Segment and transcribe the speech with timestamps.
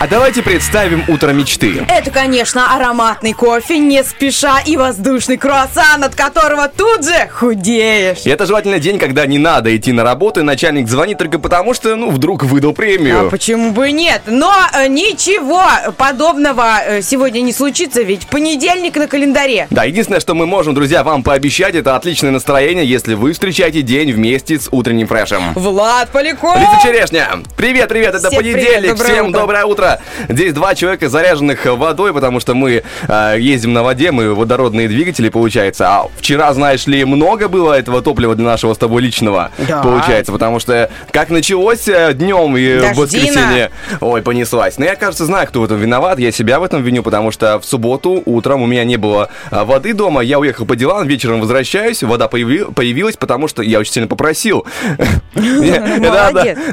[0.00, 1.84] А давайте представим утро мечты.
[1.88, 8.18] Это, конечно, ароматный кофе, не спеша, и воздушный круассан, от которого тут же худеешь.
[8.24, 11.74] И это желательно день, когда не надо идти на работу, и начальник звонит только потому,
[11.74, 13.26] что, ну, вдруг выдал премию.
[13.26, 14.22] А почему бы и нет?
[14.26, 15.64] Но э, ничего
[15.96, 19.66] подобного э, сегодня не случится, ведь понедельник на календаре.
[19.70, 24.12] Да, единственное, что мы можем, друзья, вам пообещать, это отличное настроение, если вы встречаете день
[24.12, 25.54] вместе с утренним фрешем.
[25.54, 26.56] Влад Поляков!
[26.56, 29.40] Лиза Черешня, привет, привет, это Всем привет, понедельник, доброе всем утро.
[29.40, 29.87] доброе утро.
[30.28, 35.28] Здесь два человека, заряженных водой, потому что мы э, ездим на воде, мы водородные двигатели,
[35.28, 35.86] получается.
[35.88, 39.82] А вчера, знаешь ли, много было этого топлива для нашего с тобой личного, Да.
[39.82, 43.00] получается, потому что как началось днем и в Дождина.
[43.02, 44.78] воскресенье, ой, понеслась.
[44.78, 47.58] Но я, кажется, знаю, кто в этом виноват, я себя в этом виню, потому что
[47.60, 51.40] в субботу утром у меня не было а, воды дома, я уехал по делам, вечером
[51.40, 54.66] возвращаюсь, вода появи- появилась, потому что я очень сильно попросил.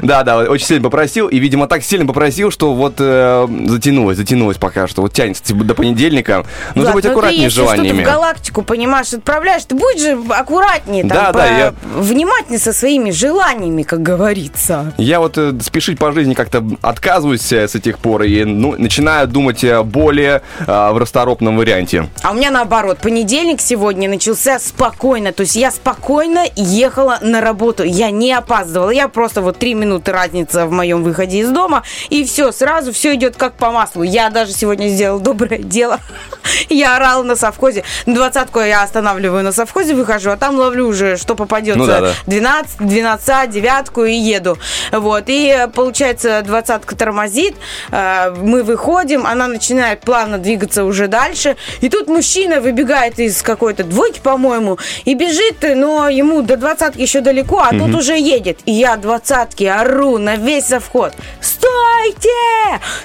[0.02, 4.56] Да, да, очень сильно попросил, и, видимо, так сильно попросил, что вот э, затянулось, затянулось
[4.58, 6.44] пока что, вот тянется типа, до понедельника.
[6.74, 8.02] Нужно Влад, быть аккуратнее с если желаниями.
[8.02, 12.72] в галактику, понимаешь, отправляешь, ты будь же аккуратнее, там, Да, по- да, я- внимательнее со
[12.72, 14.92] своими желаниями, как говорится.
[14.98, 19.26] Я вот э, спешить по жизни как-то отказываюсь э, с этих пор и ну, начинаю
[19.28, 22.08] думать э, более э, в расторопном варианте.
[22.22, 27.82] А у меня наоборот, понедельник сегодня начался спокойно, то есть я спокойно ехала на работу,
[27.84, 32.24] я не опаздывала, я просто вот три минуты разница в моем выходе из дома, и
[32.24, 34.02] все, сразу все идет как по маслу.
[34.02, 36.00] Я даже сегодня сделала доброе дело,
[36.70, 41.34] я орала на совхозе, двадцатку я останавливаю на совхозе, выхожу, а там ловлю уже, что
[41.34, 42.12] попадется, Ну да, да.
[42.26, 44.56] 12, 12, девятку и еду.
[44.92, 45.24] Вот.
[45.26, 47.54] И э, получается, двадцатка тормозит,
[47.90, 51.56] э, мы выходим, она начинает плавно двигаться уже дальше.
[51.82, 57.20] И тут мужчина выбегает из какой-то двойки, по-моему, и бежит, но ему до двадцатки еще
[57.20, 58.60] далеко, а тут уже едет.
[58.64, 61.12] И я двадцатки ору на весь совхоз.
[61.42, 62.30] Стойте!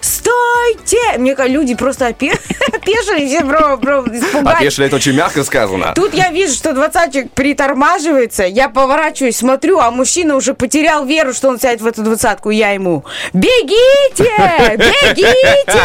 [0.01, 1.17] Стойте!
[1.17, 2.37] Мне кажется, люди просто опе-
[2.73, 4.59] опешили, все про, про испугались.
[4.59, 5.93] Опешили, это очень мягко сказано.
[5.95, 11.49] Тут я вижу, что двадцатчик притормаживается, я поворачиваюсь, смотрю, а мужчина уже потерял веру, что
[11.49, 13.03] он сядет в эту двадцатку, я ему
[13.33, 14.31] «Бегите!
[14.77, 15.81] Бегите!»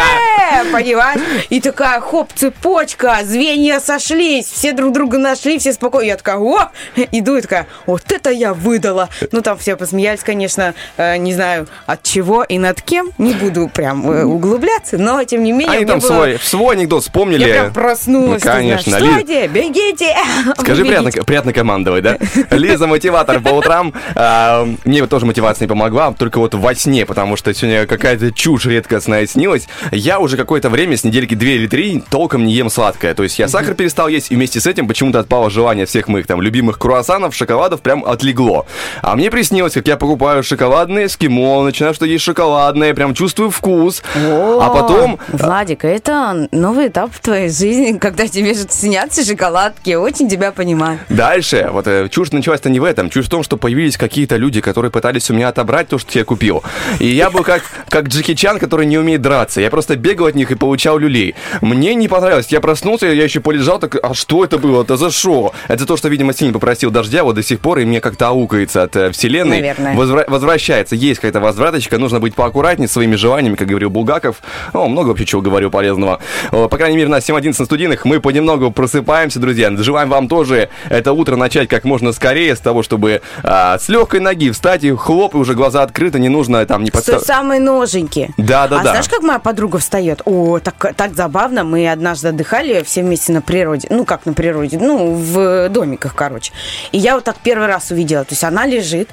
[0.71, 1.21] Понимаешь?
[1.49, 6.07] И такая, хоп, цепочка, звенья сошлись, все друг друга нашли, все спокойно.
[6.07, 6.69] Я такая, о!
[7.11, 9.09] Иду и такая, вот это я выдала.
[9.31, 13.11] Ну, там все посмеялись, конечно, э, не знаю, от чего и над кем.
[13.17, 17.03] Не буду прям э, углубляться, но, тем не менее, Они там было- свой, свой анекдот
[17.03, 17.47] вспомнили.
[17.47, 18.43] я прям проснулась.
[18.43, 18.97] Ну, конечно.
[18.97, 20.15] Ли- Стойте, бегите.
[20.57, 22.17] Скажи, приятно, приятно командовать, да?
[22.51, 23.93] Лиза мотиватор по утрам.
[24.15, 28.65] А, Мне тоже мотивация не помогла, только вот во сне, потому что сегодня какая-то чушь
[28.65, 29.67] редкостная снилась.
[29.91, 33.13] Я уже какое-то время, с недельки две или три, толком не ем сладкое.
[33.13, 36.27] То есть я сахар перестал есть, и вместе с этим почему-то отпало желание всех моих
[36.27, 38.65] там любимых круассанов, шоколадов прям отлегло.
[39.01, 43.66] А мне приснилось, как я покупаю шоколадные эскимо, начинаю что есть шоколадное, прям чувствую вкус.
[44.15, 49.95] А потом Владик, это новый этап в твоей жизни, когда тебе же снятся шоколадки.
[49.95, 50.99] Очень тебя понимаю.
[51.09, 53.09] Дальше, вот э, чушь началась-то не в этом.
[53.09, 56.25] Чушь в том, что появились какие-то люди, которые пытались у меня отобрать то, что я
[56.25, 56.63] купил.
[56.99, 59.61] И я был как, как Джеки Чан, который не умеет драться.
[59.61, 61.35] Я просто бегал от них и получал люлей.
[61.61, 62.47] Мне не понравилось.
[62.49, 64.83] Я проснулся, я еще полежал, так, а что это было?
[64.83, 65.53] Это за шоу?
[65.67, 68.83] Это то, что, видимо, сильно попросил дождя, вот до сих пор, и мне как-то аукается
[68.83, 69.57] от э, вселенной.
[69.57, 69.95] Наверное.
[69.95, 70.95] Возвра- возвращается.
[70.95, 74.37] Есть какая-то возвраточка, нужно быть поаккуратнее своими желаниями, как говорил Булгаков.
[74.73, 76.19] О, много вообще чего говорил полезного.
[76.51, 79.71] По крайней мере, на 7.11 на студийных мы понемногу просыпаемся, друзья.
[79.77, 84.19] Желаем вам тоже это утро начать как можно скорее, с того, чтобы а, с легкой
[84.19, 87.25] ноги встать и хлоп, и уже глаза открыты, не нужно там не подставить.
[87.25, 88.31] самой ноженьки.
[88.37, 88.89] Да, да, а да.
[88.91, 90.21] знаешь, как моя подруга встает?
[90.25, 91.63] О, так, так забавно.
[91.63, 93.87] Мы однажды отдыхали все вместе на природе.
[93.89, 94.77] Ну, как на природе?
[94.79, 96.51] Ну, в домиках, короче.
[96.91, 98.23] И я вот так первый раз увидела.
[98.23, 99.09] То есть она лежит,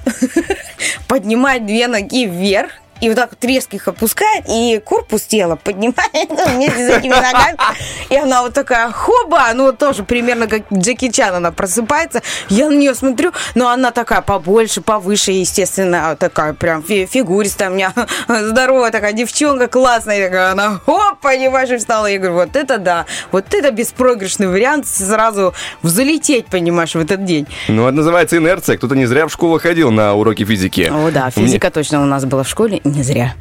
[1.09, 6.03] поднимает две ноги вверх, и вот так вот резко их опускает, и корпус тела поднимается
[6.55, 7.57] вместе с этими ногами.
[8.11, 12.23] И она вот такая, хоба, ну вот тоже примерно как Джеки Чан, она просыпается.
[12.49, 17.75] Я на нее смотрю, но она такая побольше, повыше, естественно, такая прям фи- фигуристая у
[17.75, 17.93] меня,
[18.29, 20.53] здоровая такая девчонка, классная такая.
[20.53, 22.07] Она, хоп, понимаешь, и встала.
[22.07, 27.47] Я говорю, вот это да, вот это беспроигрышный вариант сразу взлететь, понимаешь, в этот день.
[27.69, 28.77] Ну, это называется инерция.
[28.77, 30.91] Кто-то не зря в школу ходил на уроки физики.
[30.93, 33.35] О, да, Мне- физика точно у нас была в школе, не зря.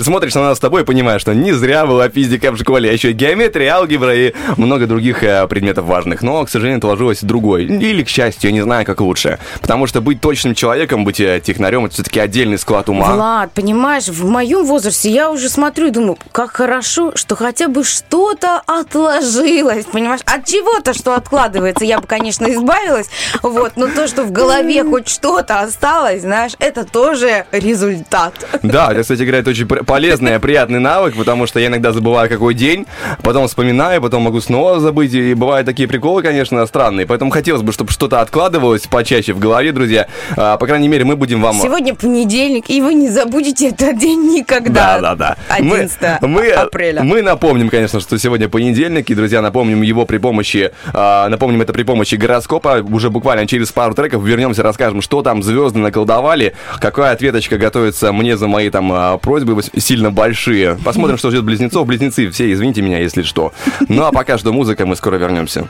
[0.00, 2.92] Смотришь на нас с тобой и понимаешь, что не зря была физика в школе, а
[2.92, 6.22] еще геометрия, алгебра и много других э, предметов важных.
[6.22, 7.64] Но, к сожалению, сложилось другой.
[7.64, 9.38] Или, к счастью, я не знаю, как лучше.
[9.60, 13.12] Потому что быть точным человеком, быть э, технарем, это все-таки отдельный склад ума.
[13.14, 17.84] Влад, понимаешь, в моем возрасте я уже смотрю и думаю, как хорошо, что хотя бы
[17.84, 20.20] что-то отложилось, понимаешь?
[20.24, 23.08] От чего-то, что откладывается, я бы, конечно, избавилась,
[23.42, 28.13] вот, но то, что в голове хоть что-то осталось, знаешь, это тоже результат.
[28.62, 32.54] Да, это, кстати говоря, это очень полезный, приятный навык, потому что я иногда забываю, какой
[32.54, 32.86] день,
[33.22, 37.06] потом вспоминаю, потом могу снова забыть, и бывают такие приколы, конечно, странные.
[37.06, 40.06] Поэтому хотелось бы, чтобы что-то откладывалось почаще в голове, друзья.
[40.36, 41.56] А, По крайней мере, мы будем вам...
[41.60, 44.98] Сегодня понедельник, и вы не забудете этот день никогда.
[44.98, 45.36] Да, да, да.
[45.48, 47.02] 11 мы, мы, апреля.
[47.02, 51.72] Мы напомним, конечно, что сегодня понедельник, и, друзья, напомним его при помощи, а, напомним это
[51.72, 52.84] при помощи гороскопа.
[52.88, 58.36] Уже буквально через пару треков вернемся, расскажем, что там звезды наколдовали, какая ответочка готовится мне
[58.36, 60.76] за мои там а, просьбы сильно большие.
[60.84, 61.86] Посмотрим, что ждет близнецов.
[61.86, 63.52] Близнецы все, извините меня, если что.
[63.88, 65.68] Ну а пока что музыка, мы скоро вернемся.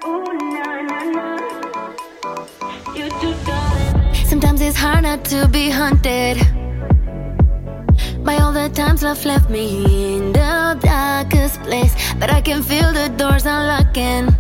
[8.25, 11.95] By all the times love left me in the darkest place.
[12.19, 14.33] But I can feel the doors unlocking.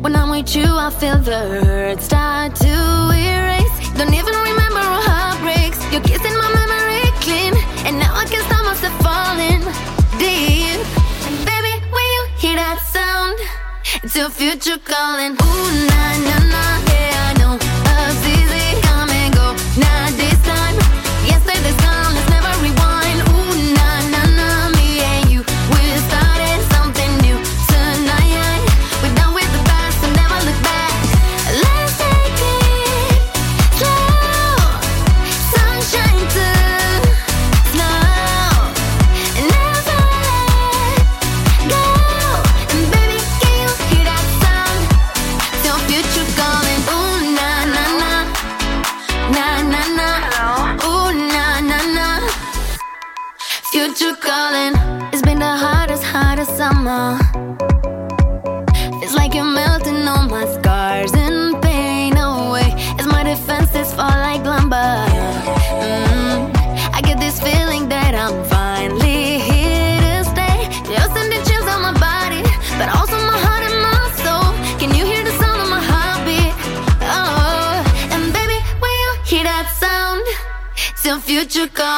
[0.00, 2.74] When I'm with you, I feel the hurt start to
[3.10, 3.90] erase.
[3.98, 4.73] Don't even remember
[5.94, 6.00] our heartbreaks.
[6.00, 7.54] Your kiss in my memory clean,
[7.86, 9.62] and now I can't stop myself falling
[10.18, 10.80] deep.
[11.26, 13.38] And baby, when you hear that sound,
[14.02, 15.32] it's your future calling.
[15.32, 17.54] Ooh, na na na, yeah I know.
[17.86, 19.54] Love's easy, come and go.
[19.80, 20.53] Not this time.
[81.34, 81.93] future gone.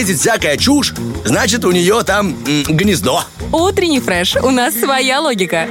[0.00, 0.94] Лезет всякая чушь,
[1.26, 3.22] значит у нее там м, гнездо.
[3.52, 4.34] Утренний фреш.
[4.36, 5.68] У нас своя логика.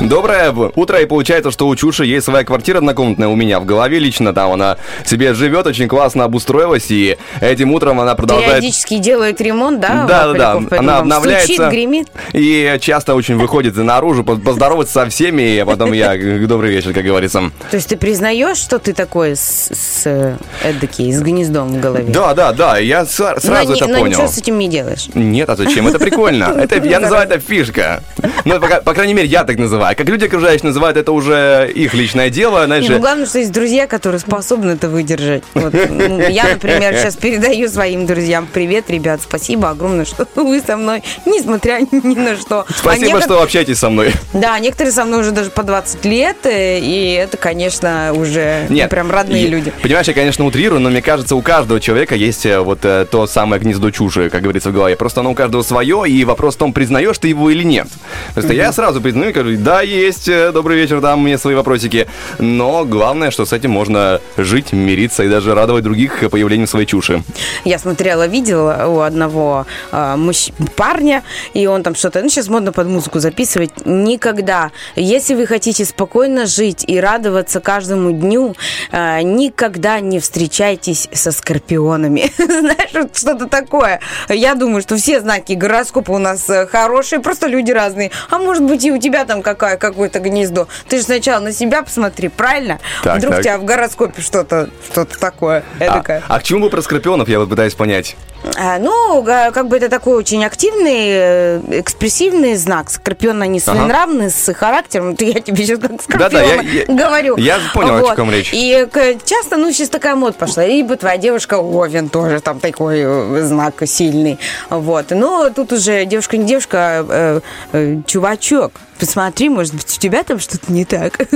[0.00, 3.98] Доброе утро, и получается, что у Чуши есть своя квартира однокомнатная у меня в голове
[3.98, 8.56] лично, там она себе живет, очень классно обустроилась, и этим утром она продолжает...
[8.58, 10.04] Периодически делает ремонт, да?
[10.08, 10.78] Да, да, да.
[10.78, 11.52] Она обновляется.
[11.52, 12.08] Стучит, гремит.
[12.32, 16.16] И часто очень выходит наружу, по- поздороваться со всеми, а потом я
[16.46, 17.50] добрый вечер, как говорится.
[17.70, 22.12] То есть ты признаешь, что ты такой с, с э, эдакий, с гнездом в голове?
[22.12, 24.12] Да, да, да, я с- Но сразу не- это но понял.
[24.12, 25.08] ничего с этим не делаешь.
[25.14, 25.86] Нет, а зачем?
[25.88, 26.44] Это прикольно.
[26.58, 28.02] Это, я называю это фишка.
[28.44, 29.96] Ну, по, по крайней мере, я так называю.
[29.96, 32.84] Как люди окружающие называют, это уже их личное дело, знаешь.
[32.84, 35.42] Не, ну главное, что есть друзья, которые способны это выдержать.
[35.54, 40.78] Вот, ну, я, например, сейчас передаю своим друзьям привет, ребят, спасибо огромное, что вы со
[40.78, 42.60] мной, несмотря ни на что.
[42.60, 44.12] А Спасибо, некот- что общаетесь со мной.
[44.32, 48.88] Да, некоторые со мной уже даже по 20 лет, э, и это, конечно, уже Нет,
[48.88, 49.72] прям родные я- люди.
[49.82, 53.26] Понимаешь, я, конечно, утрирую, но мне кажется, у каждого человека есть э, вот э, то
[53.26, 54.96] самое гнездо чуши, как говорится в голове.
[54.96, 57.88] Просто оно у каждого свое, и вопрос в том, признаешь ты его или нет.
[58.32, 62.06] Просто я сразу признаю и говорю, да, есть, э, добрый вечер, там мне свои вопросики.
[62.38, 67.17] Но главное, что с этим можно жить, мириться и даже радовать других появлением своей чуши.
[67.64, 71.22] Я смотрела видео у одного а, мужч- парня,
[71.54, 73.70] и он там что-то, ну, сейчас модно под музыку записывать.
[73.84, 78.54] Никогда, если вы хотите спокойно жить и радоваться каждому дню,
[78.92, 82.30] а, никогда не встречайтесь со скорпионами.
[82.38, 84.00] Знаешь, что-то такое.
[84.28, 88.10] Я думаю, что все знаки гороскопа у нас э, хорошие, просто люди разные.
[88.30, 90.68] А может быть и у тебя там какая, какое-то гнездо.
[90.88, 92.78] Ты же сначала на себя посмотри, правильно?
[93.02, 93.40] Так, Вдруг так.
[93.40, 96.22] у тебя в гороскопе что-то что-то такое, А, эдакое.
[96.28, 96.98] а к чему вы про скорпионов,
[97.28, 98.16] я вот пытаюсь понять.
[98.56, 102.90] А, Ну, как бы это такой очень активный, э, экспрессивный знак.
[102.90, 105.16] Скорпион, они своенравны, с характером.
[105.20, 107.36] Я тебе сейчас как скорпиона Да-да, я- я- говорю.
[107.36, 108.16] я понял, о Вот.
[108.16, 108.50] чем речь.
[108.52, 110.64] И к- часто, ну, сейчас такая мод пошла.
[110.66, 114.38] Либо твоя девушка Овен тоже там такой э, знак сильный.
[114.70, 115.10] Вот.
[115.10, 117.40] Но тут уже девушка не девушка, а э,
[117.72, 118.72] э, чувачок.
[118.98, 121.18] Посмотри, может быть, у тебя там что-то не так.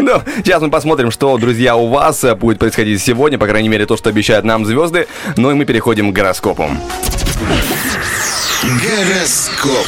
[0.00, 3.86] Ну, сейчас мы посмотрим, что, друзья, у вас э, будет происходить сегодня, по крайней мере,
[3.86, 5.06] то, что обещают нам звезды.
[5.36, 6.68] Ну и мы переходим к гороскопу.
[8.62, 9.86] Гороскоп.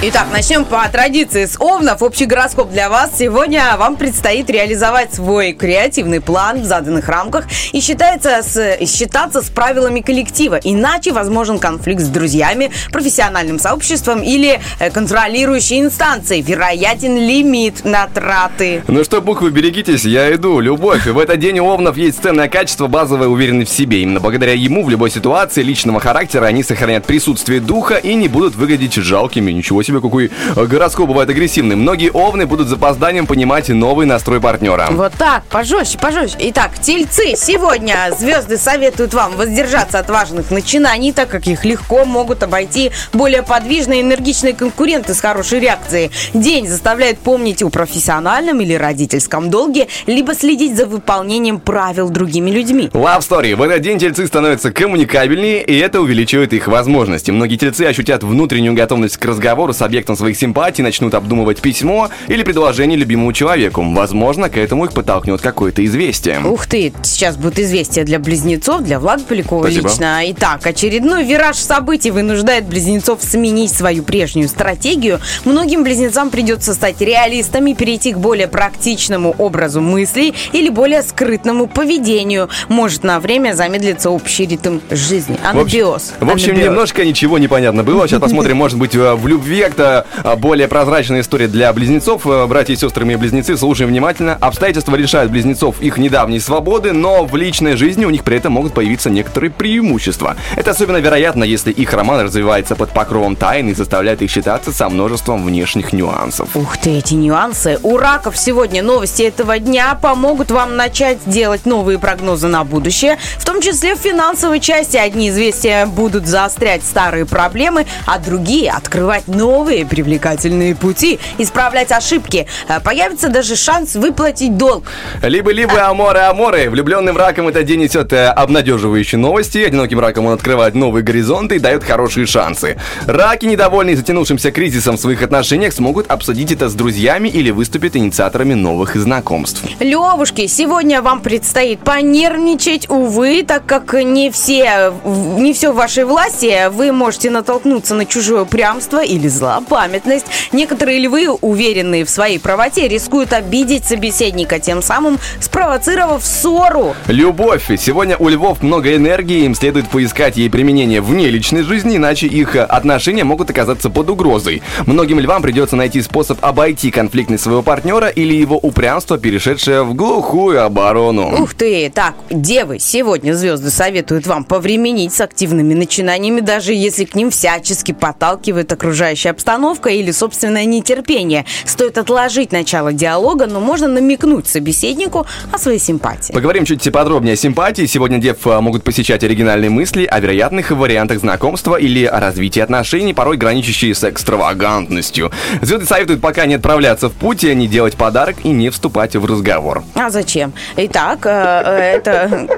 [0.00, 2.02] Итак, начнем по традиции с Овнов.
[2.02, 3.10] Общий гороскоп для вас.
[3.18, 9.42] Сегодня вам предстоит реализовать свой креативный план в заданных рамках и считается с, и считаться
[9.42, 10.60] с правилами коллектива.
[10.62, 16.42] Иначе возможен конфликт с друзьями, профессиональным сообществом или э, контролирующей инстанцией.
[16.42, 18.84] Вероятен лимит на траты.
[18.86, 20.60] Ну что, буквы, берегитесь, я иду.
[20.60, 21.06] Любовь.
[21.06, 24.02] В этот день у Овнов есть ценное качество, базовая уверенность в себе.
[24.02, 28.54] Именно благодаря ему в любой ситуации личного характера они сохранят присутствие духа и не будут
[28.54, 29.50] выглядеть жалкими.
[29.50, 31.76] Ничего себе, какой э, гороскоп бывает агрессивный.
[31.76, 34.88] Многие Овны будут с запозданием понимать новый настрой партнера.
[34.90, 36.36] Вот так, пожестче, пожестче.
[36.40, 42.42] Итак, тельцы, сегодня звезды советуют вам воздержаться от важных начинаний, так как их легко могут
[42.42, 46.10] обойти более подвижные, энергичные конкуренты с хорошей реакцией.
[46.34, 52.90] День заставляет помнить о профессиональном или родительском долге, либо следить за выполнением правил другими людьми.
[52.92, 53.56] Love Story.
[53.56, 57.30] В этот день тельцы становятся коммуникабельнее, и это увеличивает их возможности.
[57.30, 62.42] Многие тельцы ощутят внутреннюю готовность к разговору с объектом своих симпатий, начнут обдумывать письмо или
[62.42, 63.82] предложение любимому человеку.
[63.82, 66.40] Возможно, к этому их подтолкнет какое-то известие.
[66.44, 69.88] Ух ты, сейчас будет известие для близнецов, для Влада Полякова Спасибо.
[69.88, 70.20] лично.
[70.26, 75.20] Итак, очередной вираж событий вынуждает близнецов сменить свою прежнюю стратегию.
[75.44, 82.48] Многим близнецам придется стать реалистами, перейти к более практичному образу мыслей или более скрытному поведению.
[82.68, 85.38] Может на время замедлиться общий ритм жизни.
[85.44, 86.14] Анабиоз.
[86.20, 86.68] В общем, Анабиоз.
[86.68, 88.08] немножко ничего не понятно было.
[88.08, 92.26] Сейчас посмотрим, может быть, э, в любви как-то э, более прозрачная история для близнецов.
[92.26, 94.36] Э, Братья и сестры мои близнецы, слушаем внимательно.
[94.40, 98.72] Обстоятельства лишают близнецов их недавней свободы, но в личной жизни у них при этом могут
[98.72, 100.36] появиться некоторые преимущества.
[100.56, 104.88] Это особенно вероятно, если их роман развивается под покровом тайны и заставляет их считаться со
[104.88, 106.48] множеством внешних нюансов.
[106.54, 107.78] Ух ты, эти нюансы.
[107.82, 113.44] У раков сегодня новости этого дня помогут вам начать делать новые прогнозы на будущее, в
[113.44, 114.96] том числе в финансовой части.
[114.96, 122.46] Одни известия будут заострять старые проблемы, а другие открывать новые привлекательные пути, исправлять ошибки.
[122.68, 124.84] Э, Появится даже шанс выплатить долг.
[125.22, 126.70] Либо-либо аморы аморы.
[126.70, 129.58] Влюбленным раком этот день несет э, обнадеживающие новости.
[129.58, 132.78] Одиноким раком он открывает новые горизонты и дает хорошие шансы.
[133.06, 138.54] Раки, недовольные затянувшимся кризисом в своих отношениях, смогут обсудить это с друзьями или выступят инициаторами
[138.54, 139.62] новых знакомств.
[139.80, 146.68] Левушки, сегодня вам предстоит понервничать, увы, так как не все, не все в вашей власти,
[146.70, 150.26] вы можете натолкнуться на чужое упрямство или зло злопамятность.
[150.52, 156.94] Некоторые львы, уверенные в своей правоте, рискуют обидеть собеседника, тем самым спровоцировав ссору.
[157.06, 157.70] Любовь.
[157.78, 162.56] Сегодня у львов много энергии, им следует поискать ей применение вне личной жизни, иначе их
[162.56, 164.62] э, отношения могут оказаться под угрозой.
[164.86, 170.64] Многим львам придется найти способ обойти конфликтность своего партнера или его упрямство, перешедшее в глухую
[170.64, 171.42] оборону.
[171.42, 171.90] Ух ты!
[171.94, 177.92] Так, девы, сегодня звезды советуют вам повременить с активными начинаниями, даже если к ним всячески
[177.92, 181.44] подталкивает окружающая обстановка или собственное нетерпение.
[181.64, 186.32] Стоит отложить начало диалога, но можно намекнуть собеседнику о своей симпатии.
[186.32, 187.86] Поговорим чуть подробнее о симпатии.
[187.86, 193.14] Сегодня дев э, могут посещать оригинальные мысли о вероятных вариантах знакомства или о развитии отношений,
[193.14, 195.30] порой граничащие с экстравагантностью.
[195.62, 199.84] Звезды советуют пока не отправляться в путь, не делать подарок и не вступать в разговор.
[199.94, 200.52] А зачем?
[200.76, 202.48] Итак, э, э, это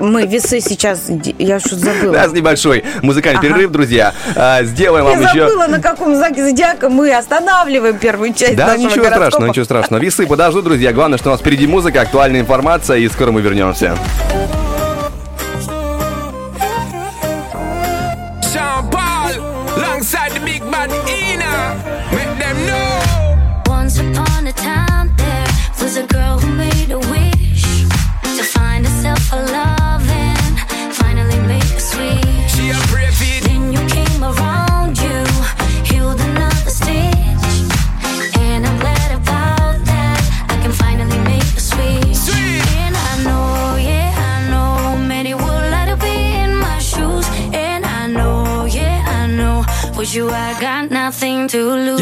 [0.00, 1.10] мы весы сейчас...
[1.38, 2.12] Я что забыла.
[2.12, 3.48] Да, с небольшой музыкальный Ага.
[3.48, 4.14] перерыв, друзья.
[4.36, 5.48] А, Сделаем вам Я еще...
[5.48, 9.16] забыла, на каком знаке зодиака мы останавливаем первую часть Да, нашего ничего гороскопа.
[9.30, 10.00] страшного, ничего страшного.
[10.02, 10.92] Весы подождут, друзья.
[10.92, 13.96] Главное, что у нас впереди музыка, актуальная информация, и скоро мы вернемся.
[51.48, 51.97] To lose.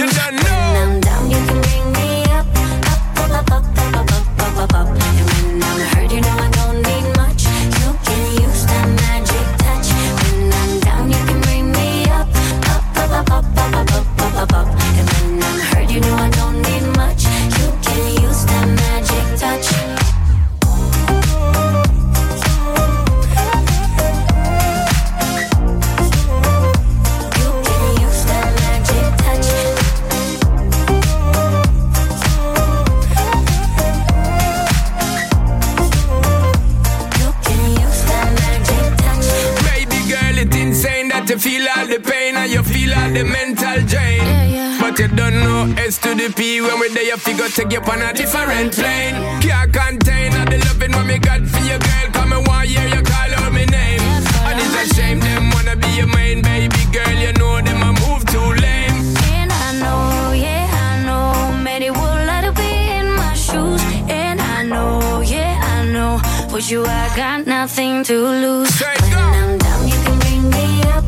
[44.99, 45.07] Yeah.
[45.07, 47.81] But you don't know S to the P when we're there, you figure take you
[47.81, 49.15] on a different plane.
[49.41, 52.11] Can't contain all the loving what me got for you, girl.
[52.13, 54.01] Come and one year you call out my name.
[54.01, 57.13] And it's a shame them wanna be your main baby girl.
[57.13, 59.17] You know them a move too lame.
[59.37, 63.83] And I know, yeah, I know, many would like to be in my shoes.
[64.09, 66.21] And I know, yeah, I know,
[66.53, 68.75] with you I got nothing to lose.
[68.75, 69.19] Straight when go.
[69.19, 71.05] I'm down, you can bring me up,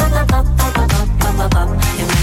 [0.00, 2.19] up, up, up, up, up, up, up, up, up.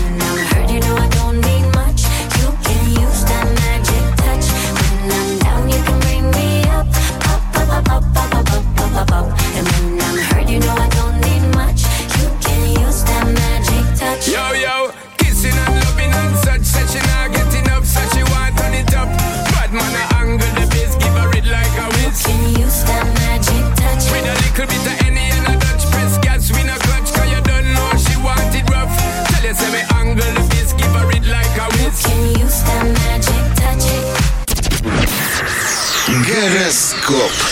[37.17, 37.46] Europe.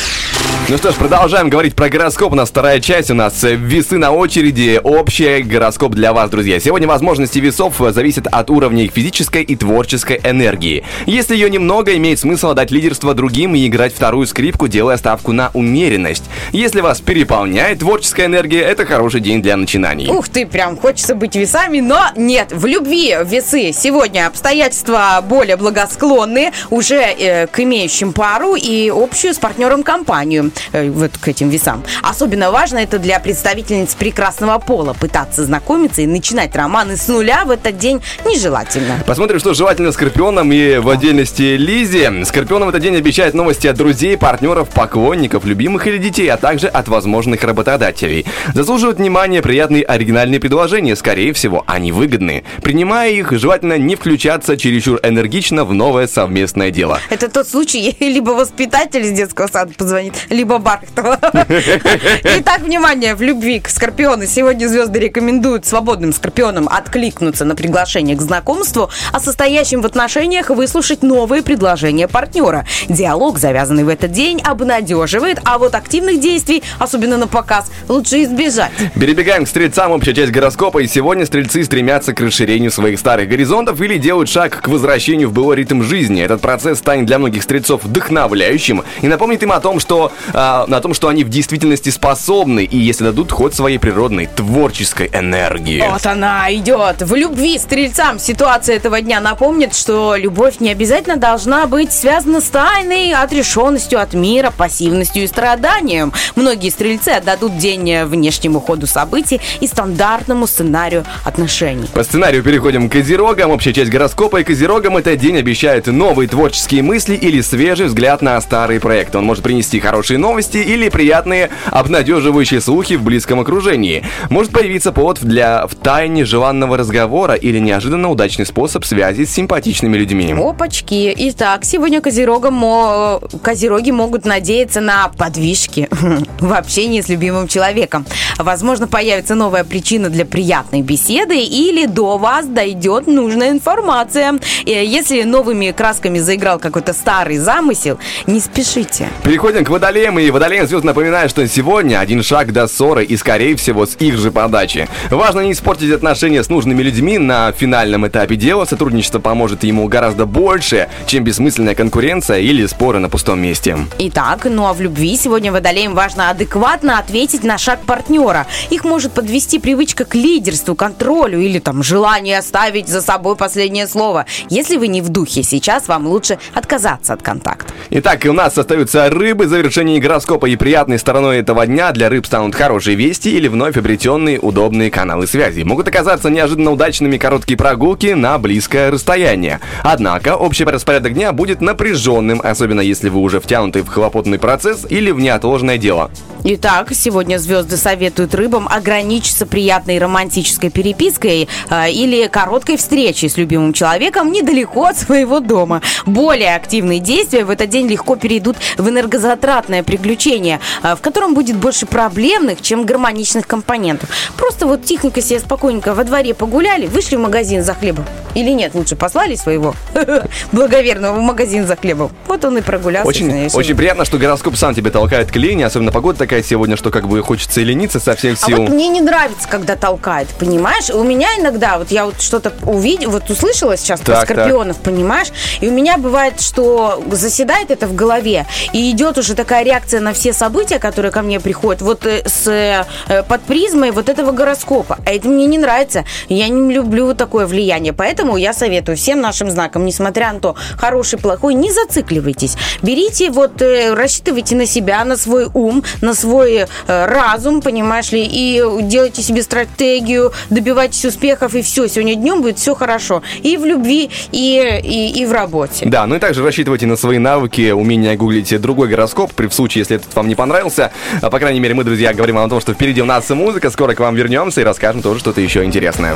[0.67, 2.33] Ну что ж, продолжаем говорить про гороскоп.
[2.33, 3.11] У нас вторая часть.
[3.11, 4.81] У нас э, весы на очереди.
[4.83, 6.59] Общий гороскоп для вас, друзья.
[6.59, 10.83] Сегодня возможности весов э, зависят от уровня их физической и творческой энергии.
[11.05, 15.51] Если ее немного, имеет смысл отдать лидерство другим и играть вторую скрипку, делая ставку на
[15.53, 16.23] умеренность.
[16.51, 20.07] Если вас переполняет творческая энергия, это хороший день для начинаний.
[20.09, 26.53] Ух ты, прям хочется быть весами, но нет, в любви весы сегодня обстоятельства более благосклонные
[26.71, 31.83] уже э, к имеющим пару и общую с партнером компанию вот к этим весам.
[32.01, 34.93] Особенно важно это для представительниц прекрасного пола.
[34.93, 39.03] Пытаться знакомиться и начинать романы с нуля в этот день нежелательно.
[39.05, 42.25] Посмотрим, что желательно Скорпионам и в отдельности Лизе.
[42.25, 46.67] Скорпионам в этот день обещают новости от друзей, партнеров, поклонников, любимых или детей, а также
[46.67, 48.25] от возможных работодателей.
[48.53, 52.43] Заслуживают внимания приятные оригинальные предложения, скорее всего, они выгодны.
[52.61, 56.99] Принимая их, желательно не включаться чересчур энергично в новое совместное дело.
[57.09, 61.17] Это тот случай, либо воспитатель из детского сада позвонит, либо либо бархатного.
[62.37, 68.21] Итак, внимание, в любви к Скорпиону сегодня звезды рекомендуют свободным Скорпионам откликнуться на приглашение к
[68.21, 72.67] знакомству, а состоящим в отношениях выслушать новые предложения партнера.
[72.87, 78.71] Диалог, завязанный в этот день, обнадеживает, а вот активных действий, особенно на показ, лучше избежать.
[78.93, 83.81] Перебегаем к стрельцам, общая часть гороскопа, и сегодня стрельцы стремятся к расширению своих старых горизонтов
[83.81, 86.21] или делают шаг к возвращению в былой ритм жизни.
[86.21, 90.81] Этот процесс станет для многих стрельцов вдохновляющим и напомнит им о том, что, а, о
[90.81, 95.83] том, что они в действительности способны, и если дадут ход своей природной творческой энергии.
[95.89, 97.01] Вот она идет.
[97.01, 102.45] В любви стрельцам ситуация этого дня напомнит, что любовь не обязательно должна быть связана с
[102.45, 106.11] тайной, отрешенностью от мира, пассивностью и страданием.
[106.35, 111.87] Многие стрельцы отдадут день внешнему ходу событий и стандартному сценарию отношений.
[111.93, 113.51] По сценарию переходим к козерогам.
[113.51, 118.39] Общая часть гороскопа и козерогам этот день обещает новые творческие мысли или свежий взгляд на
[118.41, 119.17] старые проекты.
[119.17, 124.03] Он может принести хорошие новости или приятные обнадеживающие слухи в близком окружении.
[124.31, 130.33] Может появиться повод для втайне желанного разговора или неожиданно удачный способ связи с симпатичными людьми.
[130.33, 131.13] Опачки.
[131.29, 135.87] Итак, сегодня козерогам, мо- козероги могут надеяться на подвижки
[136.39, 138.03] в общении с любимым человеком.
[138.39, 144.39] Возможно, появится новая причина для приятной беседы или до вас дойдет нужная информация.
[144.65, 149.07] Э, Если новыми красками заиграл какой-то старый замысел, не спешите.
[149.23, 153.55] Переходим к водолеям, и водолеям звезд напоминает, что сегодня один шаг до ссоры и, скорее
[153.55, 154.87] всего, с их же подачи.
[155.09, 158.65] Важно не испортить отношения с нужными людьми на финальном этапе дела.
[158.65, 163.77] Сотрудничество поможет ему гораздо больше, чем бессмысленная конкуренция или споры на пустом месте.
[163.99, 168.47] Итак, ну а в любви сегодня водолеям важно адекватно ответить на шаг партнера.
[168.69, 174.25] Их может подвести привычка к лидерству, контролю или там желание оставить за собой последнее слово.
[174.49, 177.73] Если вы не в духе сейчас, вам лучше отказаться от контакта.
[177.89, 179.47] Итак, у нас остаются рыбы.
[179.47, 184.39] Завершение гороскопа и приятной стороной этого дня для рыб станут хорошие вести или вновь обретенные
[184.39, 185.63] удобные каналы связи.
[185.63, 189.61] Могут оказаться неожиданно удачными короткие прогулки на близкое расстояние.
[189.81, 195.09] Однако, общий распорядок дня будет напряженным, особенно если вы уже втянуты в хлопотный процесс или
[195.09, 196.11] в неотложное дело.
[196.47, 203.73] Итак, сегодня звезды советуют рыбам ограничиться приятной романтической перепиской э, или короткой встречей с любимым
[203.73, 205.81] человеком недалеко от своего дома.
[206.05, 211.55] Более активные действия в этот день легко перейдут в энергозатратное приключение, э, в котором будет
[211.57, 214.09] больше проблемных, чем гармоничных компонентов.
[214.37, 218.05] Просто вот тихонько себе спокойненько во дворе погуляли, вышли в магазин за хлебом.
[218.33, 219.73] Или нет, лучше послали своего
[220.51, 222.11] благоверного в магазин за хлебом.
[222.27, 223.07] Вот он и прогулялся.
[223.07, 226.91] Очень, очень приятно, что гороскоп сам тебя толкает к лени, особенно погода такая сегодня, что
[226.91, 228.57] как бы хочется и лениться со всех А сил.
[228.57, 230.89] вот мне не нравится, когда толкает, понимаешь?
[230.89, 234.37] У меня иногда, вот я вот что-то увидела, вот услышала сейчас про Так, так.
[234.37, 235.27] скорпионов, понимаешь?
[235.61, 240.13] И у меня бывает, что заседает это в голове, и идет уже такая реакция на
[240.13, 244.99] все события, которые ко мне приходят, вот э, с, э, под призмой вот этого гороскопа.
[245.05, 246.05] А это мне не нравится.
[246.29, 247.93] Я не люблю такое влияние.
[247.93, 252.55] Поэтому я советую всем нашим знакам, несмотря на то, хороший, плохой, не зацикливайтесь.
[252.81, 258.63] Берите, вот, э, рассчитывайте на себя, на свой ум, на свой разум, понимаешь ли, и
[258.81, 261.87] делайте себе стратегию, добивайтесь успехов, и все.
[261.87, 263.21] Сегодня днем будет все хорошо.
[263.41, 265.85] И в любви, и, и, и в работе.
[265.85, 269.81] Да, ну и также рассчитывайте на свои навыки, умение гуглить другой гороскоп, при в случае,
[269.81, 270.91] если этот вам не понравился.
[271.21, 273.71] А, По крайней мере, мы, друзья, говорим вам о том, что впереди у нас музыка,
[273.71, 276.15] скоро к вам вернемся и расскажем тоже что-то еще интересное.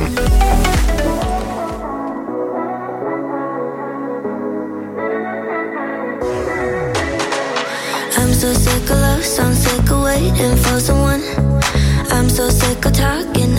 [8.40, 11.22] So sick of love, so I'm sick of waiting for someone.
[12.10, 13.54] I'm so sick of talking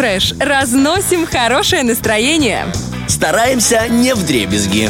[0.00, 0.32] фреш.
[0.40, 2.64] Разносим хорошее настроение.
[3.06, 4.88] Стараемся не в дребезги.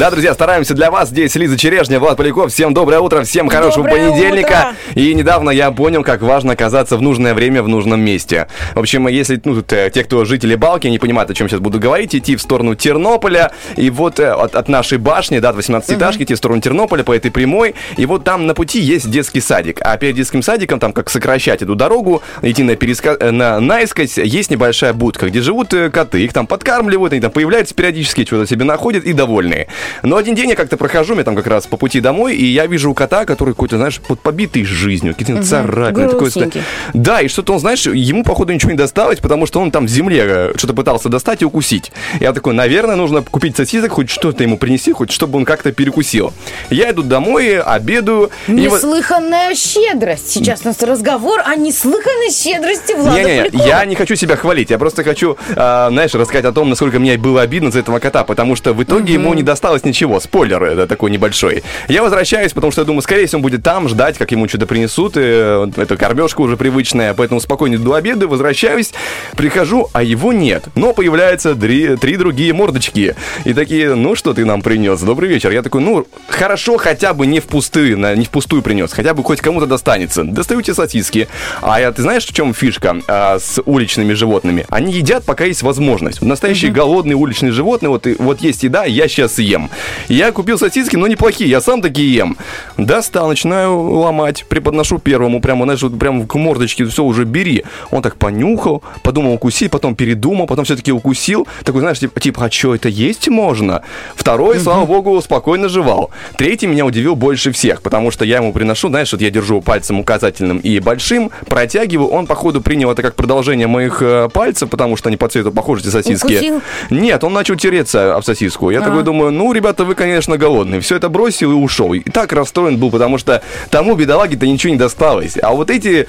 [0.00, 1.10] Да, друзья, стараемся для вас.
[1.10, 2.52] Здесь Лиза Черешня, Влад Поляков.
[2.52, 4.74] Всем доброе утро, всем хорошего Доброе понедельника.
[4.88, 5.02] утро.
[5.02, 8.46] И недавно я понял, как важно оказаться в нужное время в нужном месте.
[8.74, 11.78] В общем, если ну, э, те, кто жители Балки, не понимают, о чем сейчас буду
[11.80, 13.52] говорить, идти в сторону Тернополя.
[13.76, 17.14] И вот э, от, от нашей башни, да, от 18-этажки, идти в сторону Тернополя по
[17.14, 17.74] этой прямой.
[17.96, 19.80] И вот там на пути есть детский садик.
[19.82, 23.16] А перед детским садиком, там как сокращать эту дорогу, идти на, переска...
[23.20, 26.24] э, на наискось, есть небольшая будка, где живут коты.
[26.24, 29.66] Их там подкармливают, они там появляются периодически, что-то себе находят и довольные.
[30.02, 32.66] Но один день я как-то прохожу, мне там как раз по пути домой, и я
[32.66, 36.08] вижу кота, который какой-то, знаешь, под побитый жизнью, какие-то царапины.
[36.08, 36.62] такой, Грустненький.
[36.94, 39.88] да, и что-то он, знаешь, ему, походу, ничего не досталось, потому что он там в
[39.88, 41.92] земле э, что-то пытался достать и укусить.
[42.20, 46.32] Я такой, наверное, нужно купить сосисок, хоть что-то ему принести, хоть чтобы он как-то перекусил.
[46.70, 48.30] Я иду домой, обедаю.
[48.46, 50.30] и Неслыханная щедрость.
[50.30, 54.78] Сейчас у нас разговор о неслыханной щедрости Влада Не-не-не, я не хочу себя хвалить, я
[54.78, 58.56] просто хочу, а, знаешь, рассказать о том, насколько мне было обидно за этого кота, потому
[58.56, 60.20] что в итоге ему не досталось ничего.
[60.20, 61.62] Спойлер это такой небольшой.
[61.88, 64.66] Я возвращаюсь, потому что я думаю, скорее всего, он будет там ждать, как ему что-то
[64.66, 68.92] принесут, и э, это кормежка уже привычная, поэтому спокойно иду обеду, возвращаюсь,
[69.36, 70.64] прихожу, а его нет.
[70.74, 73.14] Но появляются три, три другие мордочки.
[73.44, 75.00] И такие, ну что ты нам принес?
[75.00, 75.50] Добрый вечер.
[75.50, 79.40] Я такой, ну, хорошо, хотя бы не впустую, на- не впустую принес, хотя бы хоть
[79.40, 80.24] кому-то достанется.
[80.24, 81.28] Достаю тебе сосиски.
[81.62, 84.66] А я, ты знаешь, в чем фишка а, с уличными животными?
[84.70, 86.22] Они едят, пока есть возможность.
[86.22, 89.70] Настоящие голодные уличные животные, вот, и- вот есть еда, я сейчас ем.
[90.08, 92.36] Я купил сосиски, но неплохие, я сам такие ем.
[92.76, 97.64] Достал, начинаю ломать, преподношу первому, прямо, знаешь, вот прямо к мордочке, все, уже бери.
[97.90, 101.46] Он так понюхал, подумал укусить, потом передумал, потом все-таки укусил.
[101.64, 103.82] Такой, знаешь, типа, типа, а что, это есть можно?
[104.14, 106.10] Второй, слава богу, спокойно жевал.
[106.36, 110.00] Третий меня удивил больше всех, потому что я ему приношу, знаешь, вот я держу пальцем
[110.00, 115.08] указательным и большим, протягиваю, он, походу, принял это как продолжение моих э, пальцев, потому что
[115.08, 116.24] они по цвету похожи, эти сосиски.
[116.26, 116.62] Укусил?
[116.90, 118.70] Нет, он начал тереться об сосиску.
[118.70, 118.82] Я А.
[118.82, 120.80] такой думаю, ну, ребята, вы, конечно, голодные.
[120.80, 121.92] Все это бросил и ушел.
[121.94, 125.36] И так расстроен был, потому что тому бедолаге-то ничего не досталось.
[125.42, 126.06] А вот эти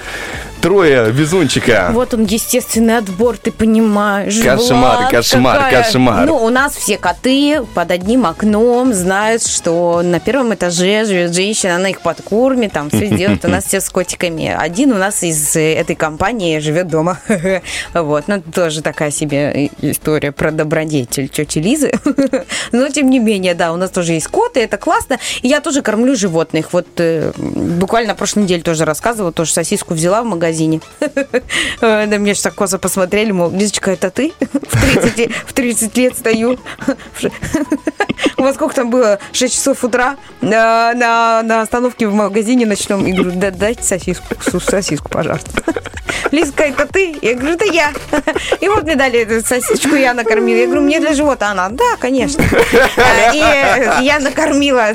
[0.62, 1.90] трое везунчика...
[1.92, 4.40] Вот он, естественный отбор, ты понимаешь.
[4.40, 6.26] Кошмар, Влад, кошмар, какая- кошмар.
[6.28, 11.76] Ну, у нас все коты под одним окном знают, что на первом этаже живет женщина,
[11.78, 13.44] она их подкормит, там все сделает.
[13.46, 14.56] У нас все с котиками.
[14.56, 17.20] Один у нас из э, этой компании живет дома.
[17.94, 21.92] Вот, ну, тоже такая себе и- история про добродетель тети Лизы.
[22.72, 25.20] Но, тем не менее, да, у нас тоже есть коты, это классно.
[25.42, 26.74] И я тоже кормлю животных.
[26.74, 30.82] Вот э, буквально прошлой неделе тоже рассказывала, тоже сосиску взяла в магазине.
[31.82, 34.34] Э, На меня же так косо посмотрели, мол, Лизочка, это ты?
[34.40, 36.60] В 30, в 30 лет стою.
[38.38, 39.20] У вас сколько там было?
[39.34, 43.06] 6 часов утра на, на, на остановке в магазине ночном.
[43.08, 44.26] И говорю, да, дайте сосиску,
[44.60, 45.64] сосиску, пожалуйста.
[46.32, 47.16] Лизка, это ты?
[47.22, 47.92] Я говорю, это я.
[48.60, 50.58] И вот мне дали эту сосисочку, я накормила.
[50.58, 51.50] Я говорю, мне для живота.
[51.52, 52.44] Она, да, конечно.
[53.34, 53.38] И
[54.04, 54.94] я накормила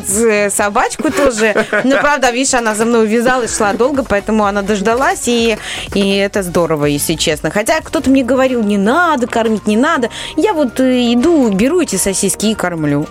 [0.50, 1.54] собачку тоже.
[1.84, 5.58] Но, правда, видишь, она за мной увязалась, шла долго, поэтому она дождалась, и,
[5.94, 7.50] и это здорово, если честно.
[7.50, 10.10] Хотя кто-то мне говорил, не надо кормить, не надо.
[10.36, 13.06] Я вот э, иду, беру эти сосиски и кормлю.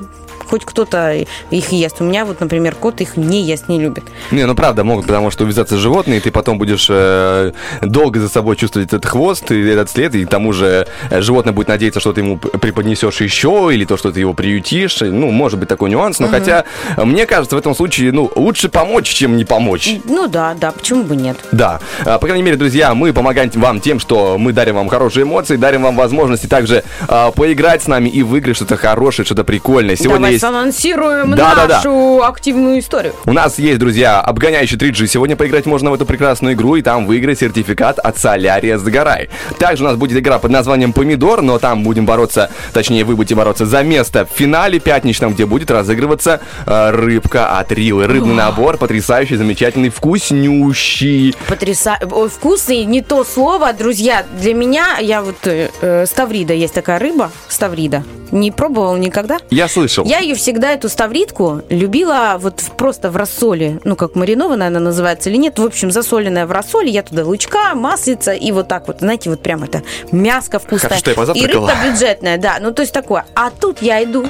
[0.48, 1.98] Хоть кто-то их ест.
[2.00, 4.04] У меня вот, например, кот их не ест, не любит.
[4.32, 8.30] Не, ну правда могут, потому что увязаться животные, и ты потом будешь э, долго за
[8.30, 12.00] собой чувствовать этот хвост и этот след, и к тому же э, животное будет надеяться,
[12.00, 15.02] что ты ему преподнесешь еще, или то, что ты его приютишь.
[15.02, 16.66] Ну, может быть такой нюанс, но хотя,
[16.98, 19.90] э, мне кажется, в этом случае, ну, лучше помочь, чем не помочь.
[20.06, 21.38] Ну да, да, почему бы нет?
[21.52, 25.24] Да, А, по крайней мере, друзья, мы помогаем вам тем, что мы дарим вам хорошие
[25.24, 29.96] эмоции, дарим вам возможности также а, поиграть с нами и выиграть что-то хорошее, что-то прикольное.
[29.96, 30.44] Сегодня Давай есть...
[30.44, 31.76] анонсируем Да-да-да.
[31.78, 33.14] нашу активную историю.
[33.26, 35.08] У нас есть, друзья, обгоняющий 3G.
[35.08, 39.30] Сегодня поиграть можно в эту прекрасную игру и там выиграть сертификат от Солярия Сгорай.
[39.60, 43.36] Также у нас будет игра под названием Помидор, но там будем бороться, точнее, вы будете
[43.36, 48.08] бороться за место в финале пятничном, где будет разыгрываться э, рыбка от Рилы.
[48.08, 51.36] Рыбный набор, потрясающий, замечательный, вкуснющий.
[51.48, 51.98] Потряса...
[52.10, 54.26] Ой, вкусный, не то слово, друзья.
[54.40, 55.48] Для меня, я вот...
[55.48, 58.04] э, э, ставрида, есть такая рыба, ставрида.
[58.32, 59.38] Не пробовал никогда?
[59.50, 60.06] Я слышал.
[60.06, 63.80] Я ее всегда, эту ставридку, любила вот просто в рассоле.
[63.84, 65.60] Ну, как маринованная она называется или нет.
[65.60, 66.90] В общем, засоленная в рассоле.
[66.90, 70.90] Я туда лучка, маслица и вот так вот, знаете, вот прям это мяско вкусное.
[70.90, 72.58] Хорошо, что я и рыбка бюджетная, да.
[72.60, 73.26] Ну, то есть такое.
[73.36, 74.28] А тут я иду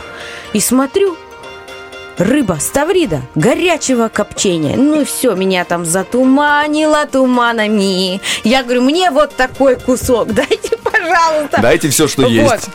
[0.54, 1.16] и смотрю,
[2.18, 4.78] Рыба, ставрида, горячего копчения.
[4.78, 8.22] Ну и все, меня там затуманило туманами.
[8.46, 11.62] Я говорю, мне вот такой кусок, дайте, пожалуйста.
[11.62, 12.32] Дайте все, что Вот.
[12.32, 12.70] есть.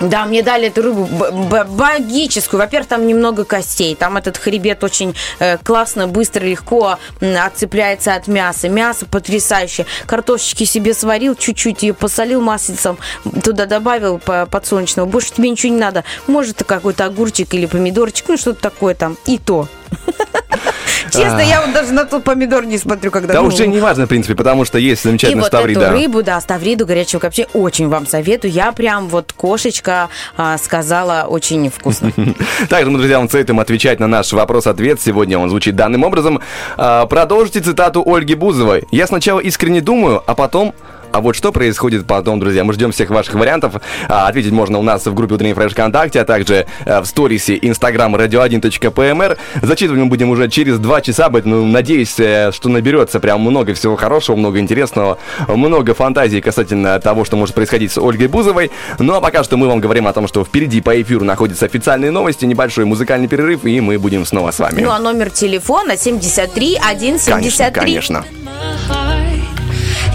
[0.00, 2.60] Да, мне дали эту рыбу богическую.
[2.60, 3.94] Во-первых, там немного костей.
[3.94, 8.68] Там этот хребет очень э, классно, быстро, легко отцепляется от мяса.
[8.68, 9.86] Мясо потрясающее.
[10.06, 12.98] Картошечки себе сварил, чуть-чуть ее посолил маслицем,
[13.42, 15.06] туда добавил по- подсолнечного.
[15.06, 16.04] Больше тебе ничего не надо.
[16.26, 19.16] Может, какой-то огурчик или помидорчик, ну что-то такое там.
[19.26, 19.68] И то.
[21.10, 23.34] Честно, я вот даже на тот помидор не смотрю, когда...
[23.34, 25.80] Да уже не важно, в принципе, потому что есть и замечательная вот ставрида.
[25.80, 28.52] эту рыбу, да, ставриду горячего копчения очень вам советую.
[28.52, 32.12] Я прям вот кошечка а, сказала очень вкусно.
[32.68, 35.00] Также мы, друзья, вам советуем отвечать на наш вопрос-ответ.
[35.00, 36.40] Сегодня он звучит данным образом.
[36.76, 38.84] А, Продолжите цитату Ольги Бузовой.
[38.90, 40.74] «Я сначала искренне думаю, а потом...»
[41.16, 42.62] А вот что происходит потом, друзья?
[42.62, 43.76] Мы ждем всех ваших вариантов.
[44.06, 47.58] А, ответить можно у нас в группе Утренний Фреш ВКонтакте, а также э, в сторисе
[47.62, 49.38] Инстаграм radio1.pmr.
[49.62, 53.96] Зачитывать мы будем уже через два часа, поэтому надеюсь, э, что наберется прям много всего
[53.96, 55.16] хорошего, много интересного,
[55.48, 58.70] много фантазий касательно того, что может происходить с Ольгой Бузовой.
[58.98, 62.10] Ну а пока что мы вам говорим о том, что впереди по эфиру находятся официальные
[62.10, 64.82] новости, небольшой музыкальный перерыв, и мы будем снова с вами.
[64.82, 67.72] Ну а номер телефона 73 Конечно, 173.
[67.72, 68.24] конечно.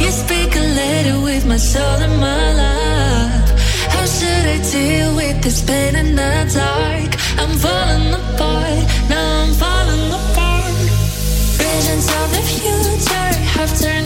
[0.02, 0.66] You speak a
[1.24, 3.46] with my soul and my.
[3.94, 7.12] How should I deal with this pain in the dark?
[7.42, 10.42] I'm falling apart, now I'm falling apart.
[12.02, 14.01] Of the future have turned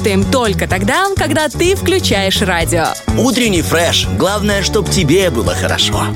[0.00, 2.86] работаем только тогда, когда ты включаешь радио.
[3.18, 4.06] Утренний фреш.
[4.16, 6.06] Главное, чтоб тебе было хорошо.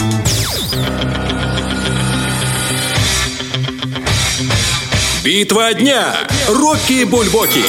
[5.22, 6.14] Битва дня.
[6.48, 7.62] Рокки Бульбоки.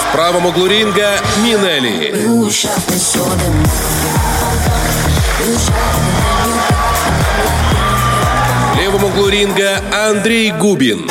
[0.00, 1.10] В правом углу ринга
[1.44, 2.12] Минелли.
[8.72, 11.08] В левом углу ринга Андрей Губин.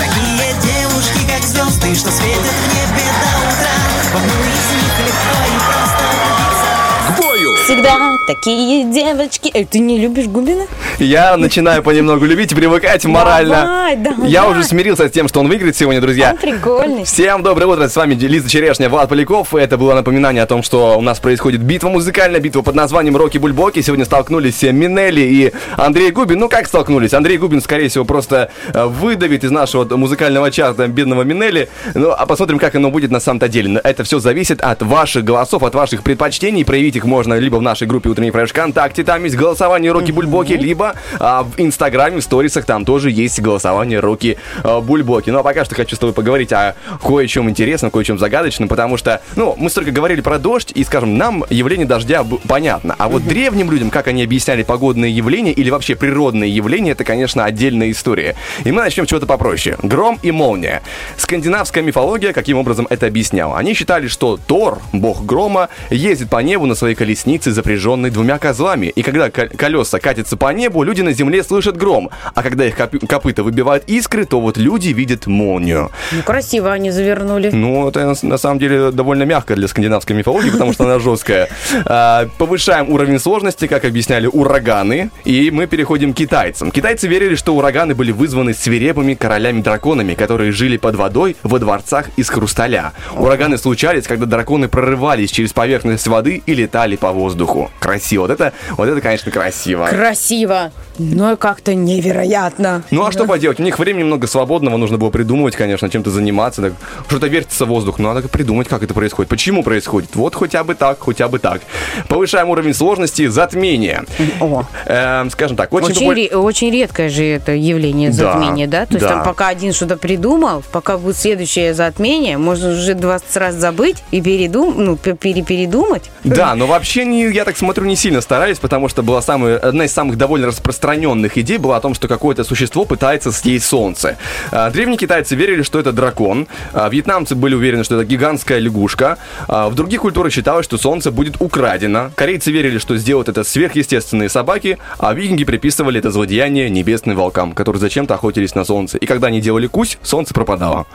[1.96, 3.76] Что светят в небе до утра.
[4.12, 6.70] В одну из них легко и просто влюбиться.
[7.08, 7.56] К бою.
[7.66, 9.52] Всегда такие девочки.
[9.54, 10.66] Эй, ты не любишь Губина?
[11.00, 13.64] Я начинаю понемногу любить привыкать морально.
[13.64, 14.30] Давай, давай.
[14.30, 16.32] Я уже смирился с тем, что он выиграет сегодня, друзья.
[16.32, 17.04] Он прикольный.
[17.04, 19.56] Всем доброе утро, с вами Лиза Черешня, Влад Поляков.
[19.56, 23.38] Это было напоминание о том, что у нас происходит битва музыкальная, битва под названием Рокки
[23.40, 23.82] Бульбоки.
[23.82, 26.40] Сегодня столкнулись Минелли и Андрей Губин.
[26.40, 27.14] Ну как столкнулись?
[27.14, 31.70] Андрей Губин, скорее всего, просто э, выдавит из нашего музыкального чарта бедного Минелли.
[31.96, 33.82] Ну а посмотрим, как оно будет на самом-то деле.
[33.84, 36.64] Это все зависит от ваших голосов, от ваших предпочтений.
[36.64, 40.54] Проявить их можно либо в нашей группе Утренний Фреш ВКонтакте, там есть голосование Рокки Бульбоки,
[40.54, 45.30] либо либо а, в Инстаграме, в сторисах, там тоже есть голосование руки а, Бульбоки.
[45.30, 49.22] Ну а пока что хочу с тобой поговорить о кое-чем интересном, кое-чем загадочном, потому что,
[49.36, 52.96] ну, мы столько говорили про дождь, и, скажем, нам явление дождя понятно.
[52.98, 57.46] А вот древним людям, как они объясняли погодные явления или вообще природные явления, это, конечно,
[57.46, 58.36] отдельная история.
[58.64, 59.78] И мы начнем с чего-то попроще.
[59.84, 60.82] Гром и молния.
[61.18, 63.58] Скандинавская мифология каким образом это объясняла?
[63.58, 68.88] Они считали, что Тор, бог грома, ездит по небу на своей колеснице, запряженной двумя козлами.
[68.88, 72.10] И когда ко- колеса катятся по небу, люди на земле слышат гром.
[72.34, 75.92] А когда их копы- копыта выбивают искры, то вот люди видят молнию.
[76.12, 77.52] Ну, красиво они завернули.
[77.54, 81.50] Ну, это на- на самом деле довольно мягко для скандинавской мифологии, потому что она жесткая.
[81.86, 86.72] А, Повышаем уровень сложности, как объясняли ураганы, и мы переходим к китайцам.
[86.72, 92.30] Китайцы верили, что ураганы были вызваны свирепыми королями-драконами, которые жили под водой во дворцах из
[92.30, 92.94] хрусталя.
[93.18, 97.70] Ураганы случались, когда драконы прорывались через поверхность воды и летали по воздуху.
[97.80, 98.22] Красиво.
[98.24, 99.88] Вот это, вот это конечно, красиво.
[99.88, 100.63] Красиво.
[101.00, 102.84] Но как-то невероятно.
[102.92, 103.60] Ну а что поделать?
[103.60, 106.62] У них времени много свободного, нужно было придумывать, конечно, чем-то заниматься.
[106.62, 106.74] Так,
[107.08, 109.30] что-то вертится в воздух, но надо придумать, как это происходит.
[109.30, 110.16] Почему происходит?
[110.16, 111.62] Вот хотя бы так, хотя бы так.
[112.08, 114.06] Повышаем уровень сложности затмения.
[114.40, 114.64] О.
[114.86, 118.86] Эм, скажем так, очень, Очень, попу- ре- очень редкое же это явление Да, затмения, да?
[118.86, 119.10] То есть да.
[119.16, 124.22] там пока один что-то придумал, пока будет следующее затмение, можно уже 20 раз забыть и
[124.22, 124.76] передум...
[124.78, 126.12] ну, пе- перепередумать.
[126.24, 129.86] Да, но вообще не, я так смотрю, не сильно старались, потому что была самая, одна
[129.86, 134.18] из самых довольно распространенных идей была о том, что какое-то существо пытается съесть солнце.
[134.52, 139.18] А, Древние китайцы верили, что это дракон, а, вьетнамцы были уверены, что это гигантская лягушка,
[139.48, 144.30] а, в других культурах считалось, что солнце будет украдено, корейцы верили, что сделают это сверхъестественные
[144.30, 148.98] собаки, а викинги приписывали это злодеяние небесным волкам, которые зачем-то охотились на солнце.
[148.98, 150.86] И когда они делали кусь, солнце пропадало.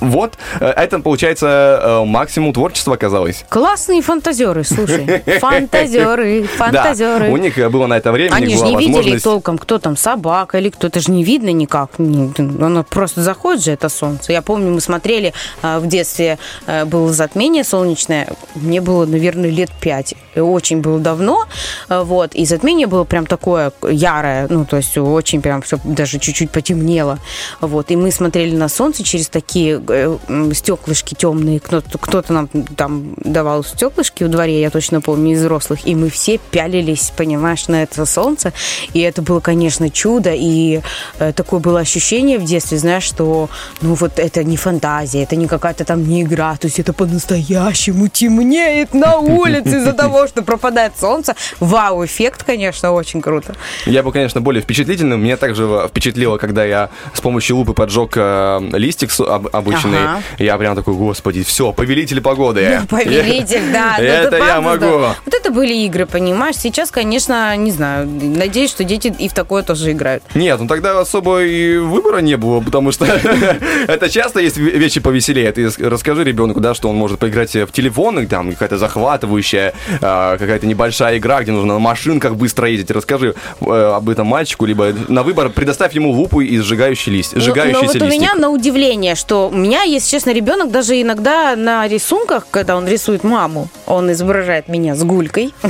[0.00, 3.44] Вот, э, это, получается, э, максимум творчества оказалось.
[3.48, 5.22] Классные фантазеры, слушай.
[5.40, 7.26] Фантазеры, фантазеры.
[7.26, 9.24] Да, у них э, было на это время, Они же не возможность...
[9.24, 10.86] толком, кто там собака или кто.
[10.86, 11.92] Это же не видно никак.
[11.98, 14.32] Ну, Оно просто заходит же, это солнце.
[14.32, 15.32] Я помню, мы смотрели
[15.62, 18.28] а, в детстве, а, было затмение солнечное.
[18.54, 20.14] Мне было, наверное, лет пять.
[20.36, 21.46] Очень было давно.
[21.88, 22.34] а, Вот.
[22.34, 24.46] И затмение было прям такое ярое.
[24.48, 27.18] Ну, то есть очень прям все даже чуть-чуть потемнело.
[27.60, 27.90] Вот.
[27.90, 30.18] И мы смотрели на солнце через такие э,
[30.54, 31.60] стеклышки темные.
[31.60, 35.86] Кто-то, кто-то нам там давал стеклышки в дворе, я точно помню, из взрослых.
[35.86, 38.52] И мы все пялились, понимаешь, на это солнце.
[38.92, 40.32] И это было, конечно, чудо.
[40.34, 40.80] И
[41.18, 43.48] э, такое было ощущение в детстве, знаешь, что
[43.80, 46.56] ну вот это не фантазия, это не какая-то там не игра.
[46.56, 51.34] То есть это по-настоящему темнеет на улице из-за того, что пропадает солнце.
[51.60, 53.54] Вау, эффект, конечно, очень круто.
[53.86, 55.22] Я был, конечно, более впечатлительным.
[55.22, 59.10] Меня также впечатлило, когда я с помощью лупы поджег э, листик
[59.52, 59.98] обычный.
[59.98, 60.22] Ага.
[60.38, 62.80] Я прям такой, господи, все, повелитель погоды.
[62.88, 63.96] Повелитель, да.
[63.98, 64.86] ну, Это я могу.
[64.86, 66.56] Вот это были игры, понимаешь?
[66.56, 68.06] Сейчас, конечно, не знаю.
[68.06, 70.22] Надеюсь, что дети и в такое тоже играют.
[70.34, 73.04] Нет, ну тогда особо и выбора не было, потому что
[73.86, 75.52] это часто есть ве- вещи повеселее.
[75.52, 80.66] Ты расскажи ребенку, да, что он может поиграть в телефон, там какая-то захватывающая, а, какая-то
[80.66, 82.90] небольшая игра, где нужно на машинках быстро ездить.
[82.90, 87.40] Расскажи э, об этом мальчику, либо на выбор предоставь ему лупу и сжигающий лист, Ну,
[87.40, 88.20] сжигающийся но вот у листик.
[88.20, 92.86] меня на удивление, что у меня, если честно, ребенок даже иногда на рисунках, когда он
[92.86, 95.52] рисует маму, он изображает меня с гулькой.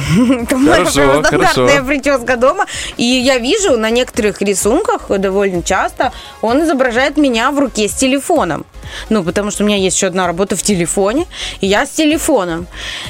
[0.48, 0.90] Хорошо,
[1.22, 1.68] стандартная хорошо.
[1.86, 2.66] прическа дома.
[2.96, 6.12] И я вижу на некоторых рисунках довольно часто
[6.42, 8.64] он изображает меня в руке с телефоном.
[9.08, 11.26] Ну, потому что у меня есть еще одна работа в телефоне,
[11.60, 12.66] и я с телефоном.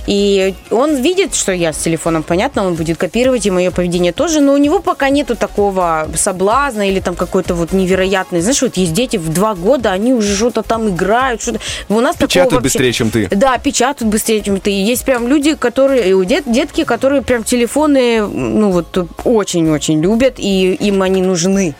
[0.06, 4.40] И он видит, что я с телефоном, понятно, он будет копировать, и мое поведение тоже,
[4.40, 8.40] но у него пока нету такого соблазна или там какой-то вот невероятный.
[8.42, 11.60] Знаешь, вот есть дети в два года, они уже что-то там играют, что-то.
[11.88, 13.28] У нас Печатают вообще- быстрее, чем ты.
[13.30, 14.70] да, печатают быстрее, чем ты.
[14.72, 19.08] И есть прям люди, которые, дет- детки, которые прям телефоны, ну вот,
[19.68, 21.74] очень-очень любят, и им они нужны.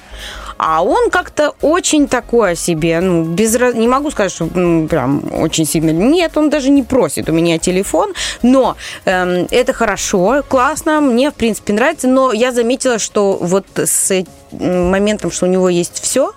[0.59, 5.65] А он как-то очень такой себе, ну, без, не могу сказать, что ну, прям очень
[5.65, 5.91] сильно.
[5.91, 8.13] Нет, он даже не просит у меня телефон,
[8.43, 8.77] но
[9.07, 15.31] эм, это хорошо, классно, мне, в принципе, нравится, но я заметила, что вот с моментом,
[15.31, 16.35] что у него есть все,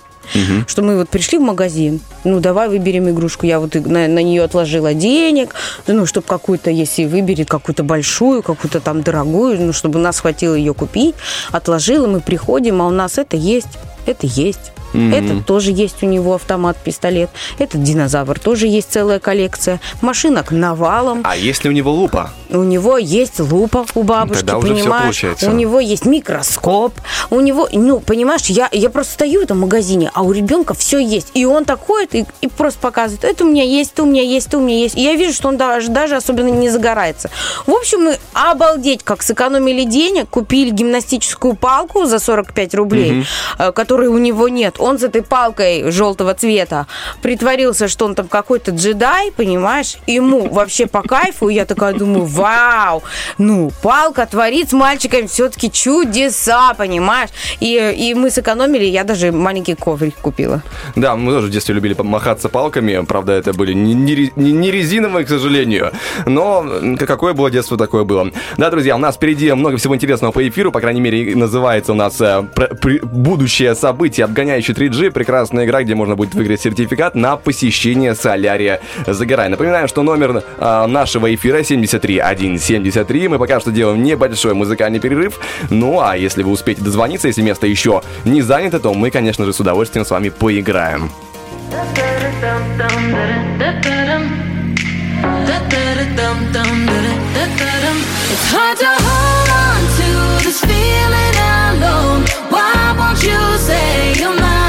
[0.67, 3.45] что мы вот пришли в магазин, ну, давай выберем игрушку.
[3.45, 5.55] Я вот на, на нее отложила денег,
[5.88, 10.74] ну, чтобы какую-то, если выберет какую-то большую, какую-то там дорогую, ну, чтобы нас хватило ее
[10.74, 11.15] купить,
[11.51, 13.67] отложила, мы приходим, а у нас это есть.
[14.06, 14.72] Это есть.
[14.93, 17.30] Этот тоже есть у него автомат-пистолет.
[17.58, 19.80] Этот динозавр тоже есть целая коллекция.
[20.01, 21.22] Машинок навалом.
[21.24, 22.32] А если у него лупа?
[22.49, 25.04] У него есть лупа у бабушки, Тогда уже понимаешь?
[25.04, 25.49] получается.
[25.49, 26.93] У него есть микроскоп.
[27.32, 30.99] У него, ну, понимаешь, я, я просто стою в этом магазине, а у ребенка все
[30.99, 31.32] есть.
[31.34, 34.22] И он так ходит и, и просто показывает, это у меня есть, это у меня
[34.22, 34.95] есть, это у меня есть.
[34.95, 37.32] И я вижу, что он даже, даже особенно не загорается.
[37.66, 43.26] В общем, мы обалдеть, как сэкономили денег, купили гимнастическую палку за 45 рублей,
[43.58, 44.78] э, которой у него нет.
[44.80, 46.88] Он с этой палкой желтого цвета
[47.22, 49.98] притворился, что он там какой-то джедай, понимаешь?
[50.08, 51.50] Ему вообще по кайфу.
[51.50, 53.04] Я такая думаю, вау,
[53.38, 57.30] ну, палка творит с мальчиками все-таки чудеса, понимаешь?
[57.60, 60.64] И, и мы сэкономили, я даже маленький коврик купила.
[60.96, 63.06] Да, мы тоже в детстве любили помахаться палками.
[63.06, 65.91] Правда, это были не, не не- резиновые, к сожалению.
[66.26, 66.66] Но
[66.98, 68.32] какое было детство, такое было.
[68.58, 70.72] Да, друзья, у нас впереди много всего интересного по эфиру.
[70.72, 73.00] По крайней мере, называется у нас э, про-
[73.84, 75.11] событие обгоняющий 3G.
[75.11, 79.49] Прекрасная игра, где можно будет выиграть сертификат на посещение солярия Загорай.
[79.49, 83.27] Напоминаю, что номер э, нашего эфира 73173.
[83.27, 85.38] Мы пока что делаем небольшой музыкальный перерыв.
[85.69, 89.51] Ну, а если вы успеете дозвониться, если место еще не занято, то мы, конечно же,
[89.51, 91.11] с удовольствием с вами поиграем.
[98.34, 100.07] It's hard to hold on to
[100.43, 102.43] this feeling alone.
[102.98, 104.62] won't you say your mind?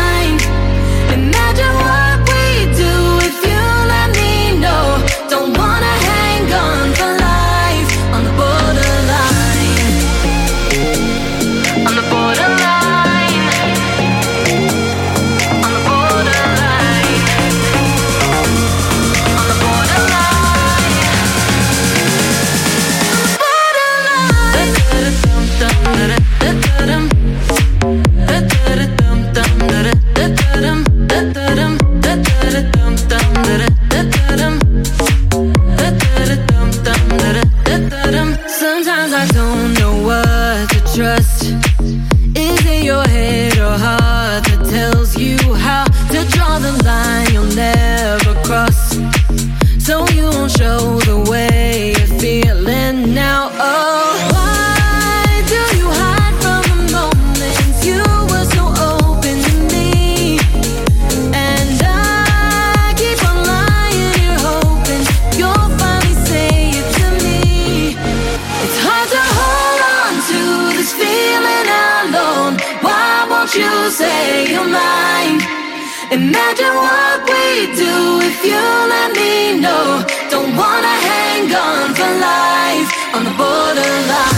[76.83, 77.95] What we do
[78.31, 78.65] if you
[78.95, 80.05] let me know.
[80.31, 84.34] Don't wanna hang on for life on the borderline.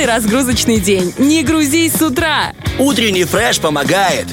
[0.00, 1.12] Сделай разгрузочный день.
[1.18, 2.54] Не грузись с утра.
[2.78, 4.28] Утренний фреш помогает.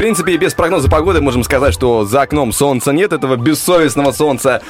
[0.00, 4.62] В принципе, без прогноза погоды можем сказать, что за окном солнца нет, этого бессовестного солнца.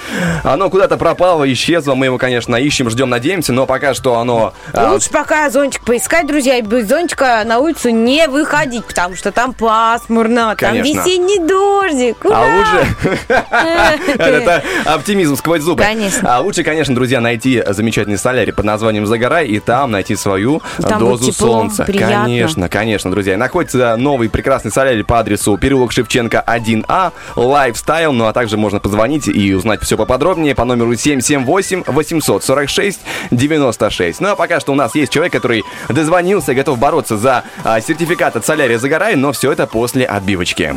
[0.42, 1.94] Оно куда-то пропало, исчезло.
[1.94, 4.54] Мы его, конечно, ищем, ждем, надеемся, но пока что оно...
[4.72, 9.30] а, Лучше пока зонтик поискать, друзья, и без зонтика на улицу не выходить, потому что
[9.30, 10.98] там пасмурно, там Конечно.
[10.98, 12.16] весенний дождик.
[12.24, 12.56] А Ура!
[12.56, 14.08] лучше...
[14.18, 15.80] Это оптимизм сквозь зубы.
[15.80, 16.34] Конечно.
[16.34, 20.98] А лучше, конечно, друзья, найти замечательный солярий под названием «Загорай» и там найти свою Там
[20.98, 21.84] дозу солнца.
[21.84, 23.34] Конечно, конечно, друзья.
[23.34, 28.12] И находится новый прекрасный солярий по адресу переулок Шевченко 1А, Lifestyle.
[28.12, 33.00] Ну а также можно позвонить и узнать все поподробнее по номеру 778 846
[33.30, 34.20] 96.
[34.20, 38.36] Ну а пока что у нас есть человек, который дозвонился, готов бороться за а, сертификат
[38.36, 40.76] от солярия «Загорай», но все это после отбивочки.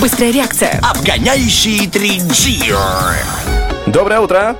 [0.00, 0.80] Быстрая реакция.
[0.82, 2.72] Обгоняющий 3G.
[2.72, 3.14] Алло,
[3.86, 4.56] Доброе утро.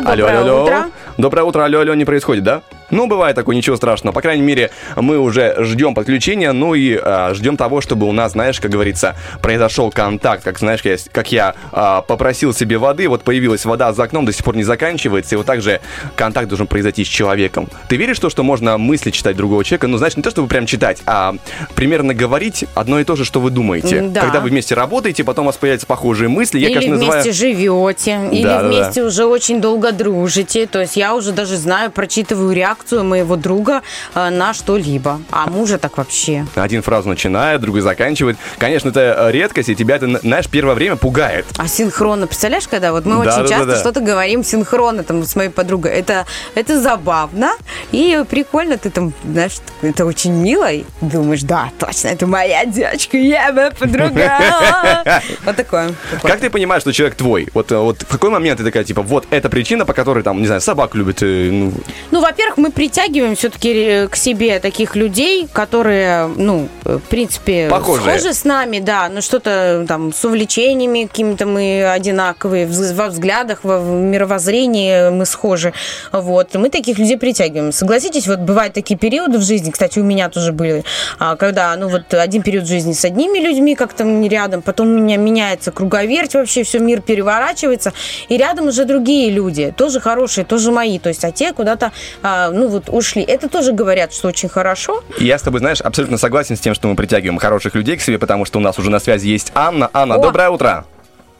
[0.00, 0.74] доброе алло, алло, утро.
[0.74, 0.90] алло.
[1.18, 2.62] Доброе утро, алло, алло, не происходит, да?
[2.92, 4.12] Ну, бывает такое, ничего страшного.
[4.14, 8.32] По крайней мере, мы уже ждем подключения, ну и а, ждем того, чтобы у нас,
[8.32, 10.44] знаешь, как говорится, произошел контакт.
[10.44, 14.32] Как знаешь, я, как я а, попросил себе воды, вот появилась вода за окном, до
[14.32, 15.80] сих пор не заканчивается, и вот так же
[16.16, 17.68] контакт должен произойти с человеком.
[17.88, 19.86] Ты веришь в то, что можно мысли читать другого человека?
[19.88, 21.34] Ну, знаешь, не то, чтобы прям читать, а
[21.74, 24.02] примерно говорить одно и то же, что вы думаете.
[24.02, 24.20] Да.
[24.20, 26.58] Когда вы вместе работаете, потом у вас появляются похожие мысли.
[26.58, 27.32] Я, или конечно, вместе называю...
[27.32, 28.68] живете, или Да, да, да.
[28.68, 30.66] вместе уже очень долго дружите.
[30.66, 33.82] То есть я уже даже знаю, прочитываю реакцию моего друга
[34.14, 35.20] э, на что-либо.
[35.30, 36.46] А мужа так вообще.
[36.54, 38.36] Один фразу начинает, другой заканчивает.
[38.58, 41.46] Конечно, это э, редкость, и тебя это, знаешь, первое время пугает.
[41.58, 45.22] А синхронно, представляешь, когда вот мы Да, очень да, часто да, что-то говорим синхронно там
[45.24, 45.92] с моей подругой.
[45.92, 47.52] Это, это забавно
[47.92, 48.76] и прикольно.
[48.78, 50.70] Ты там, знаешь, это очень мило.
[50.70, 55.22] И думаешь, да, точно, это моя девочка, я моя подруга.
[55.44, 55.94] Вот такое.
[56.22, 57.48] Как ты понимаешь, что человек твой?
[57.54, 60.40] Вот, э, вот в какой момент ты такая, типа, вот эта причина, по которой, там,
[60.40, 61.72] не знаю, собак любит, ну,
[62.10, 68.18] Ну, во-первых, мы притягиваем все-таки к себе таких людей, которые, ну, э, в принципе, Похожие.
[68.18, 73.82] схожи с нами, да, но что-то там с увлечениями какими-то мы одинаковые, во взглядах, во
[73.82, 75.72] в мировоззрении мы схожи.
[76.12, 76.54] Вот.
[76.54, 77.72] Мы таких людей притягиваем.
[77.72, 80.84] Согласитесь, вот бывают такие периоды в жизни, кстати, у меня тоже были,
[81.18, 85.16] а, когда, ну, вот один период жизни с одними людьми как-то рядом, потом у меня
[85.16, 87.92] меняется круговерть, вообще все мир переворачивается,
[88.28, 91.92] и рядом уже другие люди, тоже хорошие, тоже мои, то есть, а те куда-то,
[92.22, 93.22] а, ну, вот ушли.
[93.22, 95.02] Это тоже говорят, что очень хорошо.
[95.18, 98.00] И я с тобой, знаешь, абсолютно согласен с тем, что мы притягиваем хороших людей к
[98.02, 99.90] себе, потому что у нас уже на связи есть Анна.
[99.92, 100.22] Анна, О!
[100.22, 100.84] доброе утро.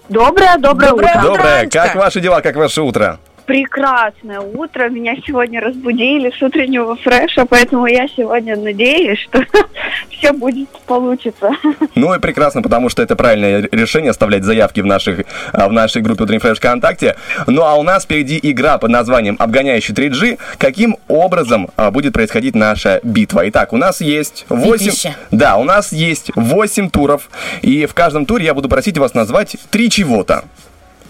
[0.09, 1.21] Доброе, доброе, Доброе утро.
[1.21, 1.37] утро.
[1.37, 1.69] Доброе.
[1.69, 3.19] Как ваши дела, как ваше утро?
[3.53, 4.89] Прекрасное утро.
[4.89, 9.45] Меня сегодня разбудили с утреннего фреша, поэтому я сегодня надеюсь, что
[10.09, 11.51] все будет получится.
[11.95, 16.01] Ну и прекрасно, потому что это правильное решение оставлять заявки в, наших, а, в нашей
[16.01, 17.17] группе Утренний Фреш ВКонтакте.
[17.47, 20.39] Ну а у нас впереди игра под названием «Обгоняющий 3G».
[20.57, 23.47] Каким образом а, будет происходить наша битва?
[23.51, 24.73] Итак, у нас есть 8...
[24.73, 25.15] Битвище.
[25.31, 27.29] Да, у нас есть 8 туров.
[27.61, 30.45] И в каждом туре я буду просить вас назвать три чего-то.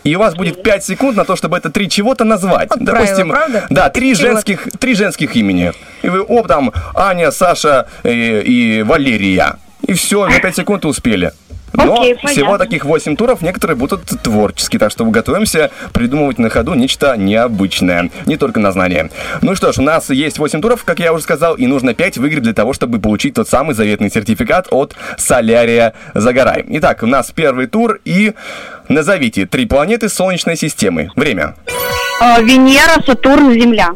[0.05, 2.71] И у вас будет 5 секунд на то, чтобы это три чего-то назвать.
[2.71, 3.67] Вот правило, правда?
[3.71, 5.73] да, три женских, три женских имени.
[6.03, 9.57] И вы, оп, там, Аня, Саша э, и Валерия.
[9.87, 11.33] И все, на 5 секунд успели.
[11.73, 12.59] Но Окей, всего понятно.
[12.59, 18.37] таких 8 туров, некоторые будут творческие, так что готовимся придумывать на ходу нечто необычное, не
[18.37, 19.11] только на знания.
[19.41, 22.19] Ну что ж, у нас есть 8 туров, как я уже сказал, и нужно 5
[22.19, 26.65] выиграть для того, чтобы получить тот самый заветный сертификат от Солярия Загорай.
[26.69, 28.35] Итак, у нас первый тур, и
[28.89, 31.11] назовите три планеты Солнечной системы.
[31.17, 31.55] Время.
[32.21, 33.91] А, Венера, Сатурн, Земля.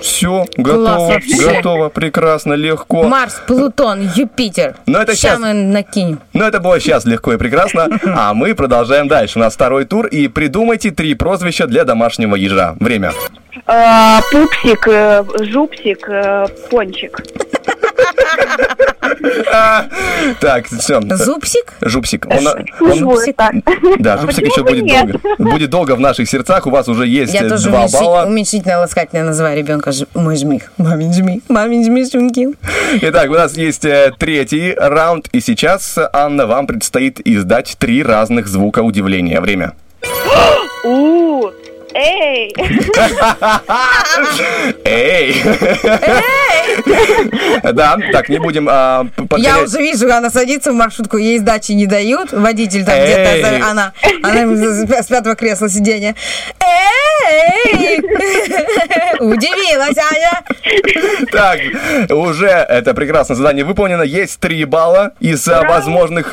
[0.00, 3.02] Все, готово, готово, прекрасно, легко.
[3.04, 4.76] Марс, Плутон, Юпитер.
[4.86, 5.38] Ну, это Ща щас.
[5.40, 6.20] мы накинем.
[6.32, 7.88] Ну, это было сейчас легко и прекрасно.
[8.06, 9.38] А мы продолжаем дальше.
[9.38, 10.06] У нас второй тур.
[10.06, 12.74] И придумайте три прозвища для домашнего ежа.
[12.80, 13.12] Время.
[13.66, 17.20] А, Пупсик, э, Жупсик, э, Пончик.
[20.40, 21.00] Так, все.
[21.00, 21.72] Зубсик?
[21.80, 22.26] Жупсик.
[22.26, 22.44] Он,
[22.80, 23.54] Ну, он- вот так.
[23.98, 25.20] да, Жупсик Почему еще будет долго.
[25.38, 26.66] Будет долго в наших сердцах.
[26.66, 28.24] У вас уже есть Я э, тоже два балла.
[28.26, 30.72] уменьшительно ласкательно называю ребенка мой жмих.
[30.76, 32.48] Мамин жмих, мамин жмишунки.
[33.02, 35.28] Итак, у нас есть э, третий раунд.
[35.32, 39.40] И сейчас, Анна, вам предстоит издать три разных звука удивления.
[39.40, 39.72] Время.
[41.94, 42.54] Эй,
[44.84, 45.42] Эй!
[47.72, 51.86] Да, так, не будем а, Я уже вижу, она садится в маршрутку, ей сдачи не
[51.86, 52.32] дают.
[52.32, 56.14] Водитель там где-то, она, она с пятого кресла сиденья.
[56.60, 57.98] Эй!
[59.20, 60.42] Удивилась, Аня.
[61.32, 61.60] Так,
[62.10, 64.02] уже это прекрасное задание выполнено.
[64.02, 66.32] Есть три балла из а, возможных,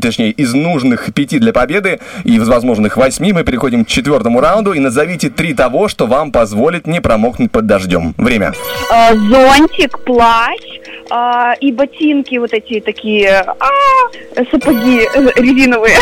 [0.00, 2.00] точнее, из нужных пяти для победы.
[2.24, 4.72] И из возможных восьми мы переходим к четвертому раунду.
[4.72, 8.14] И назовите три того, что вам позволит не промокнуть под дождем.
[8.16, 8.52] Время.
[8.90, 10.60] А, зонтик, плащ
[11.10, 15.96] а, и ботинки вот эти такие, а, сапоги э, резиновые.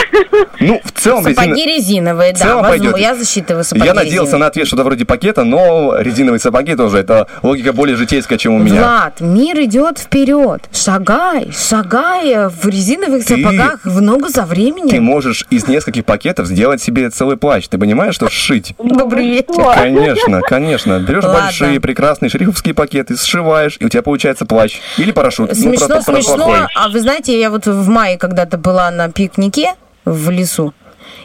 [0.60, 2.62] Ну, в целом, Сапоги резиновые, в да.
[2.62, 2.96] пойдет.
[2.98, 4.40] Я засчитываю сапоги Я надеялся резиновые.
[4.40, 6.98] на ответ что-то вроде пакета, но резиновые сапоги тоже.
[6.98, 8.80] Это логика более житейская, чем у меня.
[8.80, 10.62] Влад, мир идет вперед.
[10.72, 15.02] Шагай, шагай в резиновых Ты- сапогах в ногу за Ты временем.
[15.02, 17.66] можешь из нескольких пакетов сделать себе целый плащ.
[17.68, 18.71] Ты понимаешь, что сшить?
[18.78, 19.52] Добрый вечер.
[19.54, 19.72] Что?
[19.74, 20.98] Конечно, конечно.
[21.00, 21.40] Берешь Ладно.
[21.42, 24.80] большие прекрасные шрифтовские пакеты, сшиваешь, и у тебя получается плащ.
[24.98, 25.48] Или парашют.
[25.50, 26.36] Ну, Смешно, просто смешно.
[26.36, 26.58] плохой.
[26.74, 30.72] А вы знаете, я вот в мае когда-то была на пикнике в лесу.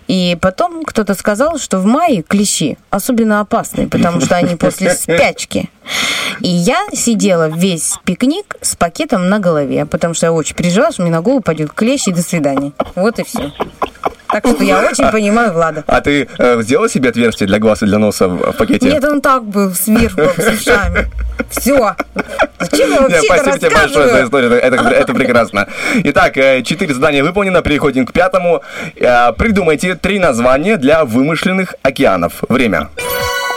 [0.08, 5.70] И потом кто-то сказал, что в мае клещи особенно опасные, потому что они после спячки.
[6.40, 11.02] И я сидела весь пикник с пакетом на голове, потому что я очень переживала, что
[11.04, 12.72] мне на голову пойдет клещ и до свидания.
[12.96, 13.52] Вот и все.
[14.30, 15.84] Так что я очень понимаю Влада.
[15.88, 18.90] А ты э, сделала себе отверстие для глаз и для носа в, пакете?
[18.92, 21.08] Нет, он так был, сверху, с ушами.
[21.50, 21.96] Все.
[22.60, 25.68] Зачем я вообще спасибо тебе большое за историю, это, прекрасно.
[26.04, 28.62] Итак, э, четыре задания выполнено, переходим к пятому.
[28.96, 32.44] Э, Придумайте три названия для вымышленных океанов.
[32.50, 32.90] Время.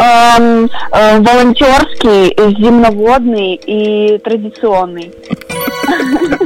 [0.00, 5.12] Эм, э, волонтерский, земноводный и традиционный.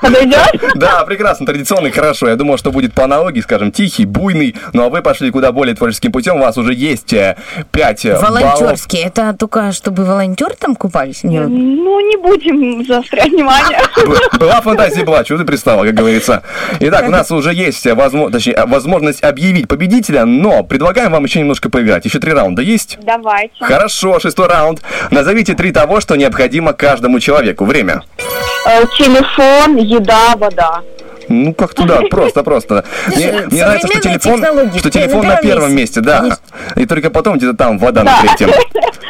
[0.00, 0.54] Подойдет?
[0.74, 2.28] Да, прекрасно, традиционный, хорошо.
[2.28, 4.56] Я думал, что будет по аналогии, скажем, тихий, буйный.
[4.72, 6.36] Ну а вы пошли куда более творческим путем.
[6.36, 7.36] У вас уже есть э,
[7.70, 8.42] пять э, баллов.
[8.42, 8.98] Волонтерский.
[9.00, 11.22] Это только чтобы волонтеры там купались?
[11.24, 11.48] Нет.
[11.48, 13.78] Ну, не будем заострять внимание.
[14.38, 16.42] Была фантазия, была, чего ты пристала, как говорится.
[16.80, 21.24] Итак, у нас уже есть э, возможно- точнее, э, возможность объявить победителя, но предлагаем вам
[21.24, 22.04] еще немножко поиграть.
[22.04, 22.98] Еще три раунда есть?
[23.02, 23.54] Давайте.
[23.60, 24.80] Хорошо, шестой раунд.
[25.10, 27.64] Назовите три того, что необходимо каждому человеку.
[27.64, 28.02] Время.
[28.18, 28.22] Э,
[28.64, 30.82] Телефон, еда, вода.
[31.28, 32.84] Ну, как туда, просто-просто.
[33.08, 36.00] Мне, мне нравится, что телефон, что На телефон на первом первом месте, месте.
[36.00, 36.18] да.
[36.20, 36.42] Конечно.
[36.76, 38.50] И только потом где-то там вода на третьем.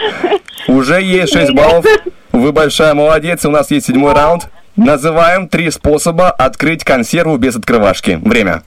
[0.69, 1.85] Уже есть 6 баллов.
[2.33, 3.45] Вы большая молодец.
[3.45, 4.49] У нас есть седьмой раунд.
[4.77, 8.19] Называем три способа открыть консерву без открывашки.
[8.23, 8.63] Время.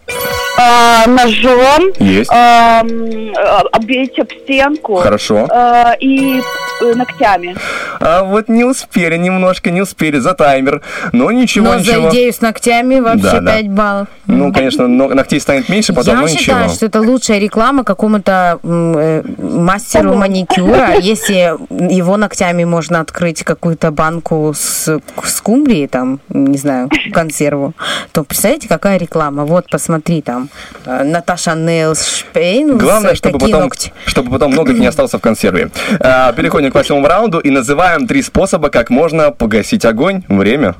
[0.57, 1.91] Э, Ножом.
[1.99, 2.31] Есть.
[2.31, 2.87] эм,
[3.31, 3.33] э,
[3.71, 4.95] Обить об стенку.
[4.95, 5.47] Хорошо.
[5.51, 6.41] э, И
[6.81, 7.55] э, ногтями.
[7.99, 10.81] А вот не успели немножко, не успели за таймер.
[11.11, 12.01] Но ничего, Но ничего.
[12.03, 13.51] за идею с ногтями вообще Да, да.
[13.53, 14.07] 5 баллов.
[14.25, 16.75] Ну, конечно, но- ногтей станет меньше, потом, Я ну считаю, ничего.
[16.75, 20.95] что это лучшая реклама какому-то э, мастеру маникюра.
[20.99, 21.55] Если
[21.93, 27.73] его ногтями можно открыть какую-то банку с скумбрией, там, не знаю, консерву,
[28.11, 29.45] то представляете, какая реклама?
[29.45, 30.46] Вот, посмотри, там,
[30.85, 33.93] э, Наташа Нейлс Шпейн, Главное, чтобы потом, ногти.
[34.05, 35.69] чтобы потом ноготь не остался в консерве.
[35.99, 40.23] А, переходим к восьмому раунду и называем три способа, как можно погасить огонь.
[40.27, 40.75] Время.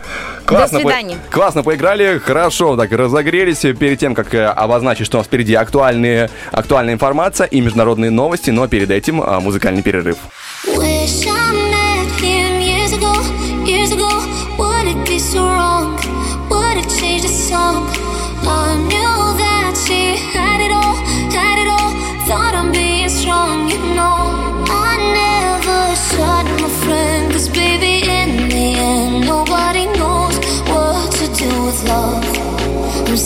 [0.45, 1.17] Классно, До по- свидания.
[1.29, 6.29] классно поиграли, хорошо так разогрелись перед тем, как э, обозначить, что у нас впереди актуальные,
[6.51, 10.17] актуальная информация и международные новости, но перед этим а, музыкальный перерыв.
[10.65, 11.38] Wish I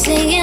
[0.04, 0.43] singing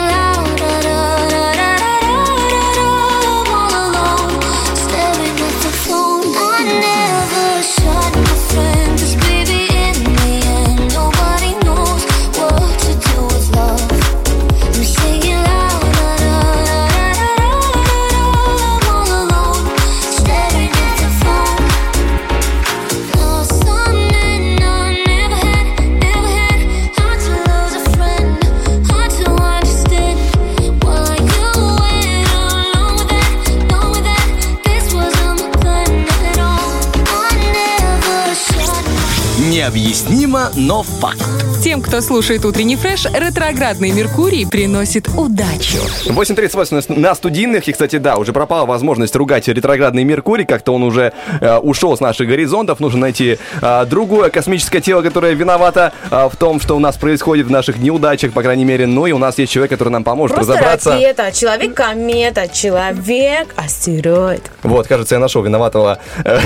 [39.70, 41.22] Необъяснимо, но факт.
[41.62, 45.78] Тем, кто слушает утренний фреш, ретроградный Меркурий приносит удачу.
[46.06, 51.12] 8.38 на студийных, и, кстати, да, уже пропала возможность ругать ретроградный Меркурий, как-то он уже
[51.40, 56.36] э, ушел с наших горизонтов, нужно найти э, другое космическое тело, которое виновато э, в
[56.36, 59.38] том, что у нас происходит в наших неудачах, по крайней мере, ну и у нас
[59.38, 60.94] есть человек, который нам поможет Просто разобраться.
[60.94, 64.50] ракета, человек-комета, человек-астероид.
[64.64, 66.40] Вот, кажется, я нашел виноватого э,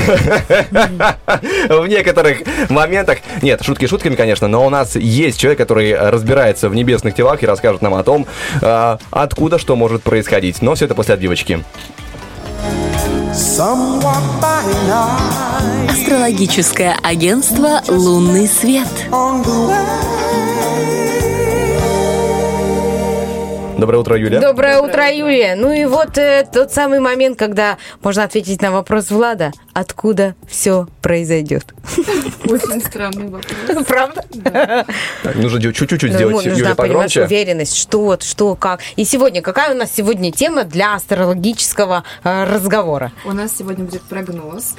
[1.70, 3.13] в некоторых моментах.
[3.42, 7.46] Нет, шутки шутками, конечно, но у нас есть человек, который разбирается в небесных телах и
[7.46, 8.26] расскажет нам о том,
[8.60, 10.62] э, откуда что может происходить.
[10.62, 11.64] Но все это после отбивочки.
[15.88, 18.88] Астрологическое агентство «Лунный свет».
[23.78, 24.40] Доброе утро, Юля.
[24.40, 25.56] Доброе утро, Юлия.
[25.56, 29.52] Ну и вот э, тот самый момент, когда можно ответить на вопрос Влада.
[29.72, 31.74] Откуда все произойдет?
[32.44, 33.84] Очень странный вопрос.
[33.86, 34.24] Правда?
[35.22, 37.24] Так, нужно чуть-чуть Ну, сделать нужна, понимаешь, погромче.
[37.24, 38.80] уверенность, что, что, как.
[38.96, 43.12] И сегодня, какая у нас сегодня тема для астрологического э, разговора?
[43.24, 44.74] У нас сегодня будет прогноз.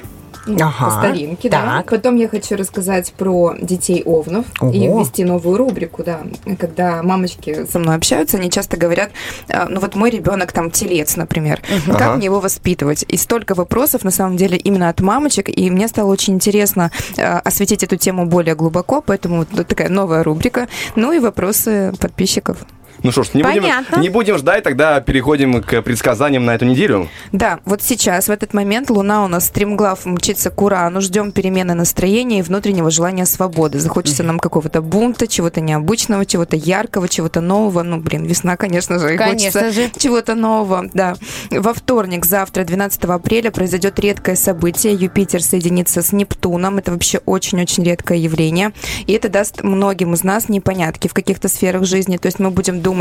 [0.48, 1.62] Ага, По старинке, да.
[1.78, 1.89] так.
[1.89, 5.00] Потом я хочу рассказать про детей овнов и Ого.
[5.02, 6.22] ввести новую рубрику, да.
[6.60, 9.10] Когда мамочки со мной общаются, они часто говорят,
[9.50, 12.16] «А, ну вот мой ребенок там телец, например, как Ага.
[12.16, 13.06] мне его воспитывать?
[13.08, 17.24] И столько вопросов, на самом деле, именно от мамочек, и мне стало очень интересно э,
[17.39, 20.68] осветить эту тему более глубоко, поэтому такая новая рубрика.
[20.96, 22.58] Ну и вопросы подписчиков.
[23.06, 23.64] Ну что ж, не будем,
[24.01, 27.08] не будем ждать, тогда переходим к предсказаниям на эту неделю.
[27.32, 31.76] Да, вот сейчас, в этот момент, Луна у нас стремглав мчится к Урану, ждем перемены
[31.76, 33.78] настроения и внутреннего желания свободы.
[33.78, 37.84] Захочется нам какого-то бунта, чего-то необычного, чего-то яркого, чего-то нового.
[37.84, 39.91] Ну, блин, весна, конечно же, Конечно хочется же.
[39.99, 41.16] чего-то нового, да.
[41.51, 44.93] Во вторник, завтра, 12 апреля, произойдет редкое событие.
[44.95, 46.80] Юпитер соединится с Нептуном.
[46.80, 48.72] Это вообще очень-очень редкое явление.
[49.06, 52.18] И это даст многим из нас непонятки в каких-то сферах жизни.
[52.18, 52.95] То есть мы будем думать,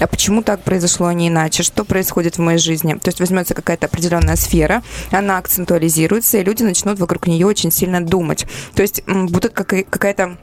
[0.00, 1.62] а почему так произошло, а не иначе?
[1.62, 2.94] Что происходит в моей жизни?
[2.94, 8.04] То есть возьмется какая-то определенная сфера, она акцентуализируется, и люди начнут вокруг нее очень сильно
[8.04, 8.46] думать.
[8.74, 10.38] То есть будет какая- какая-то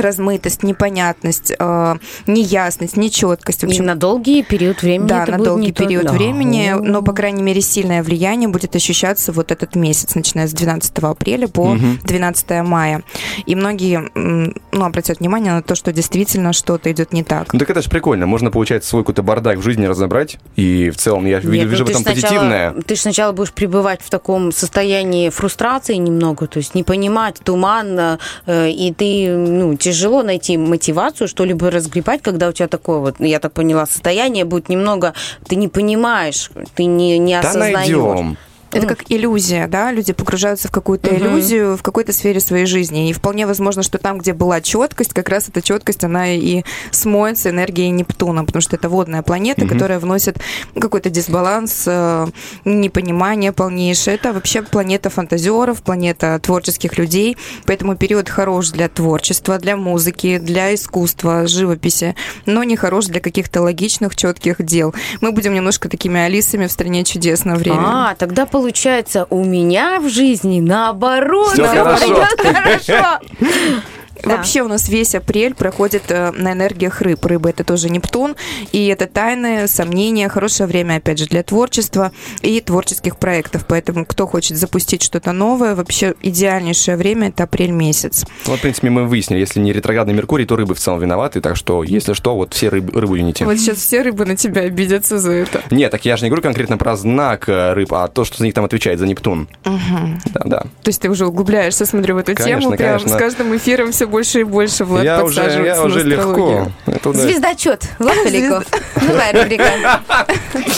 [0.00, 3.60] размытость, непонятность, э, неясность, нечеткость.
[3.60, 6.04] В И общем, на долгий период времени да, это на будет долгий не то- период
[6.06, 6.12] Да.
[6.12, 11.10] времени, но, по крайней мере, сильное влияние будет ощущаться вот этот месяц, начиная с 12
[11.10, 11.98] апреля по Мгм.
[12.04, 13.02] 12 мая.
[13.46, 17.52] И многие ну, обратят внимание на то, что действительно что-то идет не так.
[17.52, 18.26] Ну так это же прикольно.
[18.26, 20.38] Можно, получается, свой какой-то бардак в жизни разобрать.
[20.56, 22.70] И в целом я вижу, Нет, ну вижу в ты ж этом сначала- позитивное.
[22.86, 28.18] Ты же сначала будешь пребывать в таком состоянии фрустрации немного, то есть не понимать, туманно,
[28.46, 33.38] э, и ты, ну, тяжело найти мотивацию что-либо разгребать, когда у тебя такое вот, я
[33.38, 35.14] так поняла, состояние будет немного,
[35.46, 37.74] ты не понимаешь, ты не, не Да осознаешь.
[37.76, 38.36] найдем.
[38.72, 39.90] Это как иллюзия, да?
[39.92, 41.16] Люди погружаются в какую-то Мгм.
[41.18, 43.08] иллюзию в какой-то сфере своей жизни.
[43.08, 47.50] И вполне возможно, что там, где была четкость, как раз эта четкость, она и смоется
[47.50, 49.72] энергией Нептуна, потому что это водная планета, Мгм.
[49.74, 50.38] которая вносит
[50.78, 52.26] какой-то дисбаланс, э,
[52.64, 54.16] непонимание полнейшее.
[54.16, 57.36] Это вообще планета фантазеров, планета творческих людей.
[57.66, 62.14] Поэтому период хорош для творчества, для музыки, для искусства, живописи,
[62.44, 64.94] но не хорош для каких-то логичных, четких дел.
[65.20, 67.82] Мы будем немножко такими Алисами в стране чудес на время.
[67.86, 71.52] А, тогда получается, у меня в жизни наоборот.
[71.52, 72.06] Всё хорошо.
[72.06, 73.82] пойдёт
[74.22, 74.36] хорошо.
[74.36, 77.24] Вообще у нас весь апрель проходит э, на энергиях рыб.
[77.24, 78.36] Рыба это тоже Нептун,
[78.72, 82.12] и это тайны, сомнения, хорошее время, опять же, для творчества
[82.42, 83.64] и творческих проектов.
[83.66, 88.24] Поэтому кто хочет запустить что-то новое, вообще идеальнейшее время это апрель месяц.
[88.46, 91.56] Ну, в принципе, мы выяснили, если не ретроградный Меркурий, то рыбы в целом виноваты, так
[91.56, 93.44] что, если что, вот все рыб- рыбу вините.
[93.44, 95.62] Вот сейчас все рыбы на тебя обидятся за это.
[95.70, 98.44] Нет, так я же не говорю конкретно про знак э, рыб, а то, что за
[98.44, 99.48] них там отвечает, за Нептун.
[99.64, 100.20] Мгм.
[100.32, 100.60] Да, да.
[100.82, 102.76] То есть ты уже углубляешься, смотрю, в эту Конечно, тему.
[102.76, 103.16] Прям конечно.
[103.16, 106.68] с каждым эфиром все больше и больше Влад я уже, я уже легко.
[106.86, 107.18] Это да.
[107.18, 107.88] Звездочет.
[107.98, 108.64] Влад Поляков.
[109.02, 110.00] Новая рубрика.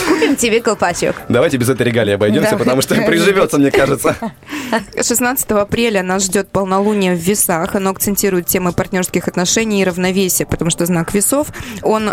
[0.07, 1.15] Купим тебе колпачок.
[1.29, 4.15] Давайте без этой регалии обойдемся, потому что приживется, мне кажется.
[4.95, 7.75] 16 апреля нас ждет полнолуние в весах.
[7.75, 11.47] Оно акцентирует темы партнерских отношений и равновесия, потому что знак весов,
[11.81, 12.11] он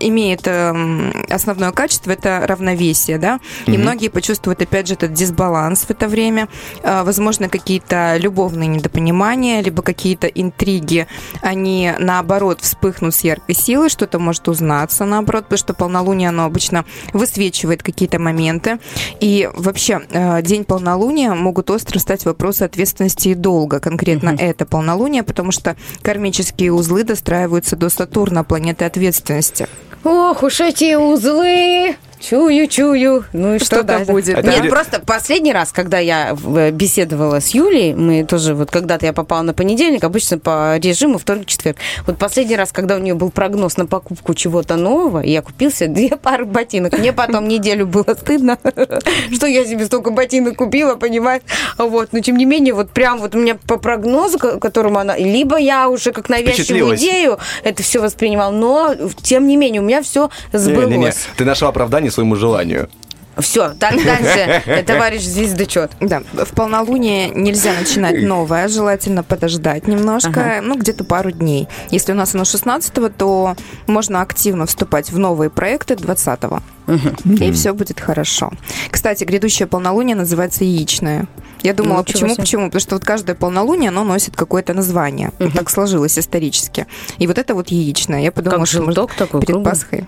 [0.00, 3.80] имеет эм, основное качество это равновесие, да, и Мгм.
[3.82, 6.48] многие почувствуют опять же этот дисбаланс в это время,
[6.82, 11.06] А, возможно какие-то любовные недопонимания, либо какие-то интриги,
[11.42, 16.84] они наоборот вспыхнут с яркой силой, что-то может узнаться наоборот, потому что полнолуние оно обычно
[17.12, 18.78] высвечивает какие-то моменты,
[19.20, 25.22] и вообще э, день полнолуния могут остро стать вопросы ответственности и долга, конкретно это полнолуние,
[25.22, 29.66] потому что кармические узлы достраиваются до Сатурна, планеты ответственности.
[30.04, 31.96] Ох уж эти узлы.
[32.20, 33.24] Чую, чую.
[33.32, 34.12] Ну и что Что-то дальше?
[34.12, 34.68] будет, Нет, да.
[34.68, 39.42] Просто последний раз, когда я в- беседовала с Юлей, мы тоже вот когда-то я попала
[39.42, 41.76] на понедельник, обычно по режиму вторник-четверг.
[42.06, 45.88] Вот последний раз, когда у нее был прогноз на покупку чего-то нового, я купил себе
[45.90, 46.98] две пары ботинок.
[46.98, 48.58] Мне потом неделю было стыдно,
[49.34, 51.42] что я себе столько ботинок купила, понимаешь?
[51.78, 55.16] Вот, но тем не менее, вот прям вот у меня по прогнозу, ко- которому она...
[55.16, 60.02] Либо я уже как навязчивую идею это все воспринимал, но тем не менее у меня
[60.02, 60.88] все сбылось.
[60.88, 62.88] Не-не-не, ты нашла оправдание своему желанию.
[63.38, 65.92] Все, дальше, товарищ звездочет.
[66.00, 70.60] Да, в полнолуние нельзя начинать новое, желательно подождать немножко, Ага.
[70.60, 71.68] ну, где-то пару дней.
[71.92, 73.54] Если у нас оно 16 то
[73.86, 76.40] можно активно вступать в новые проекты 20
[77.40, 78.50] И все будет хорошо.
[78.90, 81.28] Кстати, грядущее полнолуние называется яичное.
[81.62, 82.42] Я думала, Ну, почему, себе.
[82.42, 82.64] почему?
[82.66, 85.30] Потому что вот каждое полнолуние, оно носит какое-то название.
[85.38, 86.86] Вот Так сложилось исторически.
[87.18, 88.20] И вот это вот яичное.
[88.22, 89.64] Я подумала, Как что может, такой, перед круглый?
[89.64, 90.04] Пасхой.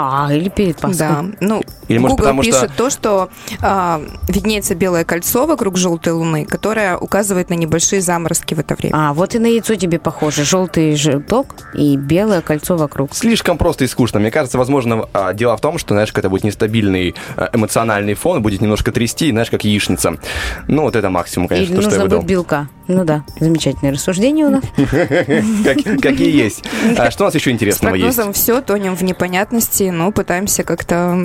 [0.00, 0.96] А, или перед Пасхой.
[0.98, 3.30] Да, ну, Или, может, Google потому что- пишет то, что
[3.60, 8.94] а, виднеется белое кольцо вокруг желтой луны, которое указывает на небольшие заморозки в это время.
[8.96, 10.44] А, вот и на яйцо тебе похоже.
[10.44, 13.12] Желтый желток и белое кольцо вокруг.
[13.12, 14.20] Слишком просто и скучно.
[14.20, 18.40] Мне кажется, возможно, а, дело в том, что, знаешь, когда будет нестабильный а, эмоциональный фон,
[18.40, 20.14] будет немножко трясти, знаешь, как яичница.
[20.68, 22.28] Ну, вот это максимум, конечно, Или то, что я нужно выдал.
[22.28, 22.68] белка.
[22.88, 24.64] Ну да, замечательное рассуждение у нас.
[24.76, 26.64] Как- Какие есть.
[26.96, 28.16] А Что у нас еще С интересного есть?
[28.16, 31.16] прогнозом все, тонем в непонятности, но пытаемся как-то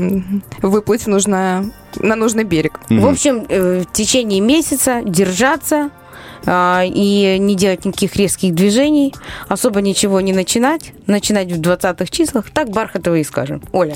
[0.61, 2.79] выплыть в нужное, на нужный берег.
[2.89, 5.89] В общем, э, в течение месяца держаться
[6.45, 9.13] и не делать никаких резких движений,
[9.47, 13.61] особо ничего не начинать, начинать в 20-х числах, так Бархатова и скажем.
[13.71, 13.95] Оля,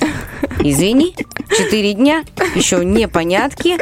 [0.60, 1.16] извини,
[1.58, 2.24] 4 дня,
[2.56, 3.78] еще непонятки,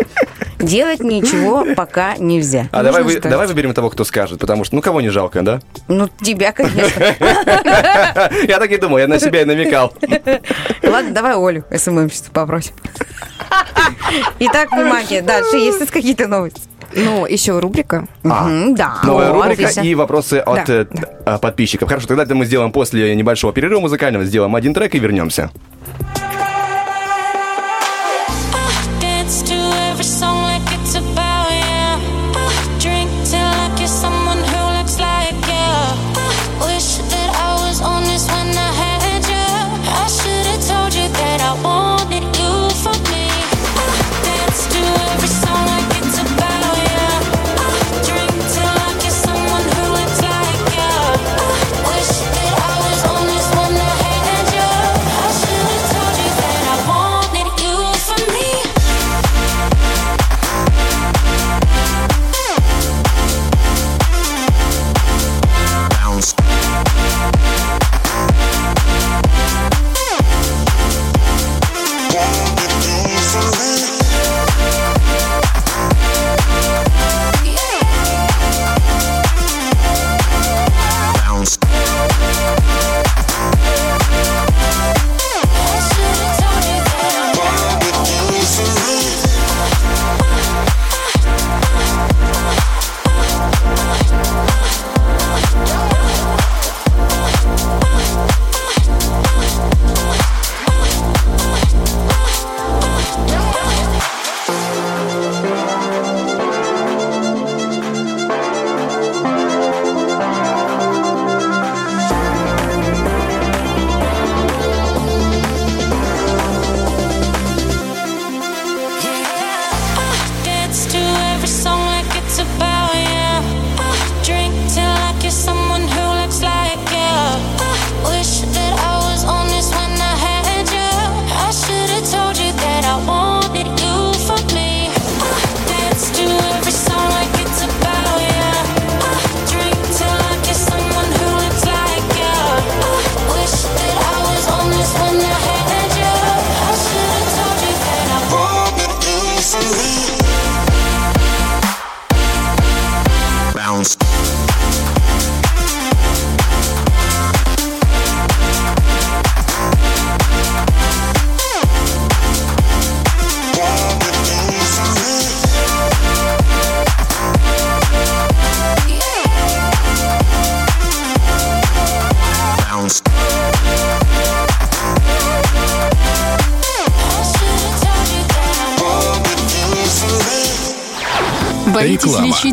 [0.59, 2.67] делать ничего пока нельзя.
[2.71, 5.59] А давай, вы- давай выберем того, кто скажет, потому что, ну, кого не жалко, да?
[5.87, 7.03] Ну, тебя, конечно.
[8.47, 9.93] Я так и думал, я на себя и намекал.
[10.83, 12.73] Ладно, давай Олю СММщицу попросим.
[14.39, 16.61] Итак, внимание, дальше есть какие-то новости?
[16.95, 18.05] Ну, еще рубрика.
[18.23, 18.99] Мгм, Да.
[19.03, 19.81] Новая О, рубрика отлично.
[19.81, 20.73] и вопросы от Да.
[20.73, 20.85] э,
[21.25, 21.89] а, подписчиков.
[21.89, 25.51] Хорошо, тогда это мы сделаем после небольшого перерыва музыкального, сделаем один трек и вернемся.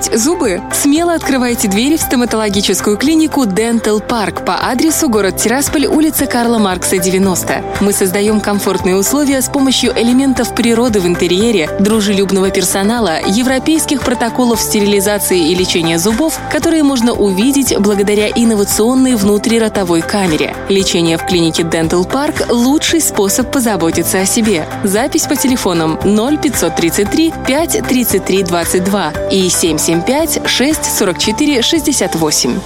[0.03, 0.32] Боитесь Реклама.
[0.43, 0.61] Зубы?
[0.73, 6.99] Смело открывайте двери в стоматологическую клинику Dental Park по адресу город Тирасполь, улица Карла Маркса,
[6.99, 7.65] 90.
[7.81, 15.51] Мы создаем комфортные условия с помощью элементов природы в интерьере, дружелюбного персонала, европейских протоколов стерилизации
[15.51, 20.55] и лечения зубов, которые можно увидеть благодаря инновационной внутриротовой камере.
[20.69, 24.67] Лечение в клинике Dental Park– лучший способ позаботиться о себе.
[24.85, 32.61] Запись по телефонам 0533 5 33 22 и 775 6 44 68.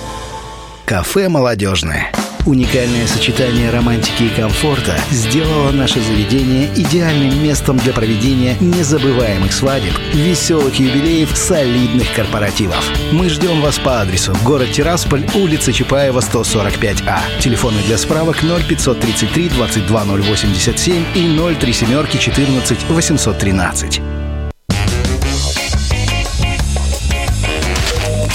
[0.85, 2.13] Кафе «Молодежное».
[2.47, 10.79] Уникальное сочетание романтики и комфорта сделало наше заведение идеальным местом для проведения незабываемых свадеб, веселых
[10.79, 12.89] юбилеев, солидных корпоративов.
[13.11, 17.19] Мы ждем вас по адресу город Тирасполь, улица Чапаева, 145А.
[17.41, 24.01] Телефоны для справок 0533 22087 и 03 семерки 14 813.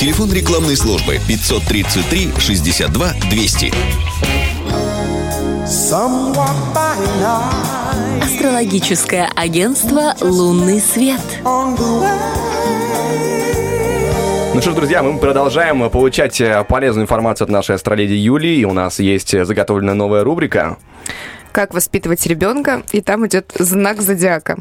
[0.02, 3.72] Телефон рекламной службы 533 62 200.
[5.68, 8.24] somewhat by night.
[8.24, 11.22] Астрологическое агентство «Лунный свет».
[14.54, 18.58] Ну что ж, друзья, мы продолжаем получать э, полезную информацию от нашей астроледи Юлии.
[18.58, 20.78] И у нас есть э, заготовленная новая рубрика.
[21.52, 24.58] Как воспитывать ребенка, и там идет знак зодиака.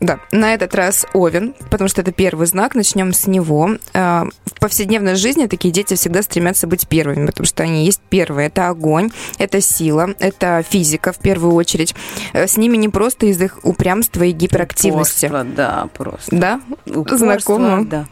[0.00, 3.70] Да, на этот раз Овен, потому что это первый знак, начнем с него.
[3.94, 8.46] А, В повседневной жизни такие дети всегда стремятся быть первыми, потому что они есть первые.
[8.46, 11.94] Это огонь, это сила, это физика в первую очередь.
[12.32, 15.26] Э, С ними не просто из их упрямства и гиперактивности.
[15.26, 16.36] Упорство, да, просто.
[16.36, 16.60] Да?
[16.86, 17.84] Упорство, Знакомо?
[17.84, 18.06] Да.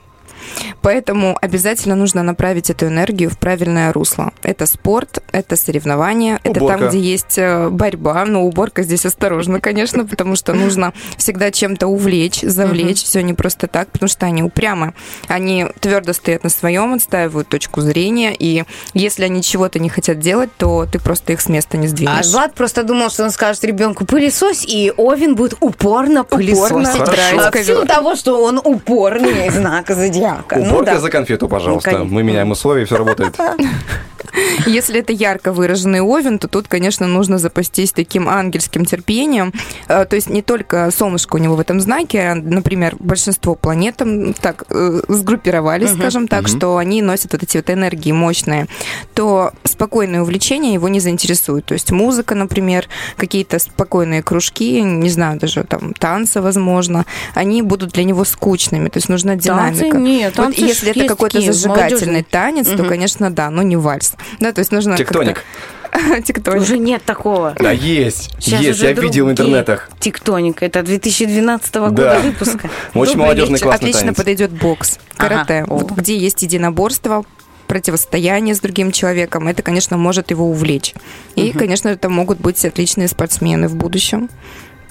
[0.83, 4.33] Поэтому обязательно нужно направить эту энергию в правильное русло.
[4.43, 6.79] Это спорт, это соревнования, это Уборка.
[6.79, 8.25] там, где есть э, борьба.
[8.25, 13.03] Но уборка здесь осторожно, конечно, потому что нужно всегда чем-то увлечь, завлечь.
[13.03, 14.95] Все не просто так, потому что они упрямы.
[15.29, 18.35] Они твердо стоят на своем, отстаивают точку зрения.
[18.39, 18.65] И
[18.95, 22.33] если они чего-то не хотят делать, то ты просто их с места не А сдвинешь.
[22.33, 26.99] Влад просто думал, что он скажет ребенку пылесось, и Овен будет упорно пылесосить.
[26.99, 27.41] Хорошо.
[27.41, 30.30] А В силу того, что он упорный знак зодиака.
[30.51, 31.01] Ну Уборка да.
[31.01, 31.99] за конфету, пожалуйста.
[31.99, 32.05] Ну.
[32.05, 33.37] Мы меняем условия, и все работает.
[34.67, 39.53] Если это ярко выраженный овен, то тут, конечно, нужно запастись таким ангельским терпением.
[39.89, 43.97] Э, То есть не только солнышко у него в этом знаке, а, например, большинство планет
[43.97, 48.67] там так э, сгруппировались, скажем так, что они носят вот эти вот энергии мощные,
[49.15, 51.67] то спокойное увлечение его не заинтересует.
[51.67, 57.91] То есть музыка, например, какие-то спокойные кружки, не знаю, даже там танцы, возможно, они будут
[57.93, 58.89] для него скучными.
[58.89, 59.45] То есть нужна Танцы
[59.85, 59.97] динамика.
[59.99, 62.25] нет, Вот танцы если ж это какой-то зажигательный молодежные.
[62.25, 64.15] танец, то, конечно, да, но не вальс.
[64.39, 65.45] Да, то есть нужно Тектоник.
[66.25, 66.63] Тектоник.
[66.63, 67.55] Уже нет такого.
[67.59, 68.31] Да, есть.
[68.39, 69.89] Сейчас есть, я видел в интернетах.
[69.99, 70.63] Тектоник.
[70.63, 72.19] Это 2012 года Да.
[72.21, 72.71] выпуска.
[72.95, 73.65] Очень Добрый молодежный вечер.
[73.67, 74.17] классный Отлично танец.
[74.17, 75.67] подойдет бокс, карате, Ага.
[75.75, 77.25] вот где есть единоборство,
[77.67, 80.93] противостояние с другим человеком, это, конечно, может его увлечь.
[81.37, 84.29] И, конечно, это могут быть отличные спортсмены в будущем.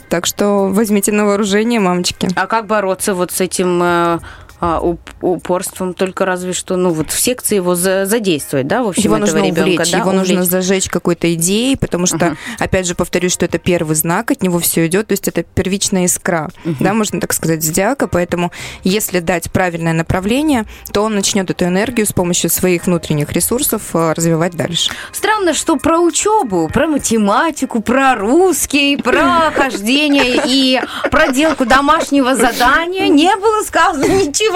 [0.08, 2.30] Так что возьмите на вооружение, мамочки.
[2.36, 4.20] А как бороться вот с этим э,
[4.60, 5.94] а, уп- упорством?
[5.94, 9.26] Только разве что, ну вот в секции его за- задействовать, да, в общем, Его этого
[9.28, 10.50] нужно ребенка, увлечь, да, его нужно увлечь.
[10.52, 12.38] зажечь какой-то идеей, потому что, Мгм.
[12.60, 16.06] опять же, повторюсь, что это первый знак, от него все идет, то есть это первичная
[16.06, 16.50] искра,
[16.80, 18.52] да, можно так сказать, зодиака, поэтому
[18.84, 24.14] если дать правильное направление, то он начнет эту энергию с помощью своих внутренних ресурсов э,
[24.14, 24.92] развивать дальше.
[25.12, 30.82] Странно, что про учебу, про математику, про русский, про хождение и
[31.12, 34.49] проделку домашнего задания не было сказано ничего.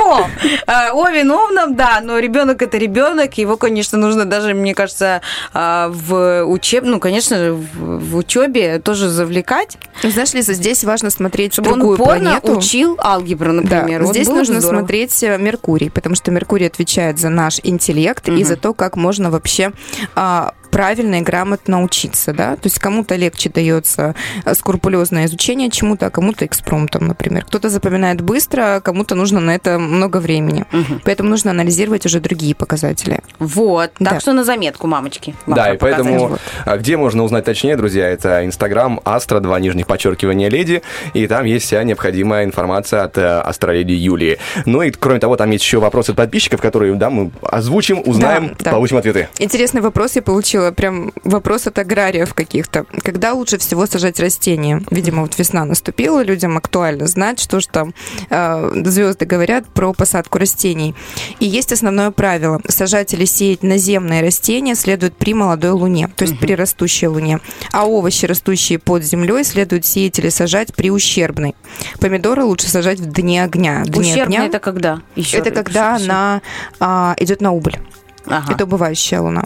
[0.68, 5.22] Э, О виновном, да, но ребенок это ребенок, его, конечно, нужно даже, мне кажется,
[5.54, 11.72] а, в учеб, ну, конечно, в, учебе тоже завлекать, Знаешь, Лиза, здесь важно смотреть чтобы
[11.72, 12.58] он другую упорно планету.
[12.60, 14.04] учил алгебру, Да, например.
[14.04, 14.80] Вот здесь нужно здорово.
[14.80, 19.30] смотреть э, Меркурий, потому что Меркурий отвечает за наш интеллект и за то, как можно
[19.30, 19.72] вообще
[20.16, 26.08] а, правильно и грамотно учиться, да, то есть кому-то легче дается э, скрупулезное изучение чему-то,
[26.08, 27.46] а кому-то экспромтом, например.
[27.46, 30.66] Кто-то запоминает быстро, а кому-то нужно на это много времени.
[31.04, 33.20] Поэтому нужно анализировать уже другие показатели.
[33.40, 34.20] Вот, так Да.
[34.20, 35.36] что на заметку, мамочки.
[35.46, 36.40] Да, и поэтому, показатели.
[36.66, 40.82] а, где можно узнать точнее, друзья, это Инстаграм Астра, два нижних подчеркивания леди,
[41.14, 44.40] и там есть вся необходимая информация от э, астроледи Юлии.
[44.66, 48.50] Ну и, кроме того, там есть еще вопросы от подписчиков, которые, да, мы озвучим, узнаем,
[48.60, 48.72] Да, да.
[48.72, 49.30] получим ответы.
[49.40, 52.86] Интересный вопрос я получила, прям вопрос от аграриев каких-то.
[53.04, 54.82] Когда лучше всего сажать растения?
[54.92, 57.94] Видимо, вот весна наступила, людям актуально знать, что же там
[58.30, 60.96] звезды говорят про посадку растений.
[61.40, 62.62] И есть основное правило.
[62.68, 67.40] Сажать или сеять наземные растения следует при молодой луне, то есть при растущей луне.
[67.72, 71.56] А овощи, растущие под землей, следует сеять или сажать при ущербной.
[72.00, 73.84] Помидоры лучше сажать в дне огня.
[73.86, 75.02] В дне Ущербная огня это когда?
[75.16, 76.42] Еще это когда она
[76.80, 77.80] а, идет на убыль.
[78.26, 78.54] Ага.
[78.54, 79.46] Это убывающая луна.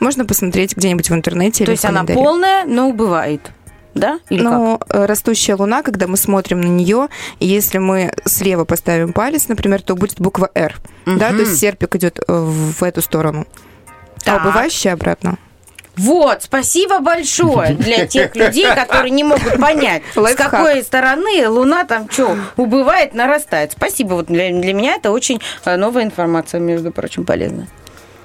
[0.00, 3.40] Можно посмотреть где-нибудь в интернете То или есть в она полная, но убывает.
[3.94, 4.18] Да?
[4.28, 4.52] Или как?
[4.52, 7.08] Но э, растущая луна, когда мы смотрим на нее,
[7.38, 10.74] если мы слева поставим палец, например, то будет буква R.
[11.06, 13.46] Да, то есть серпик идет э, в эту сторону.
[14.24, 14.40] Так.
[14.40, 15.38] А убывающая обратно.
[15.96, 22.10] Вот, спасибо большое для тех людей, которые не могут понять, с какой стороны Луна там
[22.10, 23.72] что, убывает, нарастает.
[23.72, 27.68] Спасибо, вот для, для меня это очень э, новая информация, между прочим, полезная.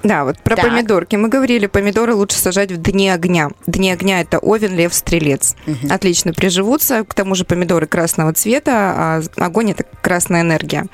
[0.02, 0.64] Да, вот про Так.
[0.66, 1.16] помидорки.
[1.16, 3.50] Мы говорили, помидоры лучше сажать в дне огня.
[3.66, 5.56] В дне огня это овен, лев, стрелец.
[5.90, 7.04] Отлично приживутся.
[7.04, 10.86] К тому же помидоры красного цвета, а огонь это красная энергия.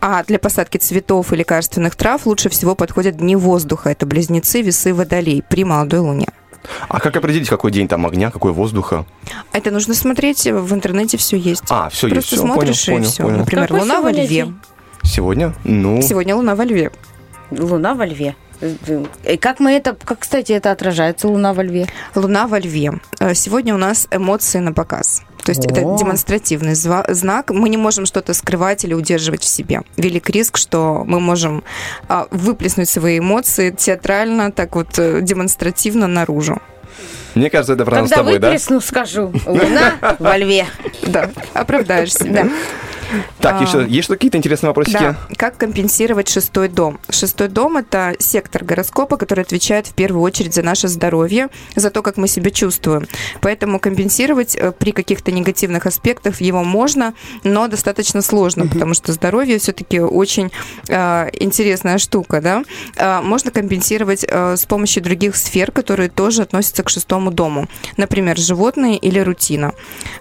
[0.00, 3.90] А для посадки цветов и лекарственных трав лучше всего подходят дни воздуха.
[3.90, 6.26] Это близнецы, весы, водолей при молодой луне.
[6.88, 9.06] А как определить, какой день там огня, какой воздуха?
[9.52, 11.62] Это нужно смотреть, в интернете все есть.
[11.70, 13.22] А, все есть, Просто смотришь понял, и понял, все.
[13.22, 13.38] понял.
[13.38, 14.28] Например, Какой луна во сегодня льве.
[14.28, 14.58] день?
[15.02, 15.54] Сегодня?
[15.64, 16.90] Ну, Сегодня луна во льве.
[17.50, 18.36] Луна во льве.
[19.24, 21.86] И как мы это, как, кстати, это отражается, Луна во Льве?
[22.14, 22.92] Луна во Льве.
[23.18, 25.22] Э, Сегодня у нас эмоции на показ.
[25.42, 25.96] То есть это О.
[25.96, 27.48] демонстративный зва- знак.
[27.50, 29.80] Мы не можем что-то скрывать или удерживать в себе.
[29.96, 31.64] Велик риск, что мы можем
[32.06, 36.60] а, выплеснуть свои эмоции театрально, так вот э, демонстративно наружу.
[37.34, 38.48] Мне кажется, это про нас с Когда тобой, да?
[38.48, 39.32] выплесну, скажу.
[39.46, 40.66] Луна во Льве.
[41.06, 42.46] Да, оправдаешь себя.
[43.40, 44.98] Так, А, еще есть какие-то интересные вопросики?
[44.98, 46.98] Да, как компенсировать шестой дом?
[47.08, 52.02] Шестой дом– это сектор гороскопа, который отвечает в первую очередь за наше здоровье, за то,
[52.02, 53.06] как мы себя чувствуем.
[53.40, 57.14] Поэтому компенсировать э, при каких-то негативных аспектах его можно,
[57.44, 60.50] но достаточно сложно, потому что здоровье все-таки очень
[60.88, 62.64] э, интересная штука, да?
[62.96, 67.68] Э, можно компенсировать э, с помощью других сфер, которые тоже относятся к шестому дому.
[67.96, 69.72] Например, животные или рутина.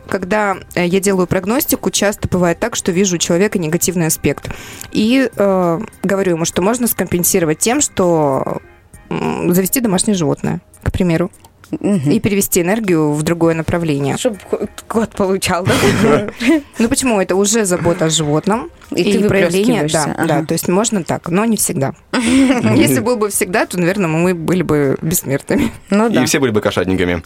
[0.08, 4.50] Когда э, я делаю прогностику, часто бывает так, что вижу у человека негативный аспект.
[4.92, 8.62] И э, говорю ему, что можно скомпенсировать тем, что
[9.10, 11.32] завести домашнее животное, к примеру.
[11.72, 14.18] И перевести энергию в другое направление.
[14.18, 14.40] Чтобы
[14.88, 16.30] кот получал, да?
[16.80, 17.22] Ну почему?
[17.22, 18.72] Это уже забота о животном.
[18.90, 21.94] И ты проявление, да, да, то есть можно так, но не всегда.
[22.14, 25.72] Если был бы всегда, то, наверное, мы были бы бессмертными.
[25.92, 27.22] Ну И все были бы кошатниками.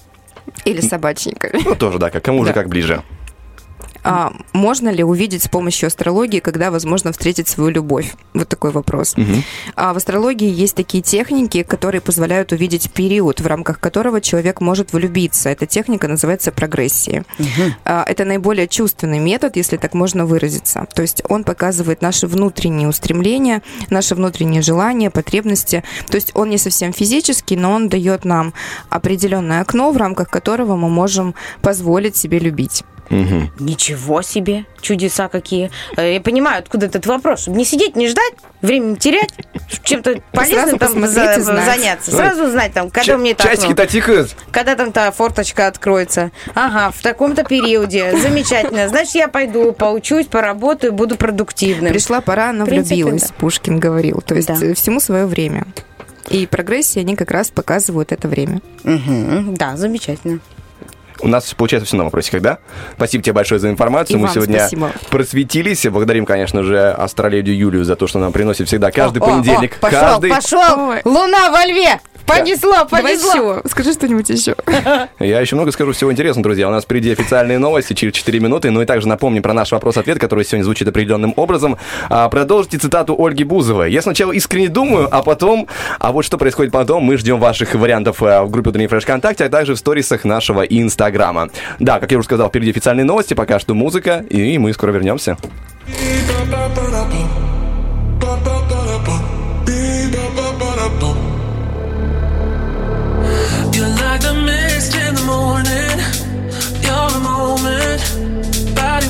[0.66, 1.62] Или собачниками.
[1.64, 2.52] Ну, тоже, да, как кому Да.
[2.52, 3.02] как ближе.
[4.04, 8.14] А можно ли увидеть с помощью астрологии, когда возможно встретить свою любовь?
[8.34, 9.16] Вот такой вопрос.
[9.76, 14.94] А в астрологии есть такие техники, которые позволяют увидеть период, в рамках которого человек может
[14.94, 15.50] влюбиться.
[15.50, 17.24] Эта техника называется прогрессией.
[17.86, 20.86] А, Это наиболее чувственный метод, если так можно выразиться.
[20.94, 25.84] То есть он показывает наши внутренние устремления, наши внутренние желания, потребности.
[26.10, 28.54] То есть он не совсем физический, но он дает нам
[28.90, 32.84] определенное окно, в рамках которого мы можем позволить себе любить.
[33.10, 35.70] Ничего себе, чудеса какие.
[35.98, 37.42] Э, Я понимаю, откуда этот вопрос.
[37.42, 39.30] Чтобы не сидеть, не ждать, время не терять,
[39.84, 42.12] чем-то полезным там за- заняться.
[42.12, 43.44] Сразу знать, там, когда у меня это.
[43.44, 44.36] Часики-то тикают.
[44.52, 46.32] Когда там та форточка откроется.
[46.56, 48.18] Ага, в таком-то периоде.
[48.18, 48.88] Замечательно.
[48.90, 51.92] Значит, я пойду, поучусь, поработаю, буду продуктивным.
[51.92, 53.36] Пришла пора, она принципе, влюбилась, да.
[53.38, 54.22] Пушкин говорил.
[54.26, 55.66] То есть э, всему свое время.
[56.30, 58.62] И прогрессии, они как раз показывают это время.
[58.84, 60.40] Мгм, Да, замечательно.
[61.24, 62.58] У нас получается все на вопросиках, да?
[62.98, 64.18] Спасибо тебе большое за информацию.
[64.18, 64.92] И Мы вам сегодня спасибо.
[65.10, 65.86] просветились.
[65.86, 69.78] Благодарим, конечно же, астроледию Юлию за то, что нам приносит всегда каждый О, о, понедельник.
[69.78, 70.30] о, пошел, каждый...
[70.30, 70.94] пошел.
[71.06, 72.00] Луна во льве.
[72.26, 73.56] Понесло, Давай понесло.
[73.58, 73.62] еще.
[73.70, 74.56] Скажи что-нибудь еще.
[75.20, 76.68] Я еще много скажу всего интересного, друзья.
[76.68, 78.72] У нас впереди официальные новости через 4 минуты.
[78.72, 81.78] Ну и также напомним про наш вопрос-ответ, который сегодня звучит определенным образом.
[82.10, 83.92] А, продолжите цитату Ольги Бузовой.
[83.92, 85.68] Я сначала искренне думаю, а потом...
[86.00, 89.46] А вот что происходит потом, мы ждем ваших вариантов э, в группе Утренний Фреш ВКонтакте,
[89.46, 91.50] а также в сторисах нашего Инстаграма.
[91.80, 95.38] Да, как я уже сказал, впереди официальные новости, пока что музыка, и мы скоро вернемся.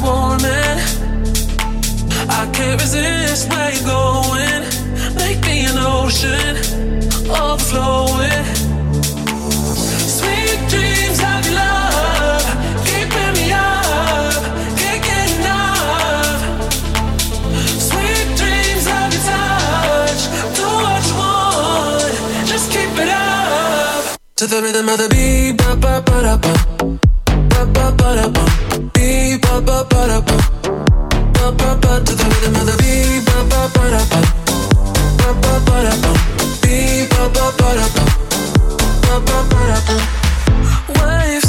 [0.03, 0.79] Warming.
[2.29, 4.61] I can't resist where you're going.
[5.15, 6.55] Make me an ocean,
[7.29, 8.45] overflowing.
[10.17, 12.45] Sweet dreams of your love,
[12.87, 14.41] keeping me up,
[14.79, 16.39] can't get enough.
[17.87, 20.21] Sweet dreams of your touch,
[20.57, 22.13] do what you want,
[22.51, 24.17] just keep it up.
[24.37, 26.53] To the rhythm of the beat, ba ba ba da ba,
[27.51, 28.43] ba ba ba da ba,
[28.91, 29.61] beat ba.
[32.05, 34.33] To the rhythm of the beat, ba ba ba da.
[40.99, 41.42] Waves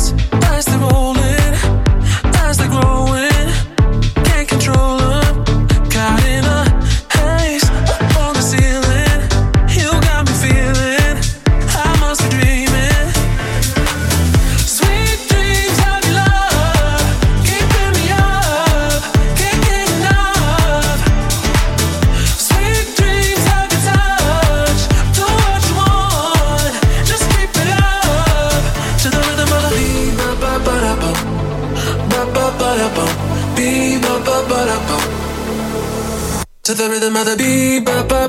[37.04, 38.23] the mother beat, ba ba.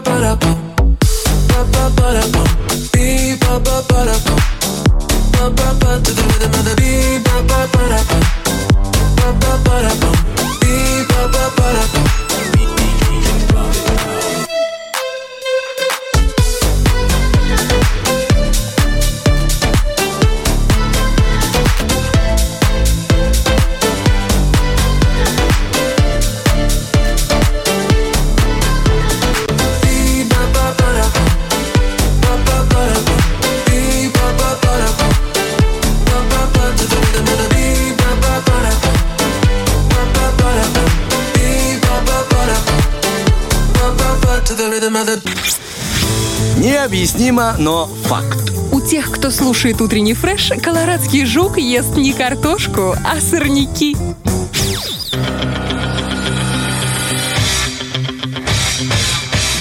[47.58, 48.52] Но факт.
[48.72, 53.96] У тех, кто слушает утренний фреш, колорадский жук ест не картошку, а сорняки.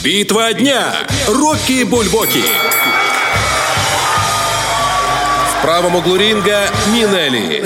[0.02, 0.92] Битва дня.
[1.28, 2.42] Рокки Бульбоки.
[5.48, 7.64] В правом углу ринга Минелли.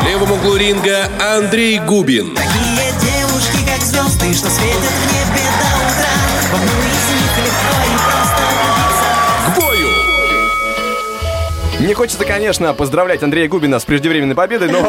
[0.00, 2.36] В левом углу ринга Андрей Губин.
[4.22, 6.14] Звезды, что светят в небе до утра.
[6.52, 7.11] В
[11.82, 14.86] Не хочется, конечно, поздравлять Андрея Губина с преждевременной победой, но,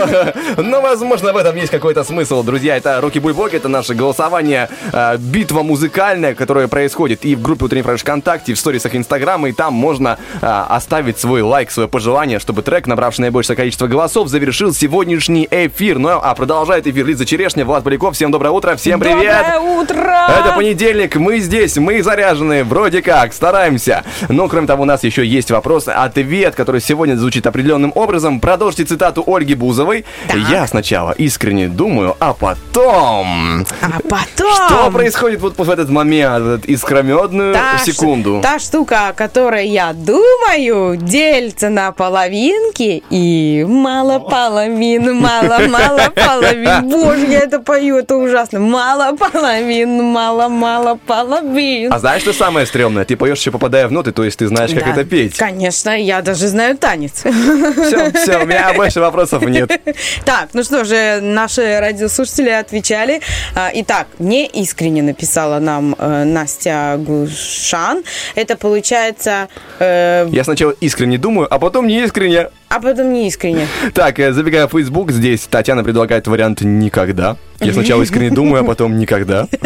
[0.61, 2.43] но возможно, в этом есть какой-то смысл.
[2.43, 7.65] Друзья, это Руки Бульбок, это наше голосование, э, битва музыкальная, которая происходит и в группе
[7.65, 11.89] Утренний Фреш ВКонтакте, и в сторисах Инстаграма, и там можно э, оставить свой лайк, свое
[11.89, 15.97] пожелание, чтобы трек, набравший наибольшее количество голосов, завершил сегодняшний эфир.
[15.97, 18.13] Ну, а продолжает эфир Лиза Черешня, Влад Поляков.
[18.13, 19.43] Всем доброе утро, всем привет!
[19.47, 20.27] Доброе утро!
[20.29, 24.03] Это понедельник, мы здесь, мы заряжены, вроде как, стараемся.
[24.29, 28.39] Но, кроме того, у нас еще есть вопрос, ответ, который сегодня звучит определенным образом.
[28.39, 30.05] Продолжите цитату Ольги Бузовой.
[30.49, 33.65] Я сначала искренне думаю, а потом...
[33.81, 34.53] А потом...
[34.67, 38.39] Что происходит вот в этот момент, в эту искрометную Та ш- секунду?
[38.41, 46.89] Та штука, о которой я думаю, делится на половинки и мало половин, мало-мало половин.
[46.89, 48.59] Боже, я это пою, это ужасно.
[48.59, 51.91] Мало половин, мало-мало половин.
[51.93, 53.05] А знаешь, что самое стрёмное?
[53.05, 55.37] Ты поешь еще попадая в ноты, то есть ты знаешь, как Да, это петь.
[55.37, 57.19] Конечно, я даже знаю танец.
[57.23, 59.71] Все, все, у меня больше вопросов нет.
[60.25, 63.21] Так, ну что же, наши радиослушатели отвечали.
[63.55, 68.03] А, Итак, не искренне написала нам э, Настя Гушан.
[68.35, 69.47] Это получается...
[69.79, 72.49] э, Я сначала искренне думаю, а потом не искренне.
[72.69, 73.67] а потом не искренне.
[73.93, 77.37] Так, э, забегая в Facebook, здесь Татьяна предлагает вариант «никогда».
[77.59, 79.47] Я сначала искренне думаю, а потом «никогда».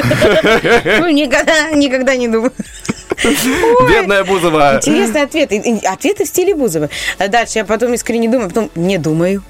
[1.00, 2.52] Ну, никогда, никогда не думаю.
[3.23, 4.77] Бедная Бузова.
[4.77, 5.52] Интересный ответ.
[5.85, 6.89] Ответы в стиле Бузовой.
[7.18, 9.44] А Дальше я потом искренне думаю, потом не думаю.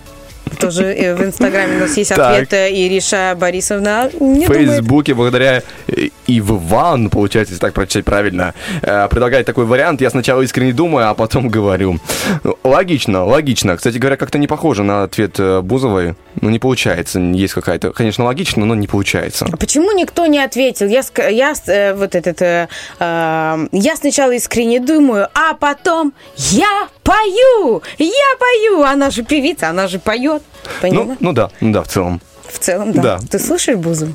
[0.60, 4.10] Тоже э, в Инстаграме у нас есть ответ Ириша Борисовна.
[4.20, 4.46] В.
[4.46, 10.02] Фейсбуке, благодаря э, Иван, получается, если так прочитать правильно, э, предлагает такой вариант.
[10.02, 12.00] Я сначала искренне думаю, а потом говорю.
[12.44, 13.78] Ну, Логично, логично.
[13.78, 16.16] Кстати говоря, как-то не похоже на ответ э, Бузовой.
[16.42, 17.20] Ну, не получается.
[17.20, 19.48] Есть какая-то, конечно, логично, но не получается.
[19.52, 20.88] А Почему никто не ответил?
[20.88, 22.68] Я, я э, вот этот, э,
[23.00, 28.84] э, я сначала искренне думаю, а потом я пою, я пою.
[28.84, 30.44] Она же певица, она же поет.
[30.82, 31.06] Поняла?
[31.06, 32.22] Ну, ну да, ну да, в целом.
[32.58, 33.02] В целом, да.
[33.02, 33.20] да.
[33.30, 34.08] Ты слушаешь Бузу?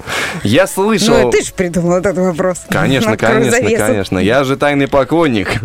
[0.43, 1.17] Я слышал...
[1.17, 2.59] Ну, ты же придумал этот вопрос.
[2.69, 3.87] Конечно, Открой конечно, завесу.
[3.87, 4.19] конечно.
[4.19, 5.49] Я же тайный поклонник.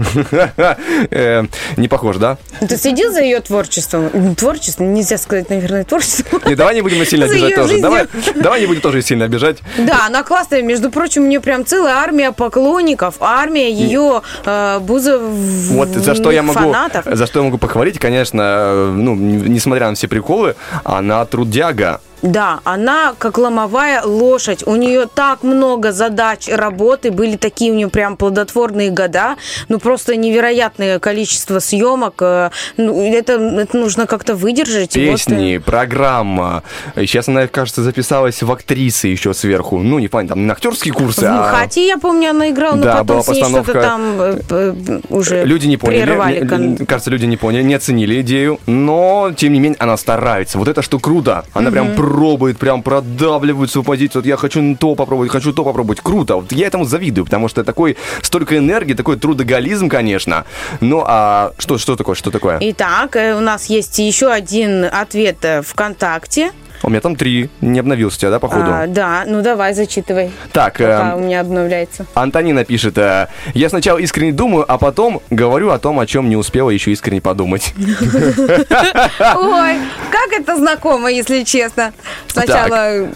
[1.10, 1.44] Э,
[1.78, 2.38] Не похож, да?
[2.68, 4.10] Ты следил за ее творчеством?
[4.14, 4.94] М, Творчеством?
[4.94, 6.42] Нельзя сказать, наверное, творчеством.
[6.46, 7.82] Не, давай не будем сильно обижать тоже.
[7.82, 9.58] Давай, давай не будем тоже сильно обижать.
[9.78, 10.62] Да, она классная.
[10.62, 16.32] Между прочим, у нее прям целая армия поклонников, армия ее э, Бузов Вот за что
[16.32, 17.06] я могу, фанатов.
[17.12, 22.02] за что я могу похвалить, конечно, э, ну, несмотря на все приколы, она трудяга.
[22.22, 24.64] Да, она как ломовая лошадь.
[24.66, 29.36] У нее так много задач, работы, были такие у нее прям плодотворные года.
[29.70, 32.16] Ну, просто невероятное количество съемок.
[32.22, 34.96] Э, Ну, это, это нужно как-то выдержать.
[34.96, 36.64] И вот, э, Песни, программа.
[36.96, 39.78] Сейчас она, кажется, записалась в актрисы еще сверху.
[39.80, 41.54] Ну, не плане, там, на актерские курсы, в а...
[41.54, 43.82] Хате, я помню, она играла, но Да, потом была с ней что-то постановка.
[43.82, 44.02] там
[44.50, 46.86] э, уже Люди не поняли, прервали.
[46.86, 50.58] кажется, люди не поняли, не оценили идею, но, тем не менее, она старается.
[50.58, 51.46] Вот это что круто.
[51.54, 51.96] Она прям Мгм.
[52.08, 54.22] Пробует, прям продавливает свою позицию.
[54.22, 56.00] Вот я хочу то попробовать, хочу то попробовать.
[56.00, 56.38] Круто.
[56.38, 60.46] Вот я этому завидую, потому что такой, столько энергии, такой трудоголизм, конечно.
[60.80, 62.60] Ну, а что, что такое, что такое?
[62.62, 66.52] Итак, э, у нас есть еще один ответ э, ВКонтакте.
[66.84, 67.50] У меня там три.
[67.62, 68.66] Не обновился у тебя, да, походу?
[68.68, 70.32] А, да, ну давай, зачитывай.
[70.52, 72.06] Так, Пока эм, у меня обновляется.
[72.14, 76.36] Антонина пишет, э, я сначала искренне думаю, а потом говорю о том, о чем не
[76.36, 77.74] успела еще искренне подумать.
[77.78, 79.76] Ой,
[80.12, 81.94] как это знакомо, если честно.
[82.28, 83.10] Сначала...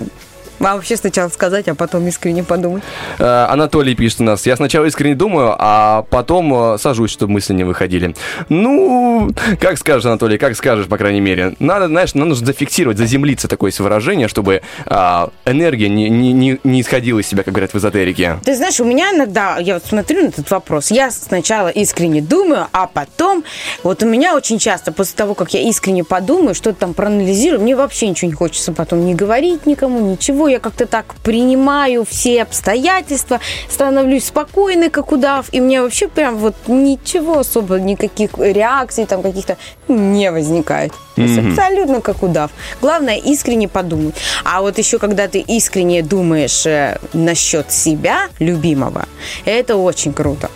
[0.63, 2.83] А вообще сначала сказать, а потом искренне подумать.
[3.19, 7.53] Э, Анатолий пишет у нас, я сначала искренне думаю, а потом э, сажусь, чтобы мысли
[7.53, 8.15] не выходили.
[8.49, 11.55] Ну, как скажешь, Анатолий, как скажешь, по крайней мере.
[11.59, 16.81] Надо, знаешь, нам нужно зафиксировать, заземлиться такое выражение, чтобы а, энергия не, не, не, не
[16.81, 18.39] исходила из себя, как говорят в эзотерике.
[18.43, 22.67] Ты знаешь, у меня иногда, я вот смотрю на этот вопрос, я сначала искренне думаю,
[22.71, 23.43] а потом,
[23.83, 27.75] вот у меня очень часто, после того, как я искренне подумаю, что-то там проанализирую, мне
[27.75, 33.39] вообще ничего не хочется потом не говорить никому, ничего, я как-то так принимаю все обстоятельства,
[33.69, 39.57] становлюсь спокойной, как удав, и мне вообще прям вот ничего особо, никаких реакций там каких-то
[39.87, 40.93] не возникает.
[41.15, 41.49] То есть Мгм.
[41.49, 42.51] Абсолютно как удав.
[42.81, 44.15] Главное искренне подумать.
[44.43, 49.05] А вот еще когда ты искренне думаешь э, насчет себя, любимого,
[49.45, 50.49] это очень круто.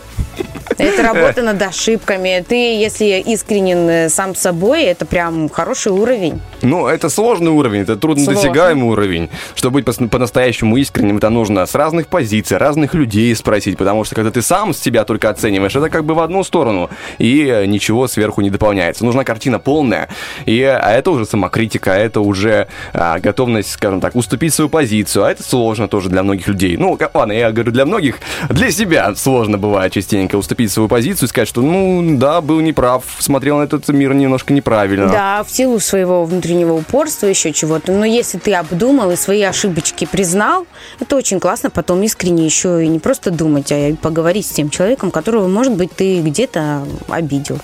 [0.77, 2.43] Это работа над ошибками.
[2.47, 6.41] Ты, если искренен э, сам собой, это прям хороший уровень.
[6.61, 9.29] Ну, это сложный уровень, это труднодосягаемый уровень.
[9.55, 14.31] Чтобы быть по-настоящему искренним, это нужно с разных позиций, разных людей спросить, потому что когда
[14.31, 18.41] ты сам себя только оцениваешь, это как бы в одну сторону, и э, ничего сверху
[18.41, 19.05] не дополняется.
[19.05, 20.09] Нужна картина полная,
[20.45, 25.25] и, а это уже самокритика, а это уже а, готовность, скажем так, уступить свою позицию,
[25.25, 26.77] а это сложно тоже для многих людей.
[26.77, 28.19] Ну, ладно, я говорю для многих,
[28.49, 33.03] для себя сложно бывает частенько уступить свою позицию и сказать, что, ну, да, был неправ,
[33.19, 35.07] смотрел на этот мир немножко неправильно.
[35.09, 37.91] Да, в силу своего внутреннего упорства, еще чего-то.
[37.91, 40.67] Но если ты обдумал и свои ошибочки признал,
[40.99, 44.69] это очень классно потом искренне еще и не просто думать, а и поговорить с тем
[44.69, 47.59] человеком, которого, может быть, ты где-то обидел.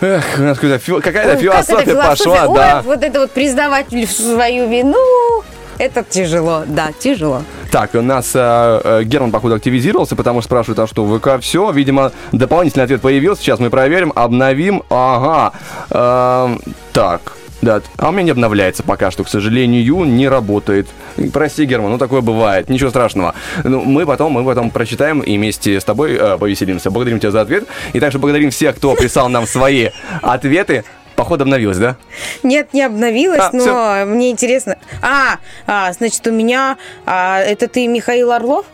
[0.00, 1.94] Эх, нас какая-то, философия, философия?
[1.94, 2.82] пошла, Ой, да.
[2.84, 5.42] вот это вот признавать свою вину,
[5.78, 7.42] это тяжело, да, тяжело.
[7.70, 11.70] Так, у нас э, э, Герман, походу, активизировался, потому что спрашивает, а что, ВК все?
[11.72, 13.42] Видимо, дополнительный ответ появился.
[13.42, 14.84] Сейчас мы проверим, обновим.
[14.90, 15.52] Ага.
[15.90, 16.60] Эм,
[16.92, 17.32] так,
[17.64, 17.82] да.
[17.96, 20.88] А у меня не обновляется пока что, к сожалению, не работает.
[21.32, 23.34] Прости, Герман, ну такое бывает, ничего страшного.
[23.62, 26.90] Ну, мы потом, мы потом прочитаем и вместе с тобой э, повеселимся.
[26.90, 27.64] Благодарим тебя за ответ.
[27.92, 29.88] И также благодарим всех, кто прислал нам свои
[30.22, 30.84] ответы.
[31.16, 31.96] Походу обновилось, да?
[32.42, 34.04] Нет, не обновилась, А, но всё.
[34.06, 34.76] мне интересно.
[35.00, 36.76] А, а, значит, у меня...
[37.06, 38.66] а, это ты Михаил Орлов?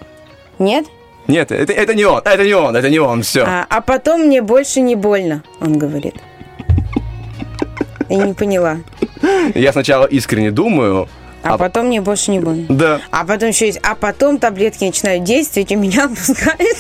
[0.58, 0.86] Нет?
[1.26, 3.44] Нет, это, это не он, это не он, это не он, все.
[3.46, 6.14] А, а потом мне больше не больно, он говорит.
[8.10, 8.78] Я не поняла.
[9.54, 11.08] Я сначала искренне думаю,
[11.42, 12.66] А, потом мне больше не больно.
[12.68, 16.76] да, А потом еще есть, а потом таблетки начинают действовать, и меня отпускает.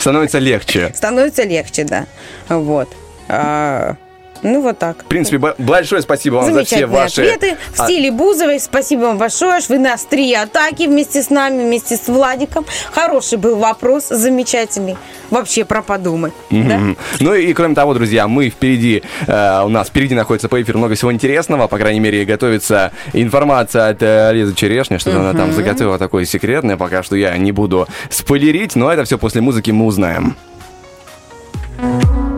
[0.00, 0.92] становится легче.
[0.94, 2.06] Становится легче, да.
[2.48, 2.88] Вот.
[3.28, 3.96] А,
[4.42, 5.02] ну, вот так.
[5.02, 7.22] В принципе, большое спасибо вам за все ваши...
[7.22, 8.58] ответы в а, стиле Бузовой.
[8.58, 9.60] Спасибо вам большое.
[9.68, 12.66] Вы нас три атаки вместе с нами, вместе с Владиком.
[12.90, 14.96] Хороший был вопрос, замечательный.
[15.30, 16.32] Вообще про подумать.
[16.50, 16.78] да?
[16.78, 16.96] мгм.
[17.20, 20.94] Ну и кроме того, друзья, мы впереди, э, у нас впереди находится по эфиру много
[20.94, 25.98] всего интересного, по крайней мере, готовится информация от э, Лизы Черешни, что она там заготовила
[25.98, 30.36] такое секретное, пока что я не буду спойлерить, но это все после музыки мы узнаем.
[31.82, 32.31] You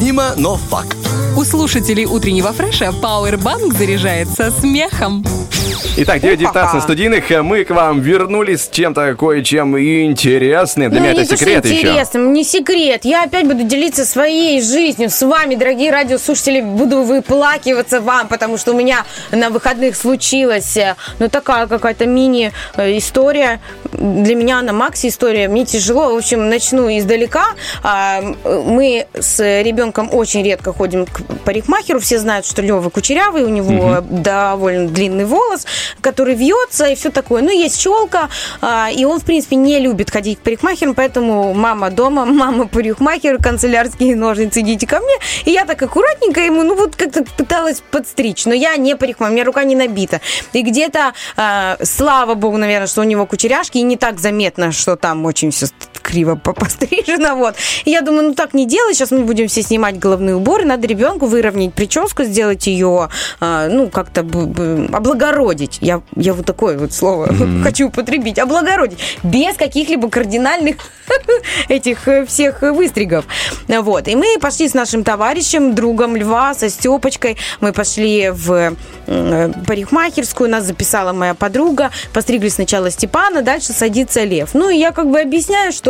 [0.00, 0.96] Необъяснимо, но факт.
[1.36, 5.22] У слушателей утреннего фреша Powerbank заряжается смехом.
[5.96, 6.80] Итак, 9.19 на Опа.
[6.80, 7.30] студийных.
[7.42, 10.90] Мы к вам вернулись с чем-то кое-чем интересным.
[10.90, 11.80] Для Ну, меня это секрет еще.
[11.80, 13.04] интересно, не секрет.
[13.04, 16.60] Я опять буду делиться своей жизнью с вами, дорогие радиослушатели.
[16.60, 23.60] Буду выплакиваться вам, потому что у меня на выходных случилась, э, ну, такая какая-то мини-история.
[23.92, 25.48] Для меня она макси-история.
[25.48, 26.14] Мне тяжело.
[26.14, 27.46] В общем, начну издалека.
[27.82, 32.00] А, Мы с ребенком очень редко ходим к парикмахеру.
[32.00, 35.66] Все знают, что Лева кучерявый, у него довольно длинный волос,
[36.00, 37.42] который вьется и все такое.
[37.42, 38.28] Ну, есть челка,
[38.60, 43.38] а, и он, в принципе, не любит ходить к парикмахеру, поэтому мама дома, мама парикмахер,
[43.38, 45.14] канцелярские ножницы, идите ко мне.
[45.44, 49.34] И я так аккуратненько ему, ну, вот как-то пыталась подстричь, но я не парикмахер, у
[49.34, 50.20] меня рука не набита.
[50.52, 54.96] И где-то, а, слава богу, наверное, что у него кучеряшки, и не так заметно, что
[54.96, 55.66] там очень все
[56.02, 57.54] криво по- пострижено, вот.
[57.84, 60.86] И я думаю, ну так не делай, сейчас мы будем все снимать головные уборы, надо
[60.86, 63.08] ребенку выровнять прическу, сделать ее,
[63.40, 65.78] а, ну, как-то облагородить.
[65.80, 67.28] Я, я вот такое вот слово
[67.62, 70.76] хочу употребить, облагородить, без каких-либо кардинальных
[71.68, 73.24] этих э, всех выстригов.
[73.68, 74.08] Вот.
[74.08, 78.74] И мы пошли с нашим товарищем, другом Льва, со Степочкой, мы пошли в
[79.06, 84.50] э, парикмахерскую, нас записала моя подруга, постригли сначала Степана, дальше садится Лев.
[84.54, 85.89] Ну, и я как бы объясняю, что,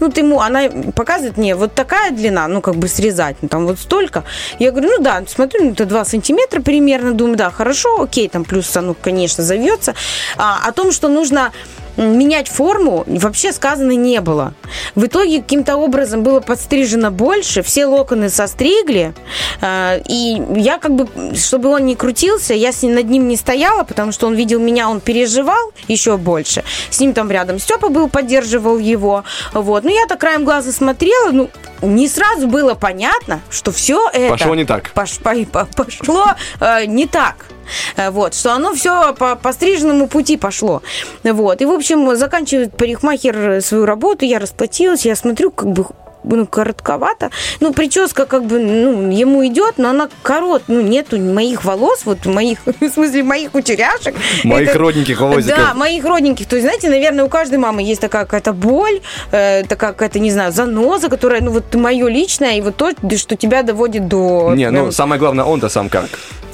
[0.00, 3.66] ну, ты ему, она показывает мне вот такая длина, ну, как бы срезать, ну, там
[3.66, 4.24] вот столько.
[4.58, 8.44] Я говорю, ну, да, смотрю, ну, это 2 сантиметра примерно, думаю, да, хорошо, окей, там
[8.44, 9.94] плюс, ну, конечно, завьется.
[10.36, 11.52] А, о том, что нужно
[11.96, 14.54] менять форму вообще сказано не было.
[14.94, 19.14] В итоге каким-то образом было подстрижено больше, все локоны состригли,
[19.60, 23.36] э, и я как бы, чтобы он не крутился, я с ним, над ним не
[23.36, 26.64] стояла, потому что он видел меня, он переживал еще больше.
[26.90, 29.24] С ним там рядом Степа был, поддерживал его.
[29.52, 29.84] Вот.
[29.84, 31.50] Ну, я так краем глаза смотрела, ну,
[31.82, 34.30] не сразу было понятно, что все это...
[34.30, 34.90] Пошло не так.
[34.94, 36.26] Пош- по- по- пошло
[36.60, 37.46] э, не так.
[37.96, 40.82] Э, Вот, что оно все по постриженному пути пошло.
[41.24, 41.60] Вот.
[41.60, 45.86] И, в общем, заканчивает парикмахер свою работу, я расплатилась, я смотрю, как бы
[46.26, 47.30] ну, коротковато.
[47.60, 52.26] Ну, прическа как бы, ну, ему идет, но она корот, ну, нету моих волос, вот
[52.26, 54.14] моих, в смысле, моих кучеряшек.
[54.44, 55.58] Моих Это- родненьких волосиков.
[55.58, 56.46] Да, моих родненьких.
[56.46, 59.00] То есть, знаете, наверное, у каждой мамы есть такая какая-то боль,
[59.32, 63.36] э, такая какая-то, не знаю, заноза, которая, ну, вот мое личное, и вот то, что
[63.36, 64.52] тебя доводит до...
[64.54, 66.06] Не, ну прям самое главное, он-то сам как.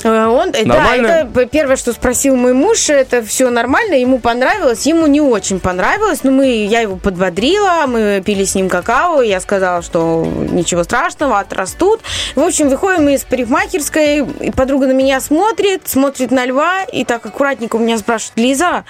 [0.05, 1.07] Э, Он, э, да, Нормально?
[1.07, 5.61] это п- первое, что спросил мой муж, это все нормально, ему понравилось, ему не очень
[5.61, 10.82] понравилось, но мы, я его подбодрила, мы пили с ним какао, я сказала, что ничего
[10.84, 12.01] страшного, отрастут.
[12.34, 17.24] В общем, выходим из парикмахерской, и подруга на меня смотрит, смотрит на льва, и так
[17.24, 18.84] аккуратненько у меня спрашивает, Лиза,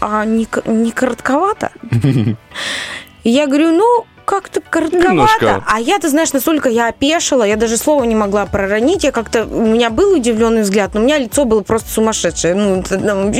[0.00, 1.72] а не, не коротковато?
[3.24, 5.08] Я говорю, ну, как-то коротковато.
[5.10, 5.64] Немножко.
[5.66, 9.04] А я, ты знаешь, настолько я опешила, я даже слова не могла проронить.
[9.04, 12.54] Я как-то, у меня был удивленный взгляд, но у меня лицо было просто сумасшедшее.
[12.54, 12.76] Ну,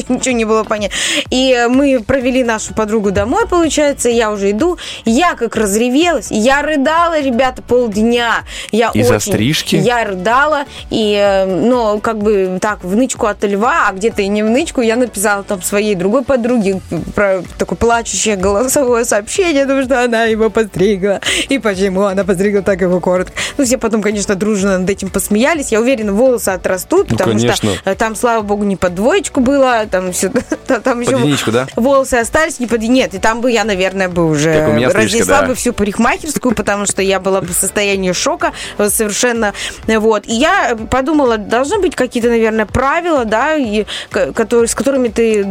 [0.09, 0.94] ничего не было понятно.
[1.31, 4.77] И мы провели нашу подругу домой, получается, я уже иду.
[5.06, 8.44] Я как разревелась, я рыдала, ребята, полдня.
[8.70, 9.77] Я Из-за очень- стрижки?
[9.77, 14.28] Я рыдала, и, э, но как бы так, в нычку от льва, а где-то и
[14.28, 16.82] не в нычку, я написала там своей другой подруге
[17.14, 20.81] про такое плачущее голосовое сообщение, потому что она его постригла.
[21.48, 23.32] И почему она постригла так его коротко.
[23.59, 25.72] Ну, все потом, конечно, дружно над этим посмеялись.
[25.72, 27.54] Я уверена, волосы отрастут, Ну, потому конечно.
[27.56, 30.30] что э, там, слава богу, не под двоечку было, там все,
[30.84, 31.66] там еще единичку, да?
[31.76, 32.82] волосы остались не под...
[32.82, 35.46] Нет, и там бы я, наверное, бы уже Как у меня стрижка, разнесла да.
[35.48, 39.52] бы всю парикмахерскую, потому что я была бы в состоянии шока э, совершенно.
[39.86, 40.26] Вот.
[40.26, 45.44] И я подумала, должны быть какие-то, наверное, правила, да, и, ко- которые, с которыми ты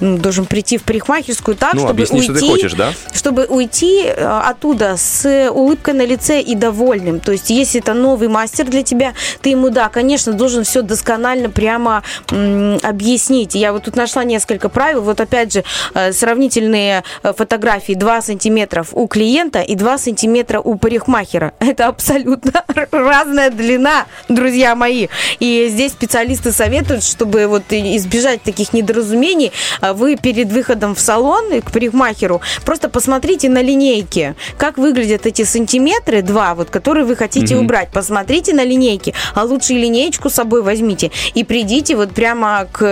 [0.00, 2.92] должен прийти в парикмахерскую так, Ну, чтобы объясни, что ты уйти, хочешь, да?
[3.14, 4.24] чтобы уйти э,
[4.56, 7.20] оттуда с улыбкой на лице и довольным.
[7.20, 9.12] То есть, если это новый мастер для тебя,
[9.42, 13.54] ты ему, да, конечно, должен все досконально прямо м, объяснить.
[13.54, 15.02] Я вот тут нашла несколько правил.
[15.02, 15.64] Вот опять же,
[15.94, 21.52] э, сравнительные э, фотографии 2 сантиметра у клиента и 2 сантиметра у парикмахера.
[21.60, 25.08] Это абсолютно разная длина, друзья мои.
[25.38, 29.52] И здесь специалисты советуют, чтобы вот избежать таких недоразумений,
[29.82, 36.22] вы перед выходом в салон к парикмахеру просто посмотрите на линейке, как выглядят эти сантиметры,
[36.22, 37.64] два, вот, которые вы хотите Мгм.
[37.64, 37.88] убрать.
[37.92, 42.82] Посмотрите на линейки, а лучше линеечку с собой возьмите и придите вот прямо к,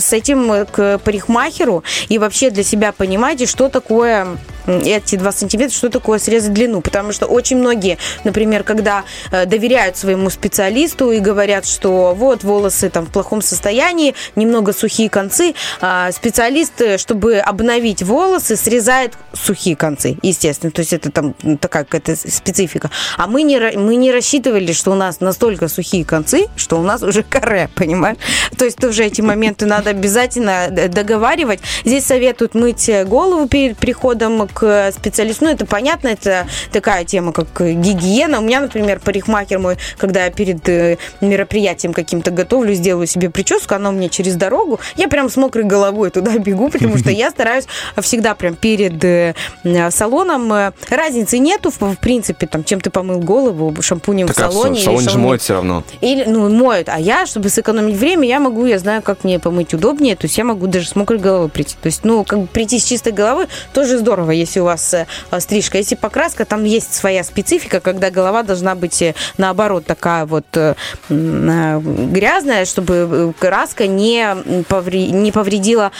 [0.00, 4.26] с этим к парикмахеру и вообще для себя понимаете, что такое
[4.66, 6.80] эти 2 сантиметра, что такое срезать длину.
[6.80, 12.90] Потому что очень многие, например, когда э, доверяют своему специалисту и говорят, что вот волосы
[12.90, 19.76] там в плохом состоянии, немного сухие концы, а специалист, э, чтобы обновить волосы, срезает сухие
[19.76, 20.72] концы, естественно.
[20.72, 22.90] То есть это там такая какая-то специфика.
[23.16, 27.02] А мы не, мы не рассчитывали, что у нас настолько сухие концы, что у нас
[27.02, 28.18] уже каре, понимаешь?
[28.56, 31.60] То есть тоже эти моменты надо обязательно д- договаривать.
[31.84, 35.44] Здесь советуют мыть голову перед приходом к специалисту.
[35.44, 38.38] Ну, это понятно, это такая тема, как гигиена.
[38.38, 43.74] У меня, например, парикмахер мой, когда я перед э, мероприятием каким-то готовлю, сделаю себе прическу,
[43.74, 47.30] она у меня через дорогу, я прям с мокрой головой туда бегу, потому что я
[47.30, 47.64] стараюсь
[48.00, 50.72] всегда прям перед э, э, салоном.
[50.88, 54.76] Разницы нету, в, принципе, там, чем ты помыл голову, шампунем Так в а салоне.
[54.78, 55.84] или салоне же шампунем- моют все равно.
[56.00, 59.74] или, ну, моют, а я, чтобы сэкономить время, я могу, я знаю, как мне помыть
[59.74, 61.74] удобнее, то есть я могу даже с мокрой головой прийти.
[61.82, 65.06] То есть, ну, как бы прийти с чистой головой тоже здорово, если у вас э,
[65.40, 65.78] стрижка.
[65.78, 70.74] Если покраска, там есть своя специфика, когда голова должна быть, э, наоборот, такая вот э,
[71.10, 75.90] грязная, чтобы краска не, м, повре- не повредила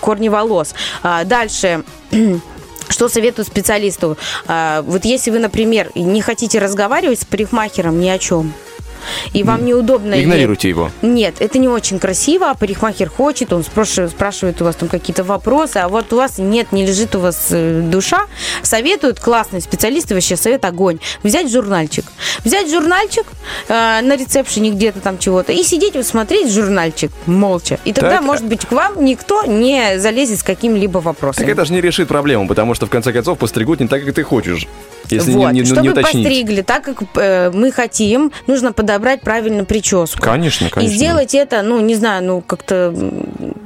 [0.00, 0.74] корни волос.
[1.02, 1.82] А, Дальше...
[2.90, 4.16] Что советую специалисту?
[4.46, 8.54] А, Вот если вы, например, не хотите разговаривать с парикмахером ни о чем,
[9.32, 10.20] и вам неудобно...
[10.20, 10.90] Игнорируйте его.
[11.02, 15.24] нет, это не очень красиво, а парикмахер хочет, он спрашивает, спрашивает у вас там какие-то
[15.24, 18.26] вопросы, а вот у вас нет, не лежит у вас э, душа,
[18.62, 22.04] советуют классные специалисты, вообще совет огонь, взять журнальчик.
[22.44, 23.26] Взять журнальчик
[23.68, 27.78] э, на ресепшене где-то там чего-то и сидеть вот смотреть журнальчик молча.
[27.84, 28.22] И тогда, Так.
[28.22, 31.44] может быть, к вам никто не залезет с каким-либо вопросом.
[31.44, 34.14] Так это же не решит проблему, потому что в конце концов постригут не так, как
[34.14, 34.66] ты хочешь.
[35.10, 35.52] Если вот.
[35.52, 36.24] не, не, Чтобы не уточнить.
[36.24, 40.20] постригли так, как э, мы хотим, нужно подобрать правильно прическу.
[40.22, 40.92] Конечно, конечно.
[40.92, 42.94] И сделать это, ну, не знаю, ну, как-то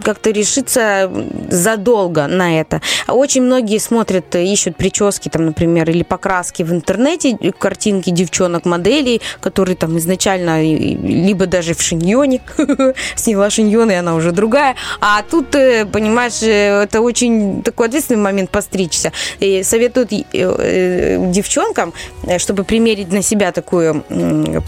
[0.05, 1.11] как-то решиться
[1.51, 2.81] задолго на это.
[3.09, 9.21] Очень многие смотрят, э, ищут прически, там, например, или покраски в интернете, э, картинки девчонок-моделей,
[9.41, 12.41] которые там изначально и- либо даже в шиньоне,
[13.17, 14.75] сняла шиньон, и она уже другая.
[15.01, 19.13] А тут, э, понимаешь, э, это очень такой ответственный момент постричься.
[19.41, 21.93] И советуют э, э, девчонкам,
[22.25, 24.05] э, чтобы примерить на себя такую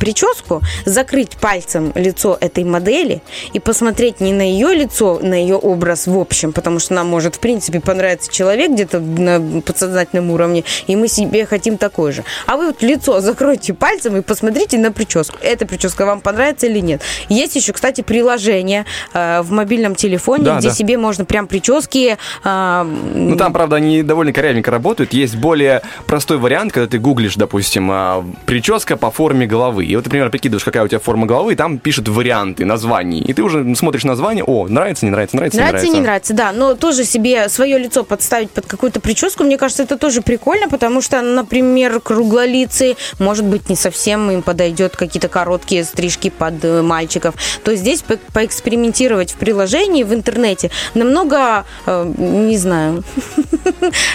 [0.01, 3.23] прическу, закрыть пальцем лицо этой модели
[3.53, 7.36] и посмотреть не на ее лицо, на ее образ в общем, потому что нам может,
[7.36, 12.24] в принципе, понравиться человек где-то на подсознательном уровне, и мы себе хотим такой же.
[12.47, 15.36] А вы вот лицо закройте пальцем и посмотрите на прическу.
[15.43, 17.03] Эта прическа вам понравится или нет.
[17.28, 20.74] Есть еще, кстати, приложение э, в мобильном телефоне, Да, где да.
[20.74, 22.16] себе можно прям прически...
[22.45, 22.82] э,
[23.15, 25.12] Ну, там, правда, они довольно корявенько работают.
[25.12, 29.85] Есть более простой вариант, когда ты гуглишь, допустим, а, прическа по форме головы.
[29.85, 33.21] И вот, например, прикидываешь, какая у тебя форма головы, и там пишут варианты, названий.
[33.21, 36.01] И ты уже смотришь название, о, нравится, не нравится, нравится, не Нравится, нравится.
[36.01, 36.53] не нравится, да.
[36.53, 41.01] Но тоже себе свое лицо подставить под какую-то прическу, мне кажется, это тоже прикольно, потому
[41.03, 47.35] что, например, круглолицый, может быть, не совсем им подойдет какие-то короткие стрижки под э, мальчиков.
[47.63, 53.03] То есть здесь по- поэкспериментировать в приложении, в интернете намного, э, не знаю,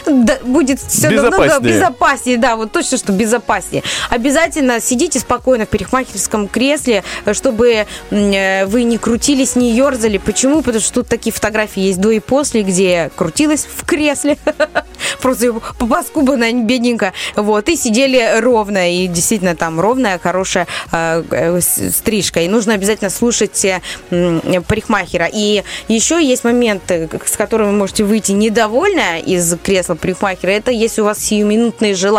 [0.44, 2.29] будет все намного Безопаснее.
[2.30, 3.84] Безопаснее, да, вот точно, что безопаснее.
[4.10, 10.18] Обязательно сидите спокойно в парикмахерском кресле, э, чтобы э, вы не крутились, не ерзали.
[10.18, 10.62] Почему?
[10.62, 14.38] Потому что тут такие фотографии есть до и после, где крутилась в кресле,
[15.22, 22.42] просто поскубанная бедненько, вот, и сидели ровно, и действительно там ровная, хорошая э, стрижка.
[22.42, 23.66] И нужно обязательно слушать
[24.10, 25.30] парикмахера.
[25.32, 30.52] И еще есть моменты, с которыми вы можете выйти недовольная из кресла парикмахера.
[30.52, 32.19] Это если у вас сиюминутные желания.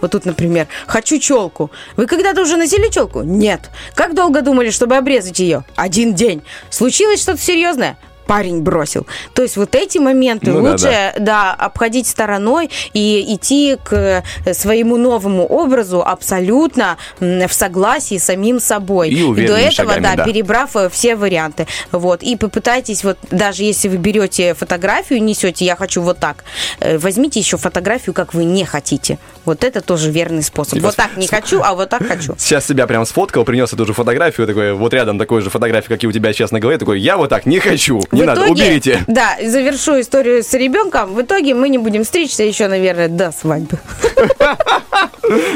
[0.00, 1.70] Вот тут, например, хочу челку.
[1.96, 3.22] Вы когда-то уже носили челку?
[3.22, 3.70] Нет.
[3.94, 5.64] Как долго думали, чтобы обрезать ее?
[5.76, 6.42] Один день.
[6.70, 7.96] Случилось что-то серьезное?
[8.26, 9.06] Парень бросил.
[9.32, 11.52] То есть вот эти моменты Ну да, лучше да.
[11.54, 14.22] обходить стороной и идти к
[14.52, 19.10] своему новому образу абсолютно в согласии с самим собой.
[19.10, 20.24] И до уверенными этого, шагами, да, да.
[20.24, 21.66] перебрав э, все варианты.
[21.92, 22.22] Вот.
[22.22, 26.44] И попытайтесь, вот даже если вы берете фотографию, несете, я хочу вот так,
[26.80, 29.18] э, возьмите еще фотографию, как вы не хотите.
[29.44, 30.74] Вот это тоже верный способ.
[30.74, 32.34] Типа Вот так не хочу, а вот так хочу.
[32.38, 36.02] Сейчас себя прям сфоткал, принес эту же фотографию, такой, вот рядом такой же фотографии, как
[36.02, 38.40] и у тебя сейчас на голове, такой, я вот так не хочу, не В надо,
[38.46, 39.04] итоге- уберите.
[39.06, 41.14] Да, завершу историю с ребенком.
[41.14, 43.78] В итоге мы не будем стричься еще, наверное, до свадьбы.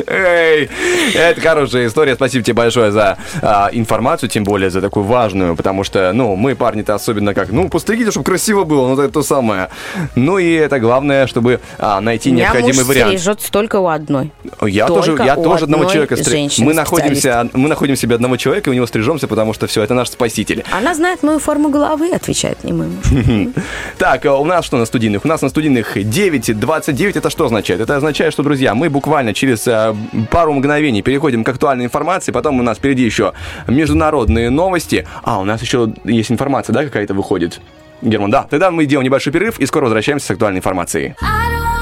[0.07, 0.69] Эй,
[1.15, 2.15] это хорошая история.
[2.15, 6.57] Спасибо тебе большое за а, информацию, тем более за такую важную, потому что, ну, мы
[6.57, 9.69] парни-то особенно как, ну, постригите, чтобы красиво было, ну, это то самое.
[10.15, 13.11] Ну, и это главное, чтобы а, найти необходимый муж вариант.
[13.13, 14.33] стрижется только у одной.
[14.63, 18.71] Я Только тоже, я тоже одного человека женщины, Мы находимся, мы находим себе одного человека,
[18.71, 20.65] и у него стрижемся, потому что все, это наш спаситель.
[20.73, 23.55] Она знает мою форму головы, отвечает не мой муж.
[23.99, 25.25] Так, а у нас что на студийных?
[25.25, 27.19] У нас на студийных 9.29.
[27.19, 27.81] Это что означает?
[27.81, 29.97] Это означает, что, друзья, мы буквально через а,
[30.31, 32.33] пару мгновений переходим к актуальной информации.
[32.33, 33.33] Потом у нас впереди еще
[33.67, 35.07] международные новости.
[35.23, 37.61] А, у нас еще есть информация, да, какая-то выходит?
[38.03, 38.47] Герман, да.
[38.49, 41.15] Тогда мы делаем небольшой перерыв и скоро возвращаемся с актуальной информацией.
[41.21, 41.78] I don't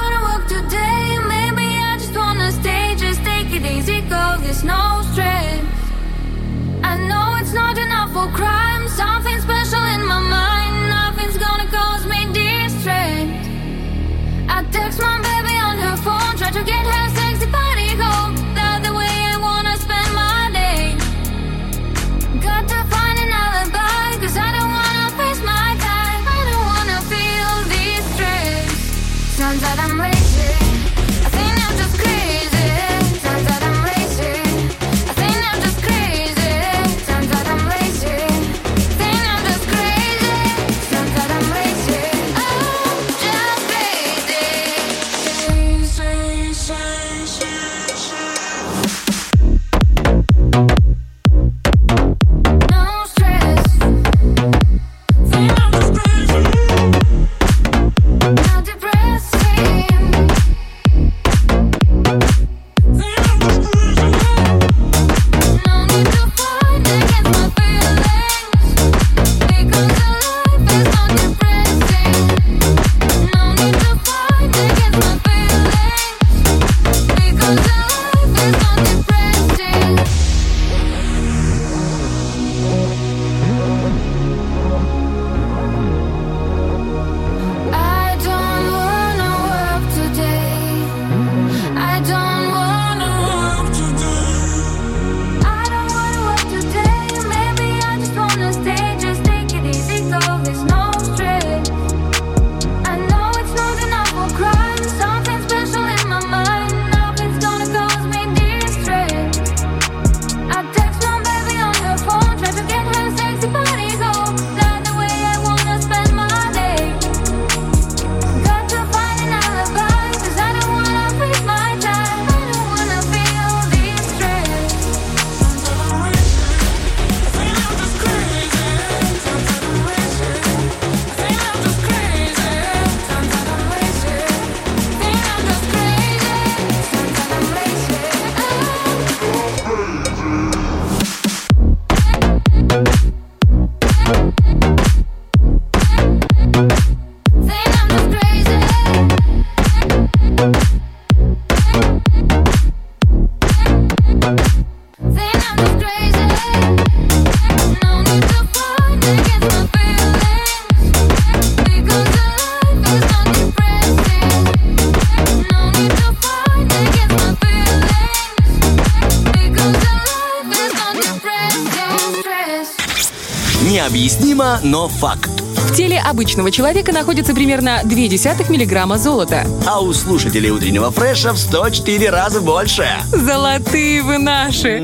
[174.63, 175.29] Но факт.
[175.29, 179.45] В обычного человека находится примерно 0,2 миллиграмма золота.
[179.65, 182.87] А у слушателей утреннего фреша в 104 раза больше.
[183.11, 184.83] Золотые вы наши!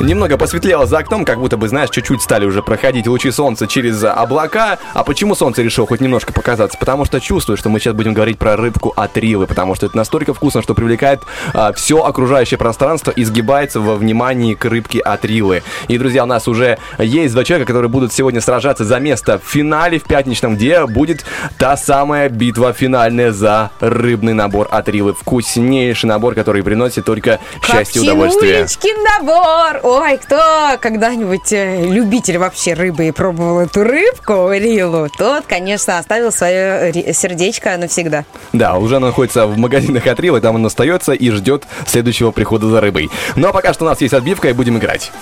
[0.00, 4.02] Немного посветлело за окном, как будто бы, знаешь, чуть-чуть стали уже проходить лучи солнца через
[4.02, 4.78] облака.
[4.92, 6.76] А почему солнце решило хоть немножко показаться?
[6.76, 10.34] Потому что чувствую, что мы сейчас будем говорить про рыбку отрилы, потому что это настолько
[10.34, 11.20] вкусно, что привлекает
[11.76, 15.62] все окружающее пространство и сгибается во внимании к рыбке отрилы.
[15.86, 19.48] И, друзья, у нас уже есть два человека, которые будут сегодня сражаться за место в
[19.48, 21.24] финале в пятничном, где будет
[21.58, 25.14] та самая битва финальная за рыбный набор отрилы.
[25.14, 28.66] Вкуснейший набор, который приносит только счастье и удовольствие.
[29.04, 29.80] Набор!
[29.82, 36.32] Ой, кто когда-нибудь э, любитель вообще рыбы и пробовал эту рыбку, рилу, тот, конечно, оставил
[36.32, 38.24] свое сердечко навсегда.
[38.52, 43.10] Да, уже находится в магазинах отрила, там он остается и ждет следующего прихода за рыбой.
[43.36, 45.12] Ну а пока что у нас есть отбивка и будем играть.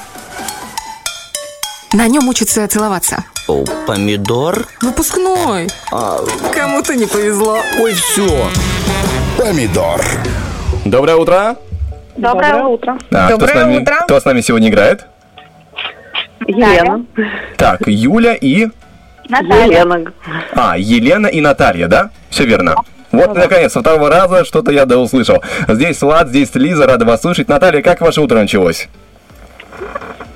[1.94, 3.24] На нем учатся целоваться.
[3.48, 4.66] О, помидор?
[4.80, 5.68] Выпускной.
[6.54, 7.58] Кому-то не повезло.
[7.78, 8.48] Ой, все.
[9.36, 10.00] Помидор.
[10.86, 11.56] Доброе утро.
[12.16, 12.98] Доброе утро.
[13.10, 15.06] А, кто, с нами, кто с нами сегодня играет?
[16.46, 17.04] Елена.
[17.56, 18.68] Так, Юля и...
[19.28, 19.66] Наталья.
[19.66, 20.12] Елена.
[20.54, 22.10] А, Елена и Наталья, да?
[22.30, 22.76] Все верно.
[23.12, 25.42] Вот, наконец, со второго раза что-то я да услышал.
[25.68, 27.48] Здесь Влад, здесь Лиза, рада вас слышать.
[27.48, 28.88] Наталья, как ваше утро началось?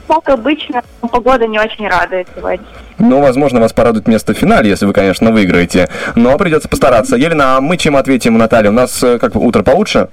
[0.08, 2.64] Как обычно, но погода не очень радует сегодня.
[2.98, 5.88] Ну, возможно, вас порадует место в финале, если вы, конечно, выиграете.
[6.14, 7.16] Но придется постараться.
[7.16, 8.70] Елена, а мы чем ответим, Наталья?
[8.70, 10.08] У нас э, как утро получше?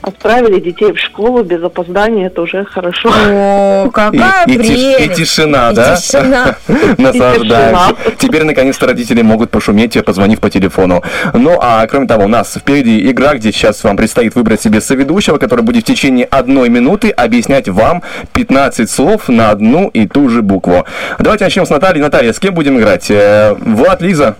[0.00, 3.10] Отправили детей в школу без опоздания, это уже хорошо.
[3.12, 5.96] О, какая и, и, тишина, И да?
[5.96, 6.56] тишина.
[6.98, 7.96] Наслаждаемся.
[8.16, 11.02] Теперь, наконец-то, родители могут пошуметь, позвонив по телефону.
[11.34, 15.36] Ну, а кроме того, у нас впереди игра, где сейчас вам предстоит выбрать себе соведущего,
[15.38, 18.02] который будет в течение одной минуты объяснять вам
[18.34, 20.86] 15 слов на одну и ту же букву.
[21.18, 22.00] Давайте начнем с Натальи.
[22.00, 23.10] Наталья, с кем будем играть?
[23.10, 24.36] Э, Влад, Лиза?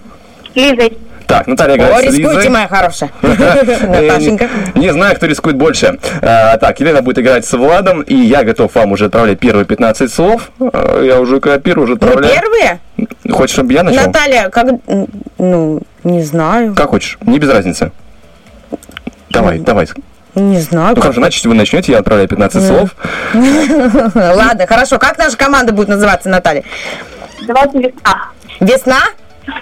[0.54, 0.90] Лиза.
[1.28, 2.20] Так, Наталья играет О, с Лизой.
[2.22, 3.10] рискуйте, моя хорошая.
[3.22, 4.48] Наташенька.
[4.74, 5.98] Не, знаю, кто рискует больше.
[6.22, 10.10] А, так, Елена будет играть с Владом, и я готов вам уже отправлять первые 15
[10.10, 10.50] слов.
[10.58, 12.34] А, я уже копирую, уже отправляю.
[12.34, 12.80] первые?
[13.30, 14.06] Хочешь, чтобы я начал?
[14.06, 14.68] Наталья, как...
[15.36, 16.74] Ну, не знаю.
[16.74, 17.92] Как хочешь, не без разницы.
[19.28, 19.86] Давай, давай.
[20.34, 20.96] Не знаю.
[20.96, 22.96] Ну хорошо, значит, вы начнете, я отправляю 15 слов.
[24.14, 24.98] Ладно, хорошо.
[24.98, 26.64] Как наша команда будет называться, Наталья?
[27.46, 28.30] Давайте весна.
[28.60, 29.00] Весна?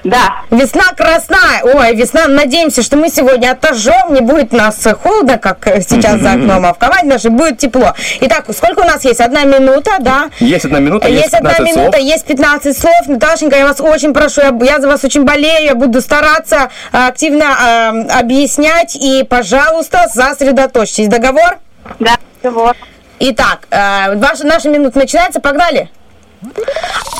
[0.05, 0.37] Да.
[0.51, 1.63] Весна красная.
[1.63, 2.27] Ой, весна.
[2.29, 4.15] Надеемся, что мы сегодня отожжем.
[4.15, 5.59] Не будет нас холодно, как
[5.89, 7.93] сейчас за окном, а в команде нашей будет тепло.
[8.21, 9.21] Итак, сколько у нас есть?
[9.21, 10.31] Одна минута, да?
[10.41, 11.83] Есть одна минута, есть Есть одна 15 слов.
[11.83, 13.07] минута, есть 15 слов.
[13.07, 17.07] Наташенька, я вас очень прошу, я, я за вас очень болею, я буду стараться э,
[17.09, 18.97] активно э, объяснять.
[18.97, 21.09] И, пожалуйста, сосредоточьтесь.
[21.09, 21.59] Договор?
[21.99, 22.75] Да, договор.
[23.19, 25.91] Итак, э, ваша, наша минута начинается, погнали.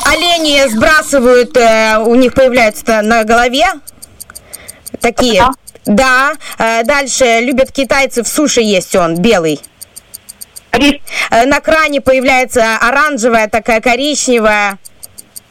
[0.07, 3.67] Олени сбрасывают, э, у них появляются на голове
[5.01, 5.45] такие.
[5.85, 6.33] Да.
[6.59, 9.61] Э, дальше любят китайцы в суши есть он, белый.
[11.31, 14.79] Э, на кране появляется оранжевая, такая коричневая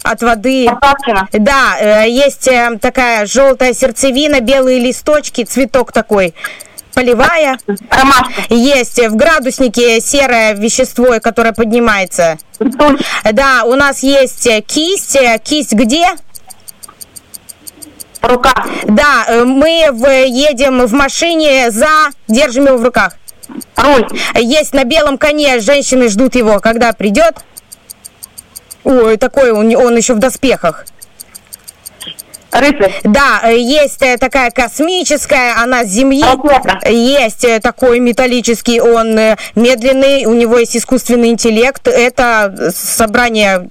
[0.03, 0.67] от воды.
[1.33, 6.33] Да, э, есть э, такая желтая сердцевина, белые листочки, цветок такой.
[6.95, 7.59] Полевая.
[8.49, 12.37] Есть э, в градуснике серое вещество, которое поднимается.
[12.59, 15.15] Да, у нас есть э, кисть.
[15.17, 16.07] Э, Кисть где?
[18.21, 18.65] Рука.
[18.85, 21.87] Да, мы в- едем в машине за...
[22.29, 23.17] Держим его в руках.
[23.75, 24.07] Руль.
[24.35, 27.35] Есть на белом коне, женщины ждут его, когда придет.
[28.85, 30.85] Ой, такой он, он еще в доспехах.
[32.59, 32.93] Рыцарь.
[33.03, 36.23] Да, э, есть э, такая космическая, она с Земли.
[36.89, 39.17] Есть э, такой металлический, он
[39.55, 41.87] медленный, у него есть искусственный интеллект.
[41.87, 43.67] Это собрание...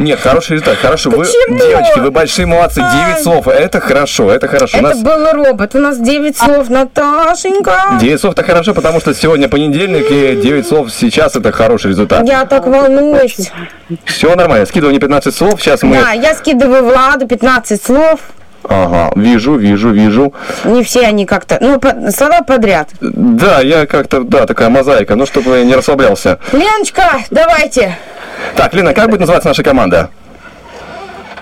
[0.00, 0.78] Нет, хороший результат.
[0.78, 2.80] Хорошо, вы, девочки, вы большие молодцы.
[2.80, 3.46] 9 слов.
[3.46, 4.78] Это хорошо, это хорошо.
[4.78, 5.74] У Это нас был робот.
[5.74, 7.98] У нас 9 слов, Наташенька.
[8.00, 12.26] 9 слов это хорошо, потому что сегодня понедельник, и 9 слов сейчас это хороший результат.
[12.26, 13.50] Я так волнуюсь.
[14.06, 14.64] Все нормально.
[14.64, 15.60] Скидывание 15 слов.
[15.60, 15.96] Сейчас мы...
[15.96, 18.20] Да, я скидываю Владу 15 слов.
[18.64, 20.32] Ага, вижу, вижу, вижу.
[20.64, 21.58] Не все они как-то...
[21.60, 22.88] Ну, по- слова подряд.
[23.00, 26.38] Да, я как-то, да, такая мозаика, ну, чтобы я не расслаблялся.
[26.52, 27.96] Леночка, давайте.
[28.56, 30.10] Так, Лена, как будет называться наша команда?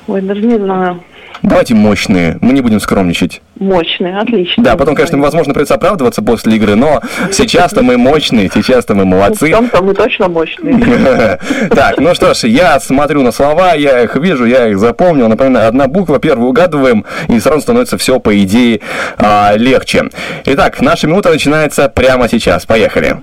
[0.06, 1.02] Ой, даже не знаю.
[1.42, 3.40] Давайте мощные, мы не будем скромничать.
[3.58, 4.62] Мощный, отлично.
[4.62, 7.00] Да, потом, конечно, возможно, придется оправдываться после игры, но
[7.32, 9.46] сейчас-то мы мощные, сейчас-то мы молодцы.
[9.46, 11.38] В том-то мы точно мощные.
[11.70, 15.28] Так, ну что ж, я смотрю на слова, я их вижу, я их запомнил.
[15.28, 18.80] Например, одна буква, первую угадываем, и сразу становится все, по идее,
[19.16, 20.04] а, легче.
[20.44, 22.64] Итак, наша минута начинается прямо сейчас.
[22.66, 23.18] Поехали.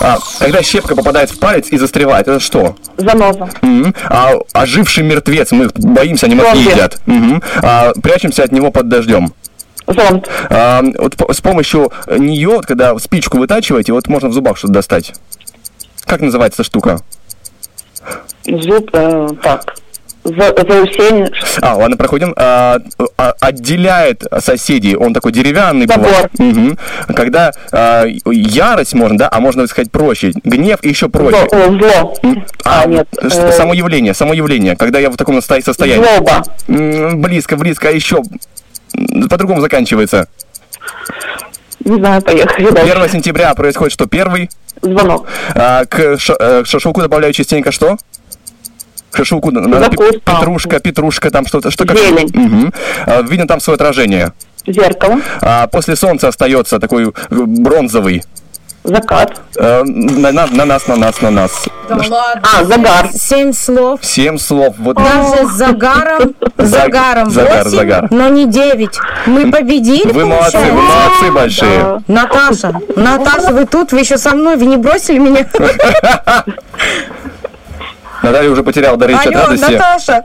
[0.00, 2.76] А, когда щепка попадает в палец и застревает, это что?
[2.96, 3.48] Заноза.
[4.08, 6.70] А оживший мертвец, мы боимся, они Зомби.
[6.70, 6.98] едят.
[7.62, 9.32] А, прячемся от него под дождем.
[9.86, 10.28] Зонт.
[10.50, 15.12] А, вот с помощью нее, вот когда спичку вытачиваете, вот можно в зубах что-то достать.
[16.04, 17.00] Как называется эта штука?
[18.44, 19.74] Зуб, э, так.
[20.24, 21.28] За, заусень.
[21.60, 22.32] А, ладно, проходим.
[22.36, 22.78] А,
[23.16, 26.30] а, отделяет соседей, он такой деревянный бывает.
[26.38, 26.78] Мгм.
[27.14, 31.48] Когда а, ярость можно, да, а можно сказать проще, гнев и еще проще.
[31.50, 31.76] Зло.
[32.22, 32.34] зло.
[32.64, 36.04] А, нет, ш- э, само явление, само явление, когда я в таком состоянии.
[36.04, 36.44] Злоба.
[37.16, 38.22] Близко, близко, а еще
[39.28, 40.28] по-другому заканчивается.
[41.84, 42.92] Не знаю, поехали дальше.
[42.92, 44.06] 1 сентября происходит что?
[44.06, 44.50] Первый?
[44.82, 45.26] Звонок.
[45.54, 47.96] А, к, ша- э, к шашлыку добавляю частенько что?
[49.14, 50.18] Шашлыку надо Закуска.
[50.20, 51.70] петрушка, петрушка, там что-то.
[51.70, 51.98] Что как?
[51.98, 52.72] Зелень.
[53.06, 54.32] А, видно там свое отражение.
[54.66, 55.20] Зеркало.
[55.40, 58.22] А, после солнца остается такой э, бронзовый.
[58.84, 59.40] Закат.
[59.56, 61.66] Э, на, на- на нас, на нас, на нас.
[61.88, 63.08] А, загар.
[63.12, 64.00] Семь слов.
[64.02, 64.74] Семь слов.
[64.78, 64.96] Вот.
[64.96, 68.08] Даже с загаром, загаром загар, загар.
[68.10, 68.98] но не девять.
[69.26, 72.02] Мы победили, Вы молодцы, вы молодцы большие.
[72.08, 75.46] Наташа, Наташа, вы тут, вы еще со мной, вы не бросили меня?
[78.22, 79.72] Наталья уже потеряла до речи от радости.
[79.72, 80.24] Наташа.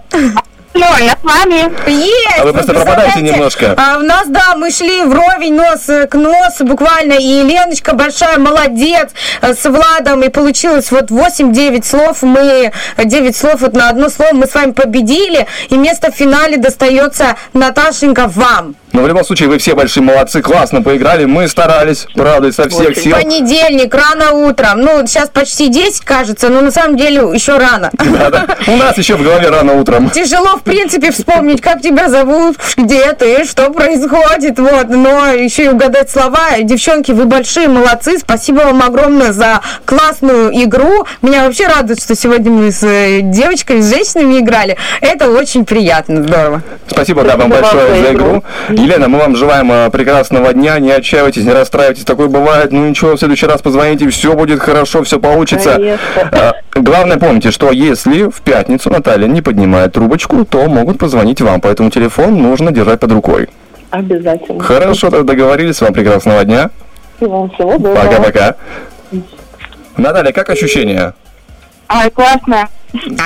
[0.73, 1.89] Все, я с вами.
[1.89, 2.39] Есть!
[2.39, 2.85] А вы просто представляете?
[2.85, 3.75] пропадаете немножко.
[3.77, 9.09] А у нас, да, мы шли вровень нос к носу буквально, и Леночка большая молодец
[9.41, 12.71] э, с Владом, и получилось вот 8-9 слов, мы
[13.03, 17.37] 9 слов вот на одно слово мы с вами победили, и место в финале достается
[17.53, 18.75] Наташенька вам.
[18.93, 22.97] Но в любом случае, вы все большие молодцы, классно поиграли, мы старались, правда, со всех
[22.97, 23.15] сил.
[23.15, 24.81] Понедельник, рано утром.
[24.81, 27.91] Ну, сейчас почти 10, кажется, но на самом деле еще рано.
[28.67, 30.09] У нас еще в голове рано утром.
[30.09, 35.69] Тяжело, в принципе, вспомнить, как тебя зовут, где ты, что происходит, вот, но еще и
[35.69, 36.57] угадать слова.
[36.61, 41.05] Девчонки, вы большие молодцы, спасибо вам огромное за классную игру.
[41.21, 44.77] Меня вообще радует, что сегодня мы с э, девочками, с женщинами играли.
[45.01, 46.61] Это очень приятно, здорово.
[46.87, 48.43] Спасибо, да, вам Спасибо большое за игру.
[48.77, 52.71] Елена, мы вам желаем э, прекрасного дня, не отчаивайтесь, не расстраивайтесь, такое бывает.
[52.71, 55.73] Ну ничего, в следующий раз позвоните, все будет хорошо, все получится.
[55.73, 56.29] Конечно.
[56.31, 61.59] Э, Главное помните, что если в пятницу Наталья не поднимает трубочку, то могут позвонить вам,
[61.59, 63.49] поэтому телефон нужно держать под рукой.
[63.89, 64.61] Обязательно.
[64.63, 66.69] Хорошо, тогда договорились, вам прекрасного дня.
[67.19, 67.95] И вам всего доброго.
[67.95, 68.55] Пока-пока.
[69.97, 71.13] Наталья, как ощущения?
[71.89, 72.67] Ай, классно.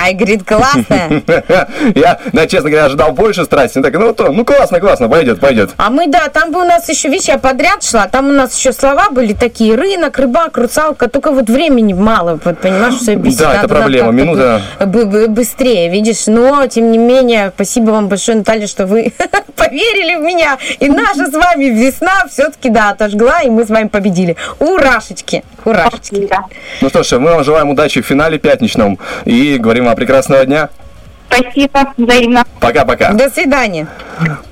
[0.00, 1.22] Ай, говорит, классно.
[1.94, 3.80] Я, да, честно говоря, ожидал больше страсти.
[3.80, 5.70] Так, ну, то, ну классно, классно, пойдет, пойдет.
[5.76, 8.56] А мы, да, там бы у нас еще, видишь, я подряд шла, там у нас
[8.56, 13.40] еще слова были такие, рынок, рыбак, русалка, только вот времени мало, вот понимаешь, все объяснить.
[13.40, 14.62] Да, это проблема, минута.
[14.80, 19.12] бы- быстрее, видишь, но, тем не менее, спасибо вам большое, Наталья, что вы
[19.56, 23.88] поверили в меня, и наша с вами весна все-таки, да, отожгла, и мы с вами
[23.88, 24.36] победили.
[24.58, 26.28] Урашечки, урашечки.
[26.80, 30.68] Ну что ж, мы вам желаем удачи в финале пятничном и говорим вам прекрасного дня.
[31.32, 32.44] Спасибо, взаимно.
[32.60, 33.12] Пока-пока.
[33.12, 33.88] До свидания.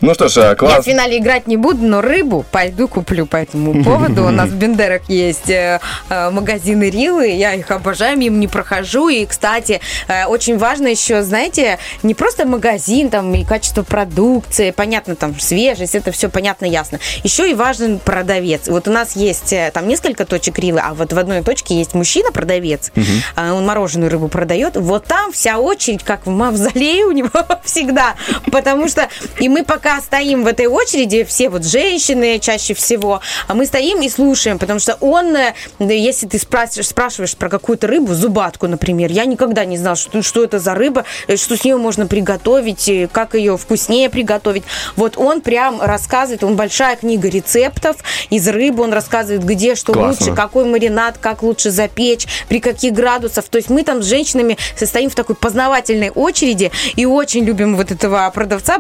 [0.00, 0.84] Ну что ж, э, Я в класс.
[0.84, 4.24] финале играть не буду, но рыбу пойду куплю по этому поводу.
[4.24, 9.08] У нас в Бендерах есть э, э, магазины Рилы, я их обожаю, им не прохожу.
[9.08, 9.80] И, кстати,
[10.28, 16.10] очень важно еще, знаете, не просто магазин там и качество продукции, понятно, там свежесть, это
[16.10, 16.98] все понятно, ясно.
[17.22, 18.66] Еще и важен продавец.
[18.66, 22.90] Вот у нас есть там несколько точек Рилы, а вот в одной точке есть мужчина-продавец,
[23.36, 24.76] он мороженую рыбу продает.
[24.76, 26.30] Вот там вся очередь, как в
[26.70, 27.30] мавзолее у него
[27.64, 28.14] всегда.
[28.50, 33.54] Потому что и мы пока стоим в этой очереди, все вот женщины чаще всего, а
[33.54, 38.14] мы стоим и слушаем, потому что он, э, если ты спрашиваешь, спрашиваешь про какую-то рыбу,
[38.14, 41.76] зубатку, например, я никогда не знала, что, что это за рыба, э, что с нее
[41.76, 44.64] можно приготовить, э, как ее вкуснее приготовить.
[44.96, 47.96] Вот он прям рассказывает, он большая книга рецептов
[48.30, 50.26] из рыбы, он рассказывает, где что Классно.
[50.26, 53.44] лучше, какой маринад, как лучше запечь, при каких градусах.
[53.48, 56.59] То есть мы там с женщинами состоим в такой познавательной очереди
[56.96, 58.76] и очень любим вот этого продавца,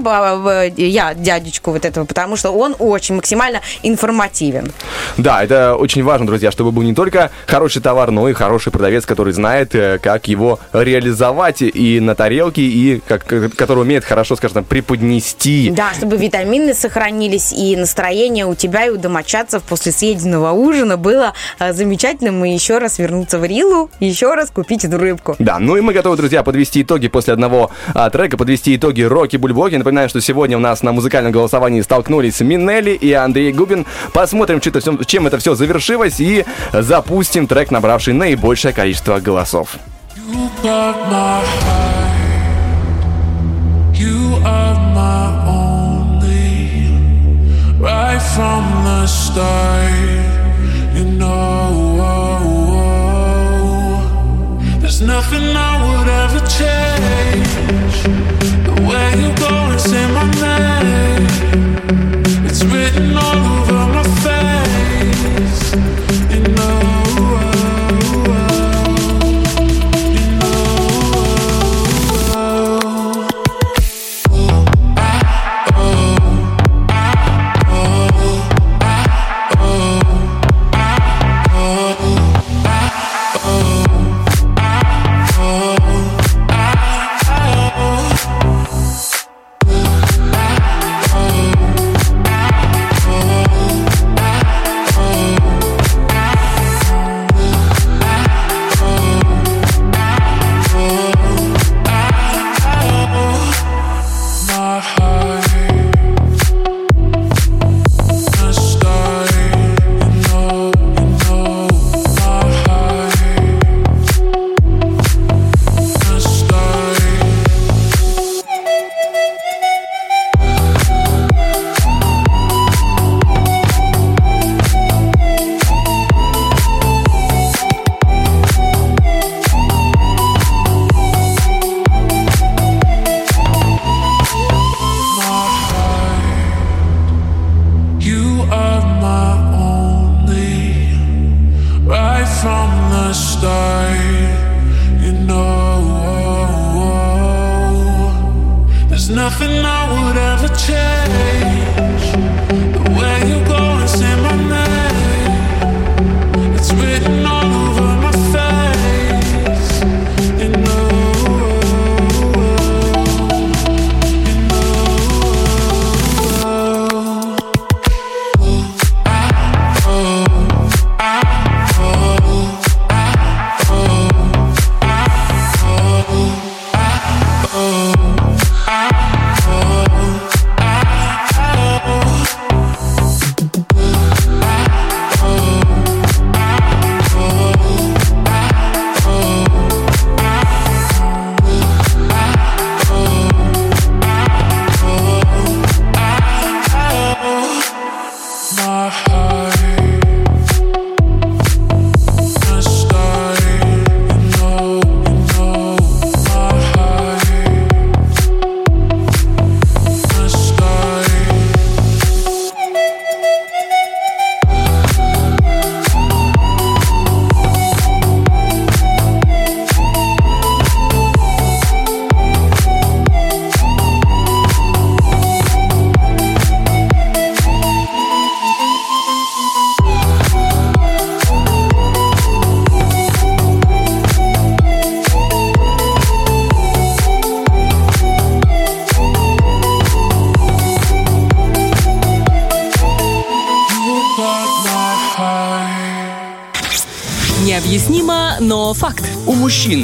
[0.76, 4.72] я, дядечку вот этого, потому что он очень максимально информативен.
[5.16, 9.04] Да, это очень важно, друзья, чтобы был не только хороший товар, но и хороший продавец,
[9.06, 13.24] который знает, э, как его реализовать и на тарелке, и как,
[13.56, 15.70] который умеет хорошо, скажем, преподнести.
[15.70, 21.34] Да, чтобы витамины сохранились и настроение у тебя и у домочадцев после съеденного ужина было
[21.58, 25.36] э, замечательным и еще раз вернуться в Рилу, еще раз купить эту рыбку.
[25.38, 27.59] Да, ну и мы готовы, друзья, подвести итоги после одного
[27.94, 29.74] а, трека, подвести итоги Роки Бульбоки.
[29.76, 33.86] Напоминаю, что сегодня у нас на музыкальном голосовании столкнулись Минелли и Андрей Губин.
[34.12, 39.76] Посмотрим, что всё- чем это все завершилось, и запустим трек, набравший наибольшее количество голосов.
[47.80, 49.90] Right from the start.
[50.94, 51.40] You know.
[54.80, 57.49] There's nothing I would ever change.
[59.18, 61.26] You go and say my name.
[62.46, 63.49] It's written all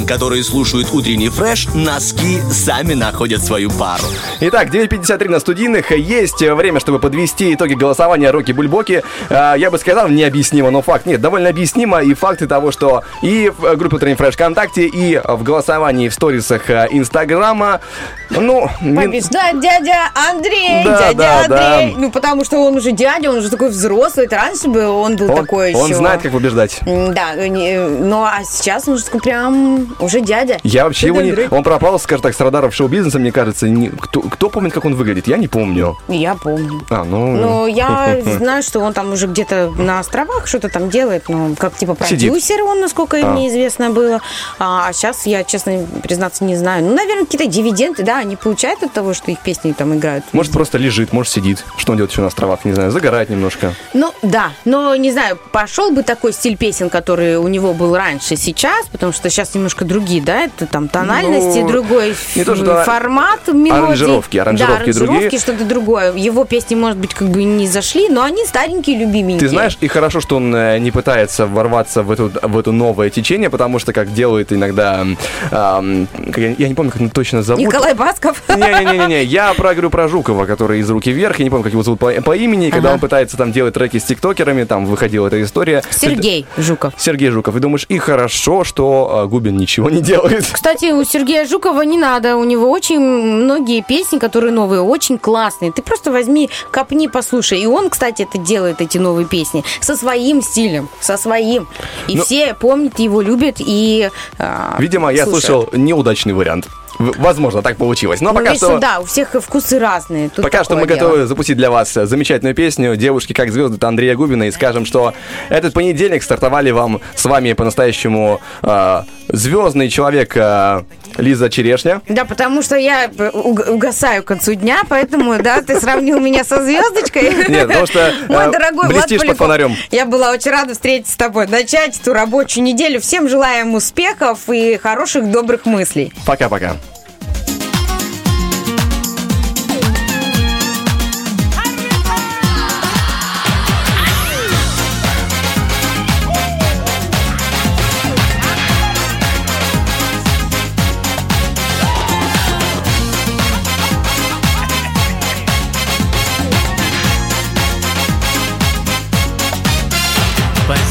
[0.07, 4.03] которые слушают утренний фреш, носки сами находят свою пару.
[4.39, 5.91] Итак, 9.53 на студийных.
[5.91, 9.03] Есть время, чтобы подвести итоги голосования Роки Бульбоки.
[9.29, 11.05] А, Я бы сказал, необъяснимо, но факт.
[11.05, 12.01] Нет, довольно объяснимо.
[12.01, 16.69] И факты того, что и в группе Утренний Фреш ВКонтакте, и в голосовании в сторисах
[16.69, 17.81] э, Инстаграма,
[18.29, 21.39] ну, Побеждает дядя Андрей, Да, дядя да,
[21.79, 21.93] Андрей.
[21.95, 21.99] да.
[22.01, 24.25] Ну, потому что он уже дядя, он уже такой взрослый.
[24.25, 25.95] Это раньше бы он был он, такой он еще.
[25.95, 26.79] знает, как побеждать.
[26.85, 30.57] Да, не- ну а сейчас он уже такой прям уже дядя.
[30.63, 31.33] Я вообще его не...
[31.49, 33.67] Он пропал, скажем так, с радаров шоу-бизнеса, мне кажется.
[33.69, 35.27] Не- Кто, кто помнит, как он выглядит?
[35.27, 35.97] Я не помню.
[36.07, 36.81] Я помню.
[36.89, 37.35] А, ну...
[37.37, 41.75] Ну, я знаю, что он там уже где-то на островах что-то там делает, ну, как
[41.75, 42.29] типа Сидит.
[42.31, 43.31] продюсер он, насколько А.
[43.31, 44.21] мне известно было.
[44.59, 46.83] А сейчас я, честно признаться, не знаю.
[46.83, 50.25] Ну, наверное, какие-то дивиденды, да, они получают от того, что их песни там играют.
[50.33, 51.63] Может, просто лежит, может, сидит.
[51.77, 53.73] Что он делает еще на островах, не знаю, загорает немножко.
[53.93, 58.35] Ну, да, но, не знаю, пошел бы такой стиль песен, который у него был раньше,
[58.35, 62.83] сейчас, потому что сейчас немножко другие, да, это там тональности, Ну, другой не то, что
[62.83, 63.71] формат мелодии.
[63.71, 65.09] аранжировки, аранжировки да, другие.
[65.17, 66.13] аранжировки, что-то другое.
[66.13, 69.39] Его песни, может быть, как бы не зашли, но они старенькие, любименькие.
[69.39, 73.09] Ты знаешь, и хорошо, что он э, не пытается ворваться в эту, в эту новое
[73.09, 75.17] течение, потому что, как делает иногда, м,
[75.51, 77.63] ам, как я, я не помню, как он точно зовут.
[77.63, 78.41] Николай Басков.
[78.49, 81.83] Не-не-не, я про говорю про Жукова, который из руки вверх, я не помню, как его
[81.83, 82.95] зовут по, по имени, когда Ага.
[82.95, 85.83] он пытается там делать треки с тиктокерами, там выходила эта история.
[85.91, 86.93] Сергей Жуков.
[86.97, 87.55] Сергей Жуков.
[87.55, 90.45] И думаешь, и хорошо, что э, Губин ничего не делает.
[90.51, 92.35] Кстати, у Сергея Жукова не надо.
[92.37, 95.71] У него очень многие песни, которые новые, очень классные.
[95.71, 97.59] Ты просто возьми, копни, послушай.
[97.61, 101.67] И он, кстати, это делает, эти новые песни, со своим стилем, со своим.
[102.07, 104.09] И Ну- все помнят его, любят и
[104.39, 105.43] а, Видимо, я слушают.
[105.45, 106.67] слышал неудачный вариант.
[106.99, 108.21] Возможно, так получилось.
[108.21, 108.79] Но Ну, пока что...
[108.79, 110.29] да, у всех вкусы разные.
[110.29, 110.97] Тут Пока что мы дело.
[110.97, 115.13] готовы запустить для вас замечательную песню «Девушки как звезды» от Андрея Губина и скажем, что
[115.49, 120.83] этот понедельник стартовали вам с вами по-настоящему э, звездный человек э,
[121.17, 122.01] Лиза Черешня.
[122.07, 126.43] Да, потому что я э, уг- угасаю к концу дня, поэтому, да, ты сравнил меня
[126.43, 127.47] со звездочкой.
[127.49, 129.75] Нет, потому что Мой э, дорогой блестишь под фонарем.
[129.91, 132.99] Я была очень рада встретиться с тобой, начать эту рабочую неделю.
[133.01, 136.13] Всем желаем успехов и хороших, добрых мыслей.
[136.25, 136.75] Пока-пока.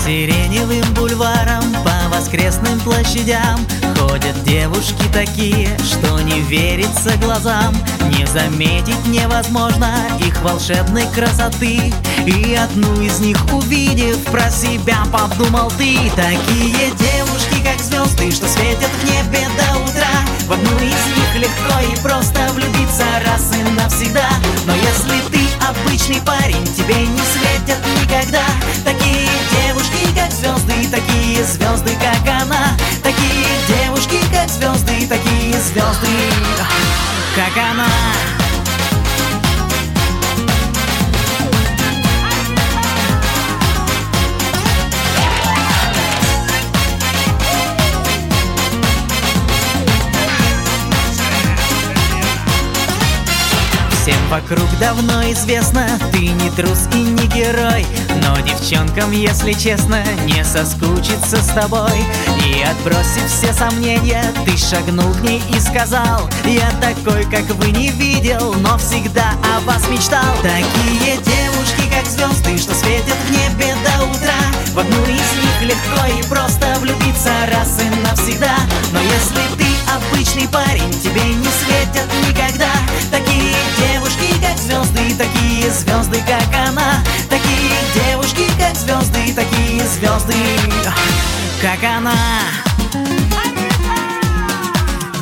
[0.06, 3.58] Сиреневым бульварам, по воскресным площадям
[3.98, 7.74] Ходят девушки такие, что не верится глазам.
[8.16, 11.92] Не заметить невозможно их волшебной красоты.
[12.24, 15.96] И одну из них увидев, про себя подумал ты.
[16.14, 20.06] Такие девушки, как звезды, что светят в небе до утра.
[20.46, 24.28] В одну из них легко и просто влюбиться раз и навсегда.
[24.66, 28.44] Но если ты обычный парень, тебе не светят никогда.
[28.84, 32.76] Такие девушки, как звезды, такие звезды, как она.
[33.02, 36.08] Такие девушки, как звезды, такие звезды,
[37.34, 38.45] как она
[54.06, 57.84] Всем вокруг давно известно, ты не трус и не герой
[58.22, 62.04] Но девчонкам, если честно, не соскучиться с тобой.
[62.46, 67.88] И отбросив все сомнения, ты шагнул к ней и сказал Я такой, как вы не
[67.90, 74.04] видел, но всегда о вас мечтал Такие девушки, как звезды, что светят в небе до
[74.04, 74.38] утра.
[74.72, 78.54] В одну из них легко и просто влюбиться раз и навсегда.
[78.92, 79.66] Но если ты
[79.96, 82.70] обычный парень, тебе не светят никогда.
[83.10, 83.55] Такие
[84.66, 87.02] звезды, такие звезды, как она.
[87.30, 90.34] Такие девушки, как звезды, такие звезды,
[91.62, 92.12] как она.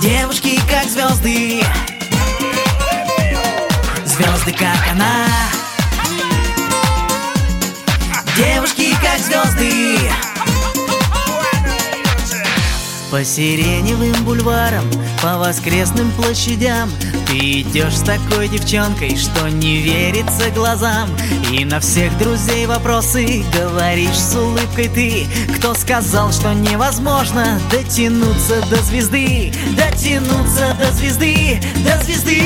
[0.01, 1.63] Девушки, как звезды.
[4.07, 5.27] Звезды, как она.
[8.37, 10.24] Девушки, как звезды
[13.15, 14.91] По сиреневым бульварам,
[15.23, 16.91] по воскресным площадям.
[17.29, 21.09] Ты идешь с такой девчонкой, что не верится глазам.
[21.53, 25.29] И на всех друзей вопросы говоришь с улыбкой ты.
[25.57, 29.53] Кто сказал, что невозможно дотянуться до звезды?
[29.77, 32.43] Дотянуться до звезды, до звезды.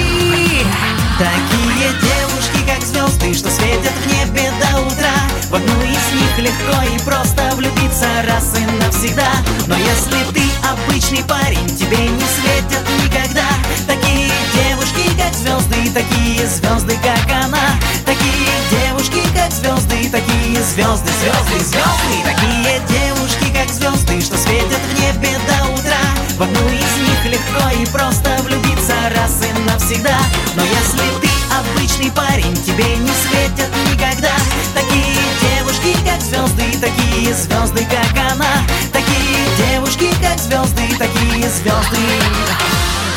[1.19, 2.28] Такие девушки,
[2.69, 5.17] как звезды, что светят в небе до утра.
[5.49, 9.31] В одну из них легко и просто влюбиться раз и навсегда.
[9.67, 13.49] Но если ты обычный парень, тебе не светят никогда.
[13.87, 17.81] Такие девушки, как звезды, такие звезды, как она.
[18.05, 22.17] Такие девушки, как звезды, такие звезды, звезды, звезды.
[22.25, 26.05] Такие девушки, как звезды, что светят в небе до утра.
[26.37, 30.19] В одну из них легко и просто влюбиться раз и навсегда.
[30.55, 31.28] Но если ты
[31.59, 34.35] обычный парень, тебе не светят никогда.
[34.75, 38.65] Такие девушки, как звезды, такие звезды, как она.
[38.93, 42.07] Такие девушки, как звезды, такие звезды,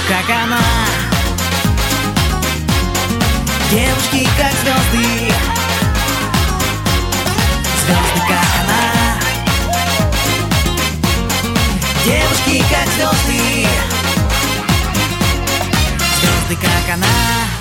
[0.07, 0.59] как она.
[3.69, 5.33] Девушки, как звезды.
[7.85, 9.19] Звезды, как она.
[12.05, 13.67] Девушки, как звезды.
[16.19, 17.60] Звезды, как она